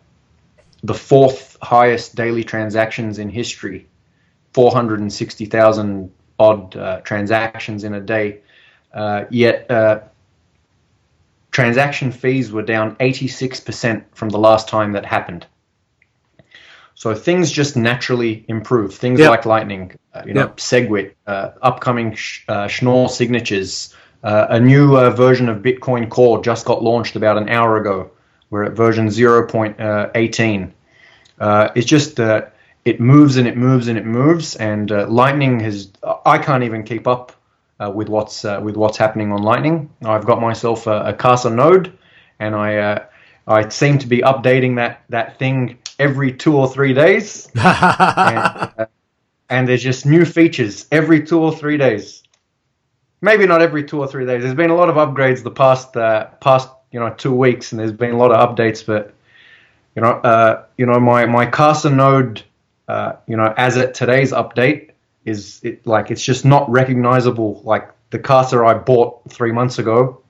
the 0.83 0.93
fourth 0.93 1.57
highest 1.61 2.15
daily 2.15 2.43
transactions 2.43 3.19
in 3.19 3.29
history, 3.29 3.87
460,000 4.53 6.11
odd 6.39 6.75
uh, 6.75 7.01
transactions 7.01 7.83
in 7.83 7.93
a 7.93 8.01
day. 8.01 8.41
Uh, 8.93 9.25
yet 9.29 9.69
uh, 9.69 10.01
transaction 11.51 12.11
fees 12.11 12.51
were 12.51 12.63
down 12.63 12.95
86% 12.95 14.03
from 14.13 14.29
the 14.29 14.39
last 14.39 14.67
time 14.67 14.93
that 14.93 15.05
happened. 15.05 15.45
So 17.01 17.15
things 17.15 17.51
just 17.51 17.75
naturally 17.75 18.45
improve. 18.47 18.93
Things 18.93 19.19
yep. 19.19 19.31
like 19.31 19.47
Lightning, 19.47 19.97
uh, 20.13 20.21
you 20.23 20.35
know, 20.35 20.41
yep. 20.41 20.57
SegWit, 20.57 21.13
uh, 21.25 21.49
upcoming 21.59 22.13
sh- 22.13 22.43
uh, 22.47 22.67
Schnorr 22.67 23.09
signatures, 23.09 23.95
uh, 24.23 24.45
a 24.51 24.59
new 24.59 24.95
uh, 24.95 25.09
version 25.09 25.49
of 25.49 25.63
Bitcoin 25.63 26.07
Core 26.11 26.43
just 26.43 26.63
got 26.63 26.83
launched 26.83 27.15
about 27.15 27.39
an 27.39 27.49
hour 27.49 27.77
ago. 27.77 28.11
We're 28.51 28.65
at 28.65 28.73
version 28.73 29.07
0.18. 29.07 30.71
Uh, 31.39 31.69
it's 31.73 31.87
just 31.87 32.17
that 32.17 32.53
it 32.85 33.01
moves 33.01 33.37
and 33.37 33.47
it 33.47 33.57
moves 33.57 33.87
and 33.87 33.97
it 33.97 34.05
moves, 34.05 34.55
and 34.57 34.91
Lightning 34.91 35.59
has. 35.61 35.89
I 36.23 36.37
can't 36.37 36.61
even 36.61 36.83
keep 36.83 37.07
up 37.07 37.31
with 37.79 38.09
what's 38.09 38.43
with 38.43 38.77
what's 38.77 38.97
happening 38.99 39.31
on 39.31 39.41
Lightning. 39.41 39.89
I've 40.05 40.27
got 40.27 40.39
myself 40.39 40.85
a, 40.85 41.05
a 41.05 41.13
Casa 41.13 41.49
node, 41.49 41.97
and 42.39 42.53
I 42.53 43.05
I 43.47 43.67
seem 43.69 43.97
to 43.99 44.07
be 44.07 44.19
updating 44.19 44.75
that 44.75 45.03
that 45.09 45.39
thing 45.39 45.79
every 45.99 46.31
two 46.31 46.57
or 46.57 46.69
three 46.69 46.93
days, 46.93 47.47
and, 47.55 47.63
uh, 47.65 48.85
and, 49.49 49.67
there's 49.67 49.83
just 49.83 50.05
new 50.05 50.25
features 50.25 50.87
every 50.91 51.23
two 51.25 51.39
or 51.39 51.55
three 51.55 51.77
days. 51.77 52.23
Maybe 53.21 53.45
not 53.45 53.61
every 53.61 53.83
two 53.83 53.99
or 53.99 54.07
three 54.07 54.25
days. 54.25 54.41
There's 54.43 54.55
been 54.55 54.69
a 54.69 54.75
lot 54.75 54.89
of 54.89 54.95
upgrades 54.95 55.43
the 55.43 55.51
past 55.51 55.95
uh, 55.97 56.27
past 56.39 56.69
you 56.91 56.99
know 56.99 57.13
two 57.13 57.33
weeks, 57.33 57.71
and 57.71 57.79
there's 57.79 57.91
been 57.91 58.11
a 58.11 58.17
lot 58.17 58.31
of 58.31 58.55
updates. 58.55 58.85
But 58.85 59.13
you 59.95 60.01
know, 60.01 60.11
uh, 60.11 60.65
you 60.77 60.85
know, 60.85 60.99
my 60.99 61.25
my 61.25 61.45
Casa 61.45 61.89
node, 61.89 62.43
uh, 62.87 63.13
you 63.27 63.37
know, 63.37 63.53
as 63.57 63.77
at 63.77 63.93
today's 63.93 64.31
update 64.31 64.91
is 65.25 65.59
it 65.63 65.85
like 65.85 66.11
it's 66.11 66.23
just 66.23 66.45
not 66.45 66.69
recognizable. 66.69 67.61
Like 67.63 67.91
the 68.09 68.19
Casa 68.19 68.63
I 68.63 68.75
bought 68.75 69.29
three 69.29 69.51
months 69.51 69.79
ago, 69.79 70.21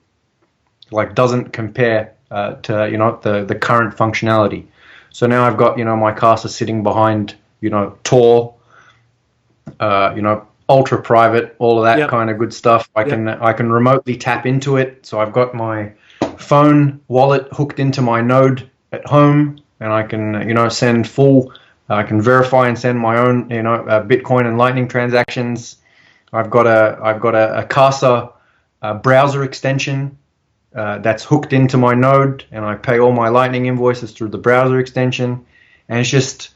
like 0.90 1.14
doesn't 1.14 1.52
compare 1.52 2.14
uh, 2.32 2.54
to 2.62 2.88
you 2.90 2.96
know 2.96 3.18
the 3.22 3.44
the 3.44 3.54
current 3.54 3.94
functionality. 3.94 4.64
So 5.10 5.26
now 5.26 5.44
I've 5.44 5.58
got 5.58 5.78
you 5.78 5.84
know 5.84 5.96
my 5.96 6.12
Casa 6.12 6.48
sitting 6.48 6.82
behind 6.82 7.36
you 7.60 7.70
know 7.70 7.98
Tor, 8.02 8.54
uh, 9.78 10.12
you 10.16 10.22
know 10.22 10.46
ultra 10.68 11.02
private, 11.02 11.54
all 11.58 11.78
of 11.78 11.84
that 11.84 11.98
yep. 11.98 12.08
kind 12.08 12.30
of 12.30 12.38
good 12.38 12.54
stuff. 12.54 12.88
I 12.96 13.00
yep. 13.00 13.10
can 13.10 13.28
I 13.28 13.52
can 13.52 13.70
remotely 13.70 14.16
tap 14.16 14.46
into 14.46 14.78
it. 14.78 15.04
So 15.04 15.20
I've 15.20 15.32
got 15.32 15.54
my 15.54 15.92
phone 16.38 17.00
wallet 17.08 17.46
hooked 17.52 17.78
into 17.78 18.00
my 18.00 18.22
node 18.22 18.68
at 18.92 19.06
home, 19.06 19.60
and 19.80 19.92
I 19.92 20.02
can 20.02 20.48
you 20.48 20.54
know 20.54 20.68
send 20.70 21.06
full. 21.06 21.52
I 21.90 22.02
can 22.04 22.22
verify 22.22 22.68
and 22.68 22.78
send 22.78 22.98
my 22.98 23.18
own 23.18 23.50
you 23.50 23.62
know 23.62 23.74
uh, 23.74 24.02
Bitcoin 24.02 24.46
and 24.46 24.56
Lightning 24.56 24.88
transactions. 24.88 25.76
I've 26.32 26.48
got 26.48 26.66
a 26.66 26.98
I've 27.02 27.20
got 27.20 27.34
a, 27.34 27.58
a 27.58 27.64
Casa 27.64 28.30
uh, 28.80 28.94
browser 28.94 29.44
extension 29.44 30.16
uh, 30.74 30.98
that's 30.98 31.24
hooked 31.24 31.52
into 31.52 31.76
my 31.76 31.94
node, 31.94 32.44
and 32.50 32.64
I 32.64 32.74
pay 32.76 32.98
all 32.98 33.12
my 33.12 33.28
Lightning 33.28 33.66
invoices 33.66 34.12
through 34.12 34.28
the 34.28 34.38
browser 34.38 34.78
extension, 34.78 35.44
and 35.88 35.98
it's 36.00 36.08
just 36.10 36.54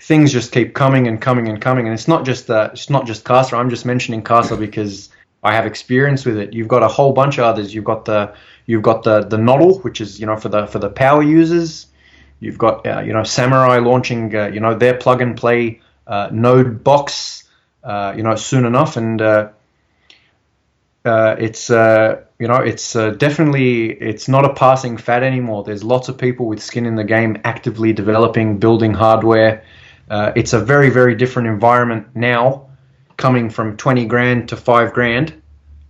things 0.00 0.32
just 0.32 0.52
keep 0.52 0.74
coming 0.74 1.06
and 1.06 1.20
coming 1.20 1.48
and 1.48 1.60
coming, 1.60 1.86
and 1.86 1.94
it's 1.94 2.08
not 2.08 2.24
just 2.24 2.50
uh, 2.50 2.70
it's 2.72 2.90
not 2.90 3.06
just 3.06 3.24
Casa. 3.24 3.56
I'm 3.56 3.70
just 3.70 3.86
mentioning 3.86 4.22
Casa 4.22 4.56
because 4.56 5.10
I 5.42 5.54
have 5.54 5.66
experience 5.66 6.24
with 6.24 6.38
it. 6.38 6.52
You've 6.52 6.68
got 6.68 6.82
a 6.82 6.88
whole 6.88 7.12
bunch 7.12 7.38
of 7.38 7.44
others. 7.44 7.74
You've 7.74 7.84
got 7.84 8.04
the 8.04 8.34
you've 8.66 8.82
got 8.82 9.04
the 9.04 9.20
the 9.20 9.36
Nodl, 9.36 9.82
which 9.84 10.00
is 10.00 10.18
you 10.18 10.26
know 10.26 10.36
for 10.36 10.48
the 10.48 10.66
for 10.66 10.78
the 10.78 10.90
power 10.90 11.22
users. 11.22 11.86
You've 12.40 12.58
got 12.58 12.86
uh, 12.86 13.00
you 13.00 13.12
know 13.12 13.22
Samurai 13.22 13.78
launching 13.78 14.34
uh, 14.34 14.46
you 14.46 14.60
know 14.60 14.74
their 14.76 14.94
plug 14.94 15.22
and 15.22 15.36
play 15.36 15.80
uh, 16.06 16.28
node 16.32 16.82
box 16.82 17.44
uh, 17.84 18.14
you 18.16 18.24
know 18.24 18.34
soon 18.34 18.64
enough, 18.64 18.96
and 18.96 19.22
uh, 19.22 19.50
it's 21.04 21.70
you 22.42 22.48
know 22.48 22.56
it's 22.56 22.96
uh, 22.96 23.10
definitely 23.10 23.92
it's 23.92 24.26
not 24.26 24.44
a 24.44 24.52
passing 24.52 24.96
fad 24.96 25.22
anymore. 25.22 25.62
There's 25.62 25.84
lots 25.84 26.08
of 26.08 26.18
people 26.18 26.46
with 26.46 26.60
skin 26.60 26.86
in 26.86 26.96
the 26.96 27.04
game 27.04 27.40
actively 27.44 27.92
developing, 27.92 28.58
building 28.58 28.92
hardware. 28.92 29.62
Uh, 30.10 30.32
it's 30.34 30.52
a 30.52 30.58
very 30.58 30.90
very 30.90 31.14
different 31.14 31.46
environment 31.46 32.08
now, 32.16 32.66
coming 33.16 33.48
from 33.48 33.76
20 33.76 34.06
grand 34.06 34.48
to 34.48 34.56
five 34.56 34.92
grand. 34.92 35.40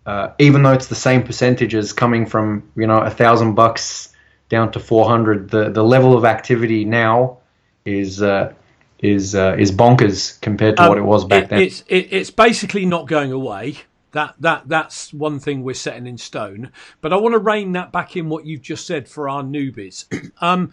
Uh, 0.05 0.33
even 0.39 0.63
though 0.63 0.75
it's 0.75 0.89
the 0.89 0.95
same 0.95 1.23
percentages 1.23 1.95
coming 1.95 2.27
from 2.27 2.71
you 2.77 2.87
know 2.87 2.99
a 2.99 3.09
thousand 3.09 3.55
bucks 3.55 4.13
down 4.51 4.71
to 4.73 4.79
400, 4.79 5.49
the 5.49 5.71
the 5.71 5.83
level 5.83 6.19
of 6.19 6.27
activity 6.27 6.85
now 6.85 7.39
is 7.87 8.21
uh, 8.21 8.53
is 8.99 9.35
is 9.35 9.73
bonkers 9.73 10.39
compared 10.43 10.77
to 10.77 10.83
um, 10.83 10.89
what 10.91 10.99
it 10.99 11.07
was 11.15 11.25
back 11.25 11.45
it, 11.45 11.49
then. 11.49 11.63
It's 11.63 11.81
it, 11.87 12.09
it's 12.11 12.31
basically 12.31 12.85
not 12.85 13.09
going 13.09 13.33
away. 13.33 13.79
That 14.13 14.35
that 14.41 14.69
that's 14.69 15.13
one 15.13 15.41
thing 15.41 15.63
we're 15.63 15.75
setting 15.75 16.07
in 16.07 16.19
stone. 16.19 16.71
But 17.01 17.13
I 17.13 17.17
want 17.17 17.33
to 17.35 17.39
rein 17.39 17.73
that 17.73 17.93
back 17.93 18.17
in 18.17 18.29
what 18.29 18.47
you've 18.47 18.63
just 18.63 18.87
said 18.87 19.09
for 19.09 19.29
our 19.29 19.43
newbies. 19.43 20.05
um, 20.41 20.73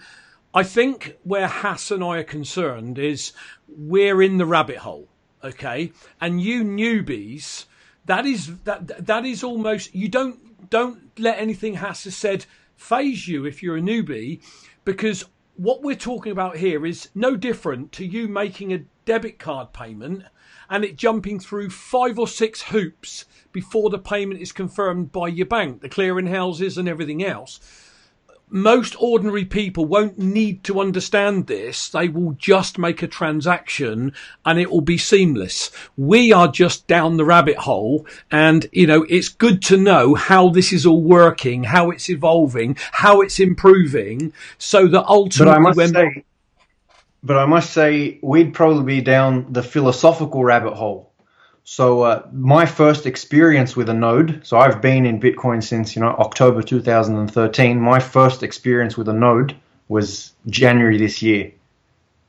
I 0.54 0.64
think 0.64 1.18
where 1.24 1.48
Hass 1.48 1.92
and 1.92 2.04
I 2.04 2.18
are 2.18 2.24
concerned 2.24 2.98
is 2.98 3.34
we're 3.68 4.22
in 4.22 4.38
the 4.38 4.46
rabbit 4.46 4.78
hole, 4.78 5.08
okay? 5.44 5.92
And 6.20 6.42
you 6.42 6.64
newbies, 6.64 7.66
that 8.06 8.26
is 8.26 8.58
that 8.64 9.06
that 9.06 9.26
is 9.26 9.44
almost 9.44 9.96
you 9.96 10.10
don't 10.10 10.70
don't 10.70 11.18
let 11.18 11.40
anything 11.40 11.76
Hass 11.76 12.04
has 12.04 12.16
said 12.16 12.46
faze 12.76 13.28
you 13.28 13.46
if 13.46 13.64
you're 13.64 13.78
a 13.78 13.82
newbie, 13.82 14.42
because 14.86 15.26
what 15.56 15.82
we're 15.82 15.96
talking 15.96 16.32
about 16.32 16.58
here 16.58 16.86
is 16.86 17.10
no 17.14 17.36
different 17.36 17.92
to 17.92 18.06
you 18.06 18.28
making 18.28 18.74
a 18.74 18.86
debit 19.06 19.38
card 19.40 19.74
payment 19.74 20.24
and 20.70 20.86
it 20.86 20.96
jumping 20.96 21.40
through 21.40 21.70
five 21.70 22.20
or 22.20 22.28
six 22.28 22.62
hoops 22.62 23.26
before 23.52 23.90
the 23.90 24.00
payment 24.00 24.42
is 24.42 24.52
confirmed 24.52 25.12
by 25.12 25.28
your 25.28 25.48
bank, 25.48 25.82
the 25.82 25.90
clearing 25.90 26.28
houses 26.28 26.78
and 26.78 26.88
everything 26.88 27.24
else. 27.24 27.60
Most 28.52 28.96
ordinary 29.00 29.46
people 29.46 29.86
won't 29.86 30.18
need 30.18 30.64
to 30.64 30.80
understand 30.80 31.46
this. 31.46 31.88
They 31.90 32.08
will 32.08 32.32
just 32.32 32.80
make 32.80 33.04
a 33.04 33.08
transaction 33.08 34.12
and 34.44 34.58
it 34.58 34.72
will 34.72 34.82
be 34.82 34.98
seamless. 34.98 35.70
We 35.96 36.34
are 36.34 36.48
just 36.48 36.88
down 36.88 37.18
the 37.18 37.26
rabbit 37.26 37.58
hole 37.58 38.08
and, 38.32 38.68
you 38.72 38.88
know, 38.88 39.06
it's 39.08 39.30
good 39.30 39.62
to 39.64 39.78
know 39.78 40.16
how 40.16 40.50
this 40.50 40.74
is 40.74 40.88
all 40.88 41.04
working, 41.04 41.64
how 41.64 41.92
it's 41.92 42.10
evolving, 42.10 42.76
how 42.92 43.22
it's 43.22 43.40
improving 43.40 44.34
so 44.58 44.88
that 44.88 45.06
ultimately 45.06 45.54
but 45.54 45.60
I 45.60 45.62
must 45.62 45.78
when, 45.78 45.90
say, 45.90 46.26
but 47.24 47.38
I 47.38 47.46
must 47.46 47.72
say 47.74 48.20
we'd 48.22 48.54
probably 48.54 48.84
be 48.96 49.02
down 49.02 49.52
the 49.52 49.64
philosophical 49.64 50.44
rabbit 50.44 50.74
hole. 50.74 51.12
So 51.64 52.02
uh, 52.02 52.28
my 52.32 52.66
first 52.66 53.06
experience 53.06 53.76
with 53.76 53.90
a 53.90 53.94
node, 53.94 54.42
so 54.44 54.58
I've 54.58 54.82
been 54.82 55.06
in 55.06 55.20
Bitcoin 55.20 55.64
since 55.64 55.96
you 55.96 56.02
know 56.02 56.10
October 56.10 56.64
2013. 56.64 57.80
My 57.80 58.00
first 58.00 58.42
experience 58.42 58.98
with 58.98 59.08
a 59.08 59.14
node 59.14 59.56
was 59.88 60.34
January 60.48 60.98
this 60.98 61.22
year. 61.22 61.52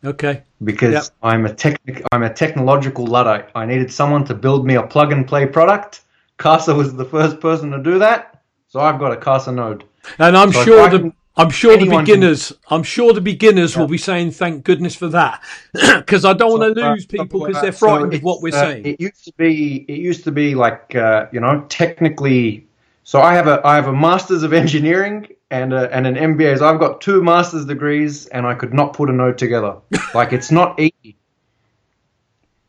Okay. 0.04 0.42
Because 0.62 0.92
yep. 0.92 1.04
I'm 1.22 1.46
a 1.46 1.54
technic, 1.54 2.02
I'm 2.12 2.22
a 2.22 2.32
technological 2.32 3.06
luddite. 3.06 3.50
I 3.54 3.66
needed 3.66 3.92
someone 3.92 4.24
to 4.26 4.34
build 4.34 4.66
me 4.66 4.74
a 4.74 4.82
plug 4.82 5.12
and 5.12 5.26
play 5.26 5.46
product. 5.46 6.02
Casa 6.36 6.74
was 6.74 6.94
the 6.94 7.04
first 7.04 7.40
person 7.40 7.70
to 7.70 7.82
do 7.82 7.98
that, 7.98 8.42
so 8.68 8.80
I've 8.80 8.98
got 8.98 9.12
a 9.12 9.16
Casa 9.16 9.52
node. 9.52 9.84
And 10.18 10.36
I'm 10.36 10.52
so 10.52 10.64
sure 10.64 10.88
the 10.88 11.12
I'm 11.36 11.50
sure 11.50 11.76
the 11.76 11.86
beginners. 11.86 12.48
Can, 12.48 12.58
I'm 12.68 12.82
sure 12.82 13.12
the 13.12 13.20
beginners 13.20 13.74
yeah. 13.74 13.80
will 13.80 13.88
be 13.88 13.98
saying, 13.98 14.32
"Thank 14.32 14.64
goodness 14.64 14.94
for 14.94 15.08
that," 15.08 15.42
because 15.72 16.24
I 16.24 16.32
don't 16.32 16.58
want 16.58 16.76
to 16.76 16.90
lose 16.90 17.06
people 17.06 17.46
because 17.46 17.62
they're 17.62 17.72
frightened 17.72 18.12
so 18.12 18.18
of 18.18 18.22
what 18.22 18.42
we're 18.42 18.54
uh, 18.54 18.60
saying. 18.60 18.86
It 18.86 19.00
used 19.00 19.24
to 19.24 19.32
be. 19.36 19.84
It 19.88 19.98
used 19.98 20.24
to 20.24 20.32
be 20.32 20.54
like 20.54 20.94
uh, 20.94 21.26
you 21.32 21.40
know, 21.40 21.64
technically. 21.68 22.66
So 23.04 23.20
I 23.20 23.34
have 23.34 23.46
a 23.46 23.60
I 23.64 23.76
have 23.76 23.86
a 23.86 23.92
master's 23.92 24.42
of 24.42 24.52
engineering 24.52 25.28
and 25.50 25.72
a, 25.72 25.94
and 25.94 26.06
an 26.06 26.14
MBA. 26.16 26.58
So 26.58 26.68
I've 26.68 26.80
got 26.80 27.00
two 27.00 27.22
master's 27.22 27.64
degrees, 27.64 28.26
and 28.26 28.46
I 28.46 28.54
could 28.54 28.74
not 28.74 28.92
put 28.92 29.08
a 29.08 29.12
note 29.12 29.38
together. 29.38 29.76
like 30.14 30.32
it's 30.32 30.50
not 30.50 30.80
easy. 30.80 31.16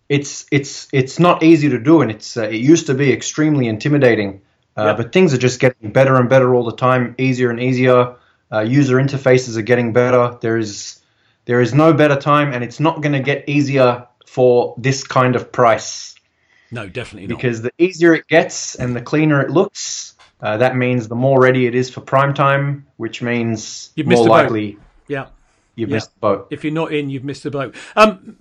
It's 0.08 0.46
it's 0.52 0.88
it's 0.92 1.20
not 1.20 1.42
easy 1.42 1.70
to 1.70 1.80
do, 1.80 2.02
and 2.02 2.12
it's 2.12 2.38
uh, 2.38 2.44
it 2.44 2.62
used 2.62 2.86
to 2.88 2.94
be 2.94 3.12
extremely 3.12 3.68
intimidating. 3.68 4.42
Uh, 4.78 4.86
yep. 4.86 4.98
But 4.98 5.12
things 5.12 5.34
are 5.34 5.38
just 5.38 5.60
getting 5.60 5.92
better 5.92 6.16
and 6.16 6.30
better 6.30 6.56
all 6.56 6.64
the 6.64 6.76
time, 6.76 7.16
easier 7.18 7.50
and 7.50 7.60
easier. 7.60 8.16
Uh, 8.52 8.60
user 8.62 8.98
interfaces 8.98 9.58
are 9.58 9.62
getting 9.62 9.94
better. 9.94 10.38
There 10.42 10.58
is 10.58 11.02
there 11.46 11.62
is 11.62 11.74
no 11.74 11.94
better 11.94 12.16
time, 12.16 12.54
and 12.54 12.64
it's 12.64 12.80
not 12.80 13.02
going 13.02 13.14
to 13.14 13.20
get 13.20 13.48
easier 13.48 14.08
for 14.28 14.76
this 14.78 15.04
kind 15.06 15.36
of 15.36 15.52
price. 15.52 16.16
No, 16.72 16.88
definitely 16.88 17.28
not. 17.28 17.38
Because 17.38 17.62
the 17.62 17.72
easier 17.78 18.14
it 18.14 18.28
gets 18.28 18.76
and 18.76 18.96
the 18.96 19.02
cleaner 19.02 19.42
it 19.42 19.50
looks, 19.50 20.16
uh, 20.42 20.58
that 20.58 20.76
means 20.78 21.08
the 21.08 21.16
more 21.16 21.40
ready 21.42 21.66
it 21.66 21.76
is 21.76 21.90
for 21.90 22.02
prime 22.02 22.34
time, 22.34 22.86
which 22.98 23.22
means 23.22 23.92
you've 23.96 24.08
more 24.08 24.26
likely. 24.28 24.78
Yeah. 25.08 25.28
you've 25.76 25.90
Yeah. 25.90 25.96
missed 25.96 26.14
the 26.14 26.20
boat. 26.20 26.48
If 26.52 26.64
you're 26.64 26.74
not 26.74 26.94
in, 26.94 27.10
you've 27.10 27.24
missed 27.26 27.44
the 27.44 27.52
boat. 27.52 27.76
Um, 27.96 28.38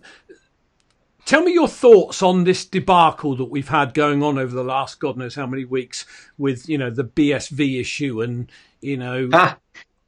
tell 1.25 1.43
me 1.43 1.53
your 1.53 1.69
thoughts 1.69 2.23
on 2.23 2.45
this 2.45 2.65
debacle 2.65 3.37
that 3.37 3.47
we've 3.47 3.69
had 3.69 3.95
going 3.95 4.23
on 4.23 4.39
over 4.39 4.55
the 4.55 4.65
last 4.65 5.01
God 5.01 5.17
knows 5.17 5.35
how 5.35 5.47
many 5.47 5.65
weeks 5.65 6.05
with 6.39 6.69
you 6.69 6.79
know 6.79 6.91
the 6.91 7.05
BSV 7.05 7.81
issue 7.81 8.21
and 8.23 8.51
you 8.81 8.97
know 8.97 9.29
Ah, 9.33 9.57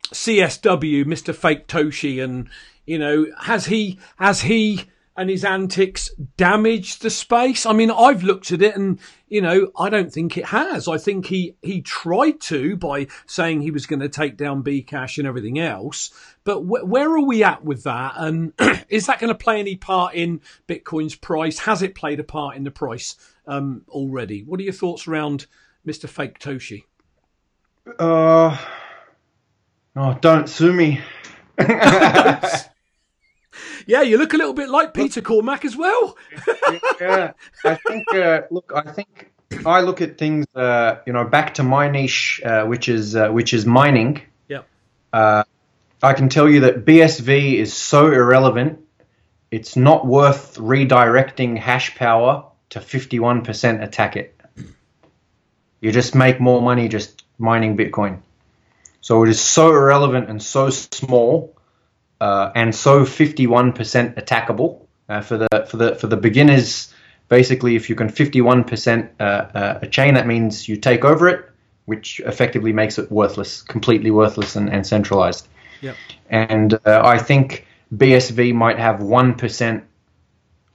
CSW, 0.04 1.04
Mr. 1.04 1.34
Fake 1.34 1.66
Toshi, 1.66 2.22
and 2.22 2.48
you 2.86 2.98
know, 2.98 3.26
has 3.40 3.66
he 3.66 3.98
has 4.16 4.42
he 4.42 4.84
and 5.16 5.28
his 5.28 5.44
antics 5.44 6.10
damaged 6.36 7.02
the 7.02 7.10
space? 7.10 7.66
I 7.66 7.72
mean, 7.72 7.90
I've 7.90 8.22
looked 8.22 8.50
at 8.52 8.62
it, 8.62 8.76
and 8.76 8.98
you 9.28 9.40
know, 9.40 9.70
I 9.78 9.88
don't 9.88 10.12
think 10.12 10.36
it 10.36 10.46
has. 10.46 10.88
I 10.88 10.98
think 10.98 11.26
he 11.26 11.56
he 11.62 11.80
tried 11.80 12.40
to 12.42 12.76
by 12.76 13.06
saying 13.26 13.60
he 13.60 13.70
was 13.70 13.86
going 13.86 14.00
to 14.00 14.08
take 14.08 14.36
down 14.36 14.62
B 14.62 14.82
Cash 14.82 15.18
and 15.18 15.26
everything 15.26 15.58
else. 15.58 16.10
But 16.44 16.60
wh- 16.60 16.86
where 16.86 17.10
are 17.10 17.24
we 17.24 17.44
at 17.44 17.64
with 17.64 17.84
that? 17.84 18.14
And 18.16 18.52
is 18.88 19.06
that 19.06 19.20
going 19.20 19.32
to 19.32 19.38
play 19.38 19.60
any 19.60 19.76
part 19.76 20.14
in 20.14 20.40
Bitcoin's 20.68 21.14
price? 21.14 21.60
Has 21.60 21.82
it 21.82 21.94
played 21.94 22.20
a 22.20 22.24
part 22.24 22.56
in 22.56 22.64
the 22.64 22.70
price 22.70 23.16
um, 23.46 23.84
already? 23.88 24.42
What 24.42 24.60
are 24.60 24.64
your 24.64 24.72
thoughts 24.72 25.06
around 25.06 25.46
Mr. 25.86 26.08
Fake 26.08 26.38
Toshi? 26.38 26.84
uh, 27.98 28.56
oh, 29.96 30.18
don't 30.20 30.48
sue 30.48 30.72
me. 30.72 31.00
Yeah, 33.86 34.02
you 34.02 34.18
look 34.18 34.32
a 34.34 34.36
little 34.36 34.54
bit 34.54 34.68
like 34.68 34.94
Peter 34.94 35.20
McCormack 35.22 35.64
as 35.64 35.76
well. 35.76 36.16
yeah, 37.00 37.32
I 37.64 37.74
think. 37.74 38.14
Uh, 38.14 38.42
look, 38.50 38.72
I 38.74 38.82
think 38.82 39.32
I 39.66 39.80
look 39.80 40.00
at 40.00 40.18
things. 40.18 40.46
Uh, 40.54 40.96
you 41.06 41.12
know, 41.12 41.24
back 41.24 41.54
to 41.54 41.62
my 41.62 41.88
niche, 41.88 42.40
uh, 42.44 42.64
which 42.64 42.88
is 42.88 43.16
uh, 43.16 43.30
which 43.30 43.52
is 43.54 43.66
mining. 43.66 44.22
Yep. 44.48 44.66
Uh, 45.12 45.44
I 46.02 46.12
can 46.14 46.28
tell 46.28 46.48
you 46.48 46.60
that 46.60 46.84
BSV 46.84 47.54
is 47.54 47.72
so 47.72 48.06
irrelevant. 48.06 48.80
It's 49.50 49.76
not 49.76 50.06
worth 50.06 50.56
redirecting 50.56 51.58
hash 51.58 51.94
power 51.94 52.46
to 52.70 52.80
51% 52.80 53.82
attack 53.82 54.16
it. 54.16 54.40
You 55.80 55.92
just 55.92 56.14
make 56.14 56.40
more 56.40 56.62
money 56.62 56.88
just 56.88 57.24
mining 57.38 57.76
Bitcoin. 57.76 58.20
So 59.02 59.24
it 59.24 59.28
is 59.28 59.40
so 59.40 59.68
irrelevant 59.68 60.30
and 60.30 60.40
so 60.40 60.70
small, 60.70 61.56
uh, 62.20 62.52
and 62.54 62.74
so 62.74 63.04
51% 63.04 64.14
attackable 64.14 64.86
uh, 65.08 65.20
for 65.20 65.36
the 65.36 65.66
for 65.68 65.76
the 65.76 65.96
for 65.96 66.06
the 66.06 66.16
beginners. 66.16 66.94
Basically, 67.28 67.76
if 67.76 67.90
you 67.90 67.96
can 67.96 68.08
51% 68.08 69.08
uh, 69.18 69.22
uh, 69.22 69.78
a 69.82 69.86
chain, 69.88 70.14
that 70.14 70.26
means 70.26 70.68
you 70.68 70.76
take 70.76 71.04
over 71.04 71.28
it, 71.28 71.50
which 71.86 72.20
effectively 72.20 72.72
makes 72.72 72.98
it 72.98 73.10
worthless, 73.10 73.62
completely 73.62 74.10
worthless 74.10 74.54
and, 74.54 74.70
and 74.70 74.86
centralized. 74.86 75.48
Yep. 75.80 75.96
And 76.28 76.74
uh, 76.74 77.02
I 77.04 77.18
think 77.18 77.66
BSV 77.94 78.54
might 78.54 78.78
have 78.78 79.02
one 79.02 79.34
percent 79.34 79.84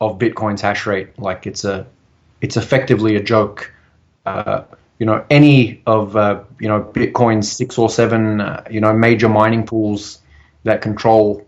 of 0.02 0.20
Bitcoin's 0.20 0.62
hash 0.62 0.86
rate. 0.86 1.18
Like 1.18 1.48
it's 1.48 1.64
a, 1.64 1.88
it's 2.42 2.58
effectively 2.58 3.16
a 3.16 3.24
joke. 3.24 3.72
You 5.00 5.06
know, 5.06 5.26
any 5.30 5.82
of 5.86 6.16
uh, 6.16 6.44
you 6.60 6.68
know 6.68 6.82
Bitcoin's 6.82 7.52
six 7.52 7.78
or 7.78 7.90
seven 7.90 8.42
uh, 8.42 8.64
you 8.70 8.82
know 8.82 8.94
major 8.94 9.30
mining 9.30 9.66
pools 9.66 10.20
that 10.64 10.82
control 10.82 11.46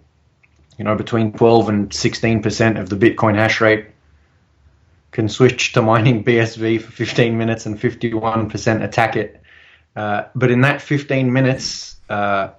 you 0.77 0.85
know 0.85 0.95
between 0.95 1.33
twelve 1.33 1.69
and 1.69 1.93
sixteen 1.93 2.41
percent 2.41 2.77
of 2.77 2.89
the 2.89 2.95
Bitcoin 2.95 3.35
hash 3.35 3.59
rate 3.61 3.87
can 5.11 5.29
switch 5.29 5.73
to 5.73 5.81
mining 5.81 6.23
BSV 6.29 6.81
for 6.81 6.91
15 6.91 7.37
minutes 7.37 7.65
and 7.65 7.79
51% 7.79 8.83
attack 8.83 9.15
it. 9.15 9.41
Uh, 9.95 10.23
but 10.35 10.51
in 10.51 10.61
that 10.61 10.81
15 10.81 11.31
minutes, 11.31 11.97
uh, 12.09 12.49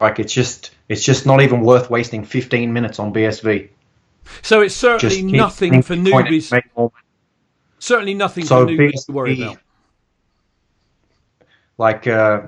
like 0.00 0.18
it's 0.18 0.32
just 0.32 0.70
it's 0.88 1.02
just 1.02 1.26
not 1.26 1.42
even 1.42 1.60
worth 1.60 1.90
wasting 1.90 2.24
15 2.24 2.72
minutes 2.72 2.98
on 2.98 3.12
BSV. 3.12 3.68
So 4.42 4.60
it's 4.60 4.74
certainly 4.74 5.22
nothing 5.22 5.82
for 5.82 5.94
newbies. 5.94 6.52
make 6.52 6.64
more 6.76 6.90
money. 6.92 7.04
Certainly 7.78 8.14
nothing 8.14 8.44
So 8.44 8.66
for 8.66 8.72
newbies 8.72 9.06
to 9.06 9.12
worry 9.12 9.42
about. 9.42 9.58
Like, 11.78 12.06
uh, 12.06 12.42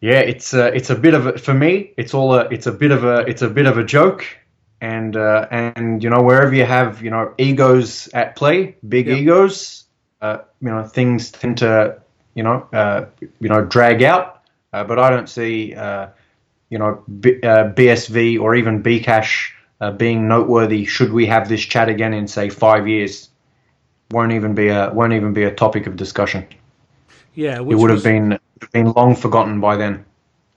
yeah, 0.00 0.18
it's 0.20 0.54
uh, 0.54 0.70
it's 0.74 0.90
a 0.90 0.96
bit 0.96 1.14
of 1.14 1.26
a, 1.26 1.38
for 1.38 1.54
me. 1.54 1.92
It's 1.96 2.14
all 2.14 2.34
a 2.34 2.46
it's 2.46 2.66
a 2.66 2.72
bit 2.72 2.90
of 2.90 3.04
a 3.04 3.18
it's 3.20 3.42
a 3.42 3.48
bit 3.48 3.66
of 3.66 3.78
a 3.78 3.84
joke, 3.84 4.24
and 4.80 5.16
uh, 5.16 5.46
and 5.50 6.02
you 6.02 6.10
know 6.10 6.22
wherever 6.22 6.54
you 6.54 6.64
have 6.64 7.02
you 7.02 7.10
know 7.10 7.34
egos 7.38 8.08
at 8.14 8.34
play, 8.36 8.76
big 8.88 9.06
Yeah. 9.06 9.14
egos, 9.14 9.84
uh, 10.20 10.38
you 10.60 10.70
know 10.70 10.84
things 10.84 11.30
tend 11.30 11.58
to 11.58 12.00
you 12.34 12.42
know 12.42 12.66
uh, 12.72 13.06
you 13.40 13.48
know 13.48 13.64
drag 13.64 14.02
out. 14.02 14.42
Uh, 14.72 14.84
but 14.84 14.98
I 14.98 15.10
don't 15.10 15.28
see 15.28 15.74
uh, 15.74 16.08
you 16.68 16.78
know 16.78 17.04
B, 17.20 17.40
uh, 17.42 17.70
BSV 17.70 18.40
or 18.40 18.56
even 18.56 18.82
Bcash 18.82 19.50
uh, 19.80 19.92
being 19.92 20.26
noteworthy. 20.26 20.84
Should 20.84 21.12
we 21.12 21.26
have 21.26 21.48
this 21.48 21.60
chat 21.60 21.88
again 21.88 22.12
in 22.12 22.26
say 22.26 22.48
five 22.48 22.88
years? 22.88 23.28
Won't 24.10 24.32
even 24.32 24.54
be 24.54 24.68
a 24.68 24.92
won't 24.92 25.12
even 25.12 25.32
be 25.32 25.44
a 25.44 25.54
topic 25.54 25.86
of 25.86 25.96
discussion. 25.96 26.46
Yeah, 27.34 27.56
It 27.56 27.64
would 27.64 27.78
was, 27.78 27.90
have 27.90 28.04
been 28.04 28.38
been 28.72 28.92
long 28.92 29.16
forgotten 29.16 29.60
by 29.60 29.76
then. 29.76 30.04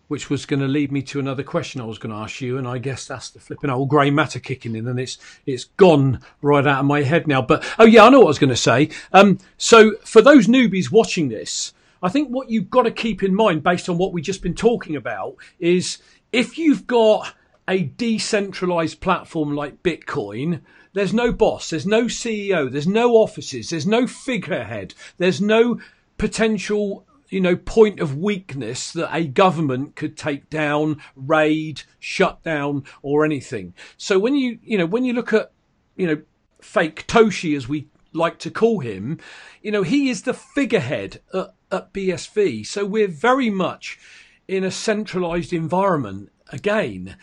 which 0.07 0.30
was 0.30 0.45
going 0.45 0.59
to 0.59 0.67
lead 0.67 0.91
me 0.91 1.01
to 1.01 1.19
another 1.19 1.41
question 1.43 1.82
I 1.82 1.86
was 1.86 1.97
going 1.97 2.13
to 2.13 2.21
ask 2.21 2.39
you, 2.41 2.57
and 2.57 2.67
I 2.67 2.78
guess 2.78 3.07
that's 3.07 3.30
the 3.32 3.39
flipping 3.39 3.69
old 3.71 3.89
grey 3.89 4.11
matter 4.11 4.39
kicking 4.39 4.76
in, 4.76 4.88
and 4.88 4.99
it's 4.99 5.17
it's 5.45 5.63
gone 5.78 6.19
right 6.41 6.65
out 6.67 6.80
of 6.82 6.86
my 6.86 7.01
head 7.01 7.28
now. 7.28 7.41
But 7.41 7.63
oh 7.80 7.86
yeah, 7.86 8.05
I 8.05 8.09
know 8.09 8.19
what 8.19 8.26
I 8.26 8.28
was 8.28 8.39
going 8.39 8.49
to 8.51 8.55
say. 8.55 8.89
Um, 9.13 9.39
so 9.57 9.95
for 10.03 10.21
those 10.21 10.47
newbies 10.47 10.91
watching 10.91 11.30
this, 11.30 11.73
I 12.03 12.09
think 12.09 12.30
what 12.30 12.49
you've 12.51 12.69
got 12.69 12.84
to 12.84 12.91
keep 12.91 13.23
in 13.23 13.34
mind, 13.34 13.63
based 13.63 13.89
on 13.89 13.97
what 13.97 14.13
we've 14.13 14.23
just 14.23 14.43
been 14.43 14.53
talking 14.53 14.95
about, 14.95 15.36
is 15.59 15.97
if 16.32 16.57
you've 16.57 16.86
got 16.86 17.34
a 17.67 17.84
decentralized 17.84 18.99
platform 19.01 19.55
like 19.55 19.82
Bitcoin, 19.82 20.61
there's 20.93 21.13
no 21.13 21.32
boss, 21.34 21.71
there's 21.71 21.88
no 21.88 22.03
CEO, 22.03 22.71
there's 22.71 22.88
no 22.88 23.13
offices, 23.15 23.71
there's 23.71 23.88
no 23.88 24.05
figurehead, 24.05 24.93
there's 25.17 25.41
no 25.41 25.80
potential 26.18 27.05
you 27.30 27.41
know 27.41 27.55
point 27.55 27.99
of 27.99 28.18
weakness 28.18 28.93
that 28.93 29.13
a 29.16 29.26
government 29.26 29.95
could 29.95 30.18
take 30.18 30.49
down 30.49 31.01
raid 31.16 31.84
shut 31.99 32.43
down 32.43 32.84
or 33.01 33.26
anything. 33.26 33.74
So 33.97 34.20
when 34.20 34.36
you 34.36 34.59
you 34.63 34.78
know 34.78 34.86
when 34.86 35.05
you 35.05 35.13
look 35.13 35.34
at 35.34 35.51
you 35.95 36.07
know 36.07 36.22
fake 36.61 37.05
toshi 37.07 37.55
as 37.55 37.68
we 37.68 37.88
like 38.13 38.39
to 38.39 38.49
call 38.49 38.80
him 38.80 39.20
you 39.61 39.72
know 39.72 39.84
he 39.84 40.09
is 40.09 40.22
the 40.22 40.34
figurehead 40.34 41.22
at, 41.34 41.53
at 41.70 41.93
bsv 41.93 42.66
so 42.66 42.86
we're 42.86 43.09
very 43.09 43.49
much 43.49 43.99
in 44.47 44.63
a 44.63 44.72
centralized 44.72 45.51
environment 45.53 46.32
again. 46.49 47.18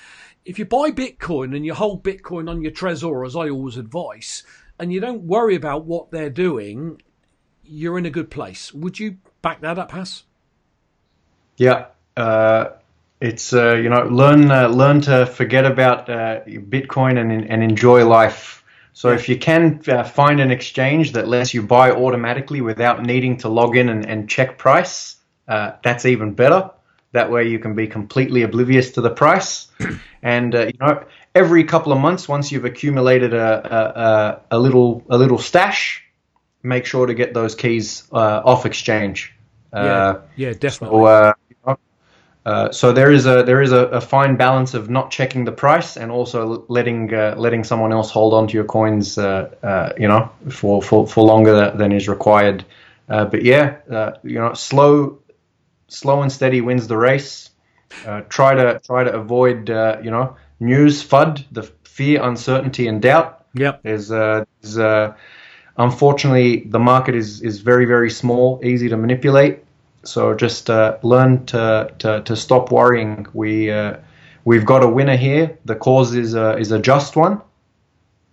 If 0.45 0.59
you 0.59 0.65
buy 0.65 0.91
bitcoin 0.91 1.55
and 1.57 1.65
you 1.65 1.73
hold 1.73 2.05
bitcoin 2.05 2.51
on 2.51 2.63
your 2.63 2.73
trezor 2.73 3.25
as 3.27 3.37
i 3.37 3.49
always 3.49 3.77
advise 3.77 4.43
and 4.79 4.93
you 4.93 5.01
don't 5.01 5.23
worry 5.23 5.55
about 5.55 5.87
what 5.87 6.11
they're 6.11 6.31
doing 6.31 7.01
you're 7.65 7.99
in 7.99 8.07
a 8.07 8.11
good 8.11 8.31
place. 8.31 8.73
Would 8.73 8.99
you 8.99 9.19
back 9.41 9.61
that 9.61 9.79
up, 9.79 9.93
Hass? 9.93 10.25
Yeah, 11.57 11.87
uh, 12.17 12.71
it's 13.21 13.53
uh, 13.53 13.75
you 13.75 13.89
know 13.89 14.07
learn 14.07 14.51
uh, 14.51 14.69
learn 14.69 15.01
to 15.03 15.27
forget 15.27 15.65
about 15.65 16.09
uh, 16.09 16.41
Bitcoin 16.45 17.19
and 17.19 17.51
and 17.51 17.63
enjoy 17.63 18.07
life. 18.07 18.65
So 18.95 19.09
if 19.11 19.29
you 19.29 19.39
can 19.39 19.81
uh, 19.89 20.05
find 20.05 20.41
an 20.41 20.51
exchange 20.51 21.13
that 21.13 21.27
lets 21.27 21.55
you 21.55 21.63
buy 21.63 21.93
automatically 21.93 22.61
without 22.61 23.03
needing 23.03 23.39
to 23.39 23.49
log 23.49 23.77
in 23.77 23.89
and, 23.89 24.05
and 24.05 24.29
check 24.29 24.59
price, 24.59 25.17
uh, 25.49 25.73
that's 25.83 26.05
even 26.05 26.35
better. 26.35 26.71
That 27.13 27.31
way 27.31 27.49
you 27.49 27.59
can 27.59 27.75
be 27.75 27.87
completely 27.87 28.43
oblivious 28.43 28.93
to 28.93 29.01
the 29.01 29.11
price, 29.11 29.69
and 30.23 30.55
uh, 30.55 30.67
you 30.67 30.79
know 30.81 31.05
every 31.35 31.65
couple 31.65 31.93
of 31.93 31.99
months, 31.99 32.29
once 32.29 32.53
you've 32.53 32.65
accumulated 32.65 33.35
a, 33.35 33.75
a, 33.75 34.57
a, 34.57 34.57
a 34.57 34.59
little 34.59 35.05
a 35.09 35.19
little 35.19 35.39
stash, 35.39 36.05
make 36.63 36.87
sure 36.87 37.07
to 37.07 37.15
get 37.15 37.35
those 37.35 37.55
keys 37.55 38.05
uh, 38.13 38.43
off 38.45 38.67
exchange. 38.67 39.35
Yeah, 39.73 39.79
Uh, 39.79 40.21
yeah, 40.37 40.53
definitely. 40.53 41.01
so, 41.01 41.05
uh, 41.07 41.33
you 41.49 41.57
know, 41.67 41.79
uh, 42.45 42.73
so 42.73 42.93
there 42.93 43.13
is 43.13 43.27
a 43.27 43.43
there 43.43 43.63
is 43.63 43.73
a, 43.73 43.87
a 43.89 44.01
fine 44.01 44.37
balance 44.37 44.75
of 44.75 44.91
not 44.91 45.11
checking 45.11 45.45
the 45.45 45.53
price 45.53 45.97
and 45.97 46.11
also 46.11 46.65
letting 46.69 47.13
uh, 47.15 47.35
letting 47.39 47.65
someone 47.65 47.93
else 47.93 48.11
hold 48.11 48.35
on 48.35 48.49
to 48.49 48.55
your 48.55 48.65
coins, 48.65 49.17
uh, 49.19 49.55
uh, 49.63 49.93
you 49.99 50.09
know, 50.09 50.31
for, 50.51 50.83
for, 50.83 51.07
for 51.07 51.25
longer 51.25 51.73
than 51.77 51.93
is 51.93 52.09
required. 52.09 52.65
Uh, 53.09 53.25
but 53.25 53.43
yeah, 53.43 53.77
uh, 53.91 54.13
you 54.23 54.39
know, 54.39 54.55
slow 54.55 55.19
slow 55.89 56.23
and 56.23 56.33
steady 56.33 56.61
wins 56.61 56.87
the 56.89 56.97
race. 56.97 57.51
Uh, 58.07 58.23
try 58.29 58.55
to 58.55 58.81
try 58.85 59.05
to 59.05 59.13
avoid 59.13 59.71
uh, 59.71 59.99
you 60.03 60.11
know 60.11 60.37
news 60.59 61.03
FUD, 61.03 61.45
the 61.53 61.63
fear, 61.85 62.23
uncertainty, 62.23 62.89
and 62.89 63.01
doubt. 63.01 63.45
yep. 63.55 63.81
Is 63.85 64.11
uh, 64.11 64.45
is 64.63 64.79
uh, 64.79 65.15
unfortunately 65.77 66.65
the 66.71 66.79
market 66.79 67.15
is 67.15 67.41
is 67.43 67.61
very 67.61 67.85
very 67.85 68.11
small, 68.11 68.61
easy 68.65 68.89
to 68.89 68.97
manipulate. 68.97 69.65
So 70.05 70.35
just 70.35 70.69
uh, 70.69 70.99
learn 71.03 71.47
to, 71.47 71.93
to 71.99 72.23
to 72.23 72.37
stop 72.37 72.73
worrying. 72.73 73.27
We 73.35 73.71
uh, 73.71 73.97
we've 74.45 74.65
got 74.65 74.83
a 74.83 74.89
winner 74.89 75.17
here. 75.17 75.57
The 75.65 75.77
cause 75.77 76.15
is 76.15 76.35
uh, 76.35 76.57
is 76.57 76.73
a 76.73 76.79
just 76.79 77.17
one, 77.17 77.41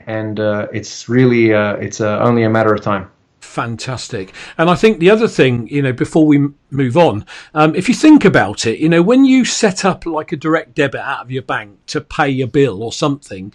and 0.07 0.39
uh, 0.39 0.67
it's 0.73 1.07
really 1.07 1.53
uh, 1.53 1.73
it's 1.75 2.01
uh, 2.01 2.19
only 2.19 2.43
a 2.43 2.49
matter 2.49 2.73
of 2.73 2.81
time. 2.81 3.09
Fantastic. 3.41 4.33
And 4.57 4.69
I 4.69 4.75
think 4.75 4.99
the 4.99 5.09
other 5.09 5.27
thing, 5.27 5.67
you 5.69 5.81
know, 5.81 5.93
before 5.93 6.25
we 6.25 6.49
move 6.69 6.97
on, 6.97 7.25
um, 7.53 7.73
if 7.73 7.87
you 7.87 7.95
think 7.95 8.25
about 8.25 8.67
it, 8.67 8.79
you 8.79 8.89
know, 8.89 9.01
when 9.01 9.25
you 9.25 9.43
set 9.43 9.85
up 9.85 10.05
like 10.05 10.31
a 10.31 10.37
direct 10.37 10.75
debit 10.75 11.01
out 11.01 11.21
of 11.21 11.31
your 11.31 11.41
bank 11.41 11.85
to 11.87 12.01
pay 12.01 12.41
a 12.41 12.47
bill 12.47 12.83
or 12.83 12.93
something, 12.93 13.53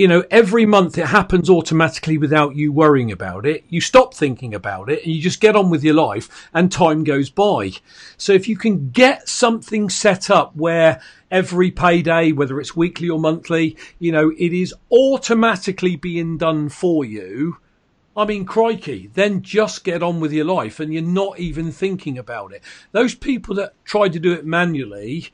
you 0.00 0.08
know, 0.08 0.24
every 0.30 0.64
month 0.64 0.96
it 0.96 1.08
happens 1.08 1.50
automatically 1.50 2.16
without 2.16 2.56
you 2.56 2.72
worrying 2.72 3.12
about 3.12 3.44
it. 3.44 3.64
You 3.68 3.82
stop 3.82 4.14
thinking 4.14 4.54
about 4.54 4.88
it 4.88 5.04
and 5.04 5.12
you 5.14 5.20
just 5.20 5.42
get 5.42 5.54
on 5.54 5.68
with 5.68 5.84
your 5.84 5.92
life 5.92 6.48
and 6.54 6.72
time 6.72 7.04
goes 7.04 7.28
by. 7.28 7.72
So 8.16 8.32
if 8.32 8.48
you 8.48 8.56
can 8.56 8.88
get 8.92 9.28
something 9.28 9.90
set 9.90 10.30
up 10.30 10.56
where 10.56 11.02
every 11.30 11.70
payday, 11.70 12.32
whether 12.32 12.58
it's 12.58 12.74
weekly 12.74 13.10
or 13.10 13.18
monthly, 13.18 13.76
you 13.98 14.10
know, 14.10 14.32
it 14.38 14.54
is 14.54 14.72
automatically 14.90 15.96
being 15.96 16.38
done 16.38 16.70
for 16.70 17.04
you 17.04 17.58
I 18.16 18.24
mean, 18.24 18.44
crikey, 18.44 19.08
then 19.14 19.40
just 19.40 19.84
get 19.84 20.02
on 20.02 20.18
with 20.18 20.32
your 20.32 20.44
life 20.44 20.80
and 20.80 20.92
you're 20.92 21.02
not 21.02 21.38
even 21.38 21.70
thinking 21.70 22.18
about 22.18 22.52
it. 22.52 22.62
Those 22.90 23.14
people 23.14 23.54
that 23.54 23.74
try 23.84 24.08
to 24.08 24.18
do 24.18 24.32
it 24.32 24.44
manually, 24.44 25.30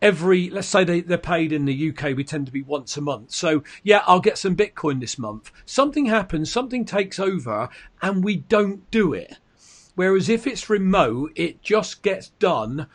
every, 0.00 0.50
let's 0.50 0.68
say 0.68 0.84
they, 0.84 1.00
they're 1.00 1.18
paid 1.18 1.52
in 1.52 1.64
the 1.64 1.90
UK, 1.90 2.16
we 2.16 2.24
tend 2.24 2.46
to 2.46 2.52
be 2.52 2.62
once 2.62 2.96
a 2.96 3.00
month. 3.00 3.32
So, 3.32 3.62
yeah, 3.82 4.02
I'll 4.06 4.20
get 4.20 4.38
some 4.38 4.56
Bitcoin 4.56 5.00
this 5.00 5.18
month. 5.18 5.50
Something 5.64 6.06
happens, 6.06 6.50
something 6.50 6.84
takes 6.84 7.18
over, 7.18 7.68
and 8.02 8.24
we 8.24 8.36
don't 8.36 8.90
do 8.90 9.12
it. 9.12 9.38
Whereas 9.94 10.28
if 10.28 10.46
it's 10.46 10.70
remote, 10.70 11.32
it 11.34 11.62
just 11.62 12.02
gets 12.02 12.28
done 12.38 12.86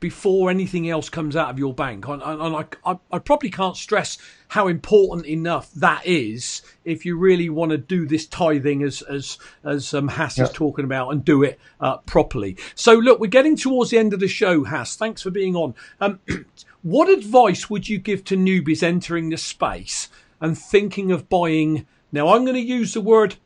before 0.00 0.50
anything 0.50 0.88
else 0.88 1.08
comes 1.08 1.36
out 1.36 1.50
of 1.50 1.58
your 1.58 1.74
bank. 1.74 2.06
And, 2.06 2.22
I, 2.22 2.64
I, 2.84 2.98
I, 3.10 3.18
probably 3.18 3.50
can't 3.50 3.76
stress 3.76 4.18
how 4.48 4.68
important 4.68 5.26
enough 5.26 5.72
that 5.72 6.06
is 6.06 6.62
if 6.84 7.04
you 7.04 7.18
really 7.18 7.48
want 7.48 7.70
to 7.72 7.78
do 7.78 8.06
this 8.06 8.26
tithing 8.26 8.82
as 8.82 9.02
as 9.02 9.38
as 9.64 9.92
um, 9.94 10.08
Hass 10.08 10.38
is 10.38 10.50
talking 10.50 10.84
about 10.84 11.10
and 11.10 11.24
do 11.24 11.42
it 11.42 11.58
uh, 11.80 11.98
properly. 11.98 12.56
So 12.74 12.94
look, 12.94 13.20
we're 13.20 13.26
getting 13.26 13.56
towards 13.56 13.90
the 13.90 13.98
end 13.98 14.12
of 14.12 14.20
the 14.20 14.28
show, 14.28 14.64
Hass. 14.64 14.96
Thanks 14.96 15.22
for 15.22 15.30
being 15.30 15.56
on. 15.56 15.74
Um, 16.00 16.20
what 16.82 17.08
advice 17.08 17.68
would 17.68 17.88
you 17.88 17.98
give 17.98 18.24
to 18.26 18.36
newbies 18.36 18.82
entering 18.82 19.30
the 19.30 19.36
space 19.36 20.08
and 20.40 20.56
thinking 20.56 21.10
of 21.10 21.28
buying? 21.28 21.86
Now, 22.10 22.28
I'm 22.28 22.44
going 22.44 22.56
to 22.56 22.60
use 22.60 22.94
the 22.94 23.00
word 23.00 23.36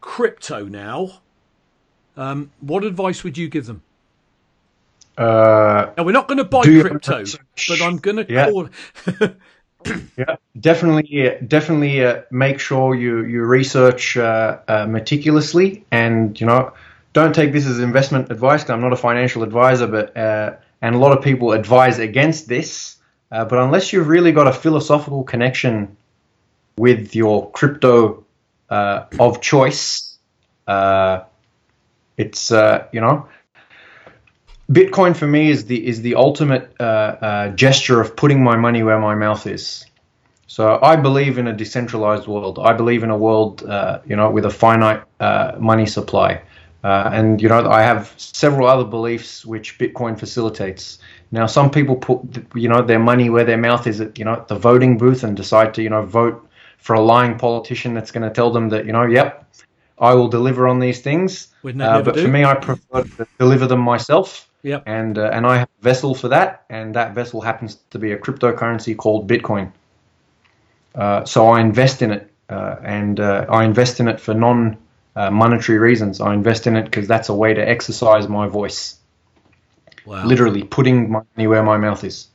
crypto 0.00 0.64
now. 0.66 1.20
Um, 2.16 2.50
what 2.60 2.84
advice 2.84 3.24
would 3.24 3.38
you 3.38 3.48
give 3.48 3.66
them? 3.66 3.82
Uh, 5.20 5.92
now 5.98 6.02
we're 6.02 6.12
not 6.12 6.28
going 6.28 6.38
to 6.38 6.44
buy 6.44 6.62
crypto, 6.62 7.22
but 7.68 7.82
I'm 7.82 7.98
going 7.98 8.16
to 8.16 8.26
yeah. 8.26 8.50
call. 8.50 8.70
yeah, 10.16 10.36
definitely, 10.58 11.36
definitely 11.46 12.02
uh, 12.02 12.22
make 12.30 12.58
sure 12.58 12.94
you 12.94 13.24
you 13.24 13.44
research 13.44 14.16
uh, 14.16 14.60
uh, 14.66 14.86
meticulously, 14.86 15.84
and 15.90 16.40
you 16.40 16.46
know, 16.46 16.72
don't 17.12 17.34
take 17.34 17.52
this 17.52 17.66
as 17.66 17.80
investment 17.80 18.30
advice. 18.30 18.70
I'm 18.70 18.80
not 18.80 18.94
a 18.94 18.96
financial 18.96 19.42
advisor, 19.42 19.86
but 19.86 20.16
uh, 20.16 20.54
and 20.80 20.94
a 20.94 20.98
lot 20.98 21.16
of 21.16 21.22
people 21.22 21.52
advise 21.52 21.98
against 21.98 22.48
this. 22.48 22.96
Uh, 23.30 23.44
but 23.44 23.58
unless 23.58 23.92
you've 23.92 24.08
really 24.08 24.32
got 24.32 24.46
a 24.46 24.52
philosophical 24.52 25.22
connection 25.22 25.98
with 26.78 27.14
your 27.14 27.50
crypto 27.50 28.24
of 28.70 29.40
choice, 29.42 30.16
it's 30.66 32.50
you 32.50 33.00
know 33.02 33.28
Bitcoin 34.70 35.16
for 35.16 35.26
me 35.26 35.50
is 35.50 35.64
the 35.64 35.84
is 35.86 36.00
the 36.02 36.14
ultimate 36.14 36.72
uh, 36.78 36.82
uh, 36.82 37.48
gesture 37.50 38.00
of 38.00 38.14
putting 38.14 38.42
my 38.44 38.56
money 38.56 38.82
where 38.82 39.00
my 39.00 39.14
mouth 39.14 39.46
is. 39.46 39.84
So 40.46 40.78
I 40.82 40.96
believe 40.96 41.38
in 41.38 41.46
a 41.48 41.52
decentralized 41.52 42.26
world. 42.26 42.58
I 42.60 42.72
believe 42.72 43.02
in 43.02 43.10
a 43.10 43.16
world, 43.16 43.64
uh, 43.64 44.00
you 44.06 44.16
know, 44.16 44.30
with 44.30 44.44
a 44.44 44.50
finite 44.50 45.02
uh, 45.18 45.52
money 45.58 45.86
supply. 45.86 46.42
Uh, 46.82 47.10
and 47.12 47.42
you 47.42 47.48
know, 47.48 47.68
I 47.68 47.82
have 47.82 48.14
several 48.16 48.66
other 48.66 48.84
beliefs 48.84 49.44
which 49.44 49.78
Bitcoin 49.78 50.18
facilitates. 50.18 50.98
Now, 51.30 51.46
some 51.46 51.70
people 51.70 51.96
put, 51.96 52.20
you 52.54 52.68
know, 52.68 52.82
their 52.82 52.98
money 52.98 53.28
where 53.28 53.44
their 53.44 53.58
mouth 53.58 53.86
is 53.86 54.00
at, 54.00 54.18
you 54.18 54.24
know, 54.24 54.44
the 54.48 54.56
voting 54.56 54.98
booth 54.98 55.22
and 55.22 55.36
decide 55.36 55.74
to, 55.74 55.82
you 55.82 55.90
know, 55.90 56.02
vote 56.02 56.48
for 56.78 56.94
a 56.94 57.00
lying 57.00 57.38
politician 57.38 57.92
that's 57.94 58.10
going 58.10 58.26
to 58.26 58.34
tell 58.34 58.50
them 58.50 58.70
that, 58.70 58.86
you 58.86 58.92
know, 58.92 59.04
yep, 59.04 59.46
I 59.98 60.14
will 60.14 60.28
deliver 60.28 60.66
on 60.66 60.80
these 60.80 61.00
things. 61.00 61.48
Uh, 61.62 62.02
but 62.02 62.14
do. 62.14 62.22
for 62.22 62.28
me, 62.28 62.44
I 62.44 62.54
prefer 62.54 63.02
to 63.02 63.26
deliver 63.38 63.66
them 63.66 63.80
myself. 63.80 64.49
Yep. 64.62 64.82
And 64.86 65.18
uh, 65.18 65.30
and 65.32 65.46
I 65.46 65.58
have 65.58 65.68
a 65.80 65.82
vessel 65.82 66.14
for 66.14 66.28
that, 66.28 66.64
and 66.68 66.94
that 66.94 67.14
vessel 67.14 67.40
happens 67.40 67.78
to 67.90 67.98
be 67.98 68.12
a 68.12 68.18
cryptocurrency 68.18 68.96
called 68.96 69.28
Bitcoin. 69.28 69.72
Uh, 70.94 71.24
so 71.24 71.46
I 71.46 71.60
invest 71.60 72.02
in 72.02 72.10
it, 72.10 72.30
uh, 72.48 72.76
and 72.82 73.20
uh, 73.20 73.46
I 73.48 73.64
invest 73.64 74.00
in 74.00 74.08
it 74.08 74.20
for 74.20 74.34
non 74.34 74.76
uh, 75.16 75.30
monetary 75.30 75.78
reasons. 75.78 76.20
I 76.20 76.34
invest 76.34 76.66
in 76.66 76.76
it 76.76 76.84
because 76.84 77.08
that's 77.08 77.28
a 77.28 77.34
way 77.34 77.54
to 77.54 77.66
exercise 77.66 78.28
my 78.28 78.48
voice. 78.48 78.96
Wow. 80.04 80.26
Literally 80.26 80.64
putting 80.64 81.10
money 81.10 81.46
where 81.46 81.62
my 81.62 81.78
mouth 81.78 82.04
is. 82.04 82.28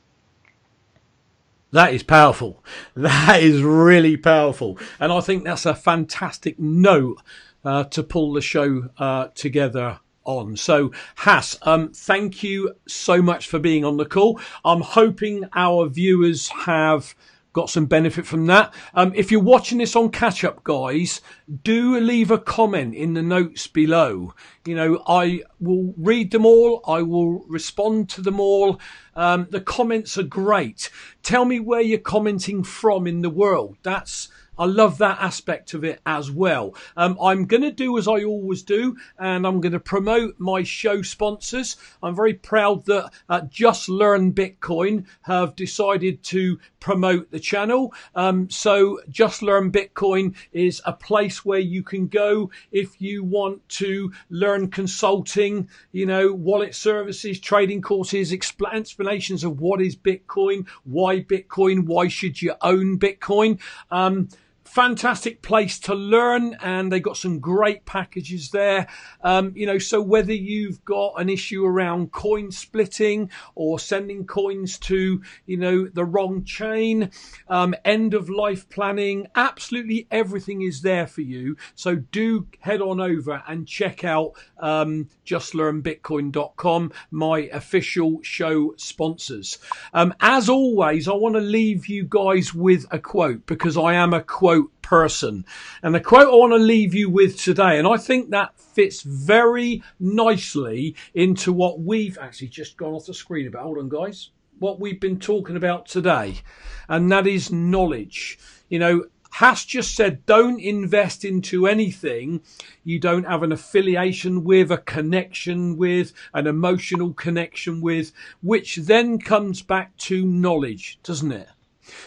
That 1.72 1.92
is 1.92 2.02
powerful. 2.02 2.64
That 2.94 3.42
is 3.42 3.62
really 3.62 4.16
powerful. 4.16 4.78
And 4.98 5.12
I 5.12 5.20
think 5.20 5.44
that's 5.44 5.66
a 5.66 5.74
fantastic 5.74 6.58
note 6.58 7.20
uh, 7.64 7.84
to 7.84 8.02
pull 8.02 8.32
the 8.32 8.40
show 8.40 8.88
uh, 8.98 9.28
together 9.34 10.00
on. 10.26 10.56
So, 10.56 10.92
Hass, 11.16 11.56
um, 11.62 11.92
thank 11.92 12.42
you 12.42 12.74
so 12.86 13.22
much 13.22 13.48
for 13.48 13.58
being 13.58 13.84
on 13.84 13.96
the 13.96 14.04
call. 14.04 14.40
I'm 14.64 14.82
hoping 14.82 15.44
our 15.54 15.88
viewers 15.88 16.48
have 16.48 17.14
got 17.56 17.70
some 17.70 17.86
benefit 17.86 18.26
from 18.26 18.44
that. 18.44 18.74
Um, 18.92 19.12
if 19.14 19.32
you're 19.32 19.40
watching 19.40 19.78
this 19.78 19.96
on 19.96 20.10
catch 20.10 20.44
up, 20.44 20.62
guys, 20.62 21.22
do 21.64 21.98
leave 21.98 22.30
a 22.30 22.38
comment 22.38 22.94
in 22.94 23.14
the 23.14 23.22
notes 23.22 23.66
below. 23.66 24.34
You 24.66 24.74
know, 24.74 25.02
I 25.08 25.40
will 25.58 25.94
read 25.96 26.32
them 26.32 26.44
all. 26.44 26.82
I 26.86 27.00
will 27.00 27.46
respond 27.48 28.10
to 28.10 28.20
them 28.20 28.40
all. 28.40 28.78
Um, 29.14 29.46
the 29.48 29.62
comments 29.62 30.18
are 30.18 30.22
great. 30.22 30.90
Tell 31.22 31.46
me 31.46 31.58
where 31.58 31.80
you're 31.80 31.98
commenting 31.98 32.62
from 32.62 33.06
in 33.06 33.22
the 33.22 33.30
world. 33.30 33.78
That's 33.82 34.28
I 34.58 34.64
love 34.64 34.98
that 34.98 35.18
aspect 35.20 35.74
of 35.74 35.84
it 35.84 36.00
as 36.06 36.30
well. 36.30 36.74
Um, 36.96 37.18
I'm 37.20 37.44
going 37.46 37.62
to 37.62 37.70
do 37.70 37.98
as 37.98 38.08
I 38.08 38.24
always 38.24 38.62
do, 38.62 38.96
and 39.18 39.46
I'm 39.46 39.60
going 39.60 39.72
to 39.72 39.80
promote 39.80 40.36
my 40.38 40.62
show 40.62 41.02
sponsors. 41.02 41.76
I'm 42.02 42.14
very 42.14 42.34
proud 42.34 42.86
that 42.86 43.10
uh, 43.28 43.42
Just 43.50 43.88
Learn 43.88 44.32
Bitcoin 44.32 45.06
have 45.22 45.56
decided 45.56 46.22
to 46.24 46.58
promote 46.80 47.30
the 47.30 47.40
channel. 47.40 47.92
Um, 48.14 48.48
so, 48.48 49.00
Just 49.10 49.42
Learn 49.42 49.70
Bitcoin 49.70 50.34
is 50.52 50.80
a 50.86 50.92
place 50.92 51.44
where 51.44 51.58
you 51.58 51.82
can 51.82 52.06
go 52.06 52.50
if 52.72 53.00
you 53.00 53.24
want 53.24 53.68
to 53.68 54.12
learn 54.30 54.68
consulting, 54.68 55.68
you 55.92 56.06
know, 56.06 56.32
wallet 56.32 56.74
services, 56.74 57.40
trading 57.40 57.82
courses, 57.82 58.32
explanations 58.32 59.44
of 59.44 59.60
what 59.60 59.80
is 59.80 59.96
Bitcoin, 59.96 60.66
why 60.84 61.20
Bitcoin, 61.20 61.84
why 61.86 62.08
should 62.08 62.40
you 62.40 62.54
own 62.62 62.98
Bitcoin. 62.98 63.60
Um, 63.90 64.28
fantastic 64.76 65.40
place 65.40 65.78
to 65.78 65.94
learn 65.94 66.54
and 66.60 66.92
they've 66.92 67.02
got 67.02 67.16
some 67.16 67.38
great 67.38 67.86
packages 67.86 68.50
there. 68.50 68.86
Um, 69.22 69.54
you 69.56 69.64
know 69.64 69.78
so 69.78 70.02
whether 70.02 70.34
you've 70.34 70.84
got 70.84 71.14
an 71.16 71.30
issue 71.30 71.64
around 71.64 72.12
coin 72.12 72.50
splitting 72.50 73.30
or 73.54 73.78
sending 73.78 74.26
coins 74.26 74.78
to 74.80 75.22
you 75.46 75.56
know 75.56 75.86
the 75.86 76.04
wrong 76.04 76.44
chain 76.44 77.10
um, 77.48 77.74
end 77.86 78.12
of 78.12 78.28
life 78.28 78.68
planning 78.68 79.26
absolutely 79.34 80.06
everything 80.10 80.60
is 80.60 80.82
there 80.82 81.06
for 81.06 81.22
you. 81.22 81.56
So 81.74 81.94
do 81.94 82.46
head 82.60 82.82
on 82.82 83.00
over 83.00 83.42
and 83.48 83.66
check 83.66 84.04
out 84.04 84.32
um, 84.58 85.08
justlearnbitcoin.com 85.24 86.92
my 87.10 87.38
official 87.50 88.20
show 88.22 88.74
sponsors. 88.76 89.56
Um, 89.94 90.12
as 90.20 90.50
always 90.50 91.08
i 91.08 91.14
want 91.14 91.34
to 91.34 91.40
leave 91.40 91.86
you 91.86 92.04
guys 92.06 92.52
with 92.52 92.84
a 92.90 92.98
quote 92.98 93.46
because 93.46 93.78
i 93.78 93.94
am 93.94 94.12
a 94.12 94.22
quote 94.22 94.65
person. 94.82 95.44
And 95.82 95.94
the 95.94 96.00
quote 96.00 96.28
I 96.28 96.36
want 96.36 96.52
to 96.52 96.58
leave 96.58 96.94
you 96.94 97.10
with 97.10 97.40
today, 97.40 97.78
and 97.78 97.88
I 97.88 97.96
think 97.96 98.30
that 98.30 98.58
fits 98.58 99.02
very 99.02 99.82
nicely 99.98 100.94
into 101.14 101.52
what 101.52 101.80
we've 101.80 102.18
actually 102.18 102.48
just 102.48 102.76
gone 102.76 102.94
off 102.94 103.06
the 103.06 103.14
screen 103.14 103.46
about. 103.46 103.64
Hold 103.64 103.78
on, 103.78 103.88
guys. 103.88 104.30
What 104.58 104.80
we've 104.80 105.00
been 105.00 105.18
talking 105.18 105.56
about 105.56 105.86
today, 105.86 106.40
and 106.88 107.12
that 107.12 107.26
is 107.26 107.52
knowledge. 107.52 108.38
You 108.68 108.78
know, 108.78 109.04
Hass 109.36 109.66
just 109.66 109.94
said, 109.94 110.24
don't 110.24 110.60
invest 110.60 111.22
into 111.22 111.66
anything 111.66 112.40
you 112.84 112.98
don't 112.98 113.26
have 113.26 113.42
an 113.42 113.52
affiliation 113.52 114.44
with, 114.44 114.70
a 114.70 114.78
connection 114.78 115.76
with, 115.76 116.14
an 116.32 116.46
emotional 116.46 117.12
connection 117.12 117.82
with, 117.82 118.12
which 118.40 118.76
then 118.76 119.18
comes 119.18 119.60
back 119.60 119.94
to 119.98 120.24
knowledge, 120.24 120.98
doesn't 121.02 121.32
it? 121.32 121.48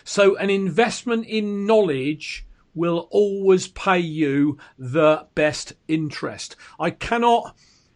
So 0.03 0.37
an 0.37 0.49
investment 0.49 1.27
in 1.27 1.67
knowledge 1.67 2.47
will 2.79 3.09
always 3.11 3.67
pay 3.67 3.99
you 3.99 4.57
the 4.77 5.27
best 5.35 5.73
interest. 5.89 6.55
I 6.79 6.91
cannot 6.91 7.55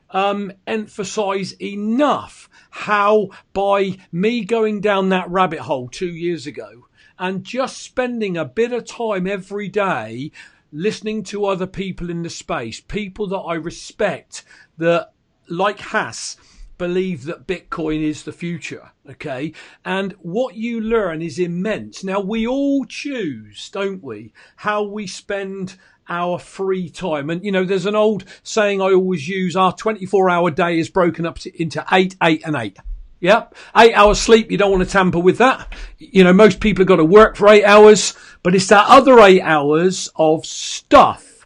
um, 0.10 0.52
emphasize 0.68 1.54
enough 1.54 2.50
how 2.70 3.30
by 3.54 3.98
me 4.12 4.44
going 4.44 4.82
down 4.82 5.08
that 5.10 5.30
rabbit 5.30 5.62
hole 5.62 5.88
two 5.88 6.14
years 6.14 6.46
ago 6.46 6.88
and 7.18 7.46
just 7.46 7.78
spending 7.78 8.36
a 8.36 8.44
bit 8.44 8.74
of 8.74 8.86
time 8.86 9.26
every 9.26 9.70
day 9.70 10.32
listening 10.74 11.24
to 11.24 11.46
other 11.46 11.68
people 11.68 12.10
in 12.10 12.24
the 12.24 12.30
space, 12.30 12.82
people 12.82 13.28
that 13.28 13.38
I 13.38 13.54
respect, 13.54 14.44
that 14.78 15.14
like 15.48 15.80
Hass 15.80 16.36
believe 16.78 17.26
that 17.26 17.48
Bitcoin 17.48 18.02
is 18.02 18.24
the 18.24 18.32
future. 18.32 18.92
Okay. 19.10 19.54
And 19.86 20.14
what 20.20 20.56
you 20.56 20.82
learn 20.82 21.22
is 21.22 21.40
immense. 21.40 22.04
Now 22.04 22.20
we 22.20 22.48
all 22.48 22.86
choose, 22.86 23.70
don't 23.70 24.04
we, 24.04 24.34
how 24.58 24.84
we 24.84 25.08
spend 25.08 25.78
our 26.10 26.38
free 26.38 26.90
time. 26.90 27.30
And, 27.30 27.44
you 27.44 27.52
know, 27.52 27.64
there's 27.64 27.86
an 27.86 27.96
old 27.96 28.26
saying 28.44 28.82
I 28.82 28.92
always 28.92 29.28
use 29.28 29.56
our 29.56 29.74
24 29.74 30.30
hour 30.30 30.52
day 30.52 30.80
is 30.80 30.90
broken 30.90 31.26
up 31.26 31.46
into 31.46 31.86
eight, 31.92 32.16
eight 32.22 32.44
and 32.46 32.56
eight. 32.56 32.78
Yeah. 33.20 33.46
Eight 33.78 33.94
hours 33.94 34.20
sleep. 34.20 34.52
You 34.52 34.58
don't 34.58 34.72
want 34.72 34.84
to 34.84 34.90
tamper 34.90 35.20
with 35.20 35.38
that. 35.38 35.74
You 35.98 36.26
know, 36.26 36.34
most 36.34 36.60
people 36.60 36.82
have 36.82 36.90
got 36.90 36.98
to 36.98 37.06
work 37.06 37.38
for 37.38 37.48
eight 37.48 37.64
hours, 37.64 38.18
but 38.42 38.54
it's 38.54 38.68
that 38.68 38.86
other 38.90 39.20
eight 39.22 39.42
hours 39.42 40.10
of 40.18 40.46
stuff 40.46 41.46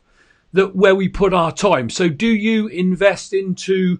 that 0.53 0.75
where 0.75 0.95
we 0.95 1.07
put 1.07 1.35
our 1.35 1.51
time. 1.51 1.89
So 1.91 2.09
do 2.09 2.27
you 2.27 2.67
invest 2.67 3.31
into 3.31 3.99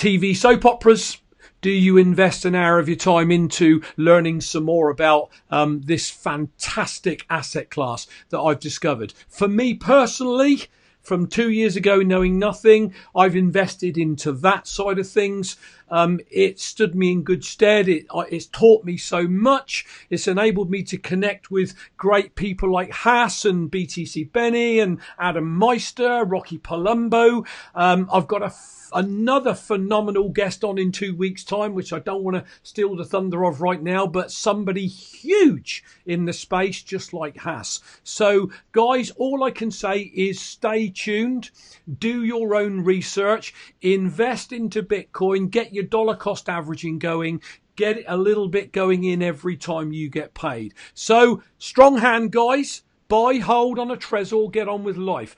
TV 0.00 0.34
soap 0.34 0.64
operas? 0.64 1.18
Do 1.60 1.68
you 1.68 1.98
invest 1.98 2.46
an 2.46 2.54
hour 2.54 2.78
of 2.78 2.88
your 2.88 2.96
time 2.96 3.30
into 3.30 3.82
learning 3.98 4.40
some 4.40 4.64
more 4.64 4.88
about 4.88 5.28
um, 5.50 5.82
this 5.82 6.08
fantastic 6.08 7.26
asset 7.28 7.68
class 7.68 8.06
that 8.30 8.40
I've 8.40 8.60
discovered? 8.60 9.12
For 9.28 9.46
me 9.46 9.74
personally, 9.74 10.62
from 11.02 11.26
two 11.26 11.50
years 11.50 11.76
ago, 11.76 11.98
knowing 11.98 12.38
nothing, 12.38 12.94
I've 13.14 13.36
invested 13.36 13.98
into 13.98 14.32
that 14.32 14.66
side 14.66 14.98
of 14.98 15.06
things. 15.06 15.58
Um, 15.90 16.20
it 16.30 16.60
stood 16.60 16.94
me 16.94 17.12
in 17.12 17.22
good 17.22 17.44
stead. 17.44 17.88
It, 17.88 18.06
it's 18.30 18.46
taught 18.46 18.84
me 18.84 18.96
so 18.96 19.26
much. 19.26 19.86
It's 20.08 20.28
enabled 20.28 20.70
me 20.70 20.82
to 20.84 20.98
connect 20.98 21.50
with 21.50 21.74
great 21.96 22.34
people 22.34 22.72
like 22.72 22.92
Hass 22.92 23.44
and 23.44 23.70
BTC 23.70 24.32
Benny 24.32 24.78
and 24.78 25.00
Adam 25.18 25.58
Meister, 25.58 26.24
Rocky 26.24 26.58
Palumbo. 26.58 27.46
Um, 27.74 28.08
I've 28.12 28.28
got 28.28 28.42
a 28.42 28.52
another 28.92 29.54
phenomenal 29.54 30.28
guest 30.28 30.64
on 30.64 30.78
in 30.78 30.92
two 30.92 31.14
weeks' 31.14 31.44
time, 31.44 31.74
which 31.74 31.92
I 31.92 31.98
don't 31.98 32.22
want 32.22 32.36
to 32.36 32.44
steal 32.62 32.96
the 32.96 33.04
thunder 33.04 33.44
of 33.44 33.60
right 33.60 33.82
now, 33.82 34.06
but 34.06 34.30
somebody 34.30 34.86
huge 34.86 35.84
in 36.06 36.24
the 36.24 36.32
space, 36.32 36.82
just 36.82 37.12
like 37.12 37.38
Hass. 37.38 37.80
So, 38.02 38.50
guys, 38.72 39.10
all 39.12 39.44
I 39.44 39.50
can 39.50 39.70
say 39.70 39.98
is 40.14 40.40
stay 40.40 40.88
tuned, 40.88 41.50
do 41.98 42.24
your 42.24 42.54
own 42.54 42.80
research, 42.80 43.54
invest 43.80 44.52
into 44.52 44.82
Bitcoin, 44.82 45.50
get 45.50 45.72
your 45.72 45.79
dollar 45.82 46.14
cost 46.16 46.48
averaging 46.48 46.98
going, 46.98 47.40
get 47.76 47.98
it 47.98 48.04
a 48.06 48.16
little 48.16 48.48
bit 48.48 48.72
going 48.72 49.04
in 49.04 49.22
every 49.22 49.56
time 49.56 49.92
you 49.92 50.10
get 50.10 50.34
paid. 50.34 50.74
So, 50.92 51.42
strong 51.58 51.98
hand, 51.98 52.32
guys. 52.32 52.82
Buy, 53.08 53.38
hold 53.38 53.78
on 53.78 53.90
a 53.90 53.96
Trezor, 53.96 54.52
get 54.52 54.68
on 54.68 54.84
with 54.84 54.96
life. 54.96 55.34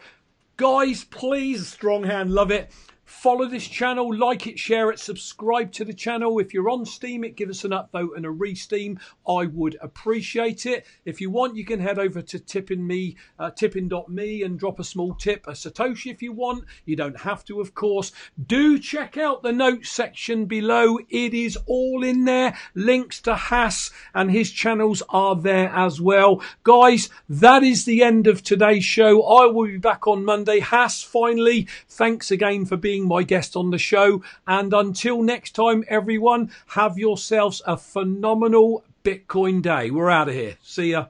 Guys, 0.57 1.05
please, 1.05 1.69
strong 1.69 2.05
hand, 2.05 2.33
love 2.33 2.51
it. 2.51 2.71
Follow 3.13 3.47
this 3.47 3.69
channel, 3.69 4.13
like 4.13 4.49
it, 4.49 4.59
share 4.59 4.91
it, 4.91 4.99
subscribe 4.99 5.71
to 5.71 5.85
the 5.85 5.93
channel. 5.93 6.41
If 6.41 6.53
you're 6.53 6.71
on 6.71 6.85
Steemit, 6.85 7.37
give 7.37 7.51
us 7.51 7.63
an 7.63 7.71
upvote 7.71 8.17
and 8.17 8.27
a 8.27 8.31
re-steem. 8.31 8.99
I 9.29 9.47
would 9.47 9.77
appreciate 9.81 10.67
it. 10.67 10.87
If 11.05 11.21
you 11.21 11.31
want, 11.31 11.55
you 11.55 11.65
can 11.65 11.79
head 11.79 12.01
over 12.01 12.21
to 12.21 12.39
tipping 12.41 12.85
me, 12.85 13.17
uh, 13.39 13.51
tipping.me 13.51 14.43
and 14.43 14.59
drop 14.59 14.81
a 14.81 14.85
small 14.85 15.15
tip, 15.15 15.47
a 15.47 15.53
Satoshi 15.53 16.11
if 16.11 16.21
you 16.21 16.33
want. 16.33 16.65
You 16.85 16.97
don't 16.97 17.21
have 17.21 17.45
to, 17.45 17.61
of 17.61 17.75
course. 17.75 18.11
Do 18.45 18.77
check 18.79 19.17
out 19.17 19.45
the 19.45 19.53
notes 19.53 19.91
section 19.91 20.47
below. 20.47 20.99
It 21.09 21.33
is 21.33 21.57
all 21.67 22.03
in 22.03 22.25
there. 22.25 22.57
Links 22.75 23.21
to 23.21 23.37
Hass 23.37 23.93
and 24.15 24.33
his 24.33 24.51
channels 24.51 25.01
are 25.11 25.37
there 25.37 25.69
as 25.69 26.01
well. 26.01 26.43
Guys, 26.65 27.09
that 27.29 27.63
is 27.63 27.85
the 27.85 28.03
end 28.03 28.27
of 28.27 28.43
today's 28.43 28.85
show. 28.85 29.23
I 29.23 29.47
will 29.47 29.67
be 29.67 29.79
back 29.79 30.09
on 30.09 30.25
Monday. 30.25 30.59
Hass, 30.59 31.05
finally, 31.05 31.69
thanks 31.89 32.33
again 32.33 32.65
for 32.65 32.77
being 33.03 33.09
my 33.09 33.23
guest 33.23 33.57
on 33.57 33.71
the 33.71 33.79
show. 33.79 34.23
And 34.47 34.73
until 34.73 35.23
next 35.23 35.53
time, 35.53 35.85
everyone, 35.89 36.51
have 36.69 36.99
yourselves 36.99 37.63
a 37.67 37.77
phenomenal 37.77 38.85
Bitcoin 39.05 39.63
day. 39.63 39.91
We're 39.91 40.11
out 40.11 40.29
of 40.29 40.35
here. 40.35 40.57
See 40.63 40.93
ya. 40.93 41.07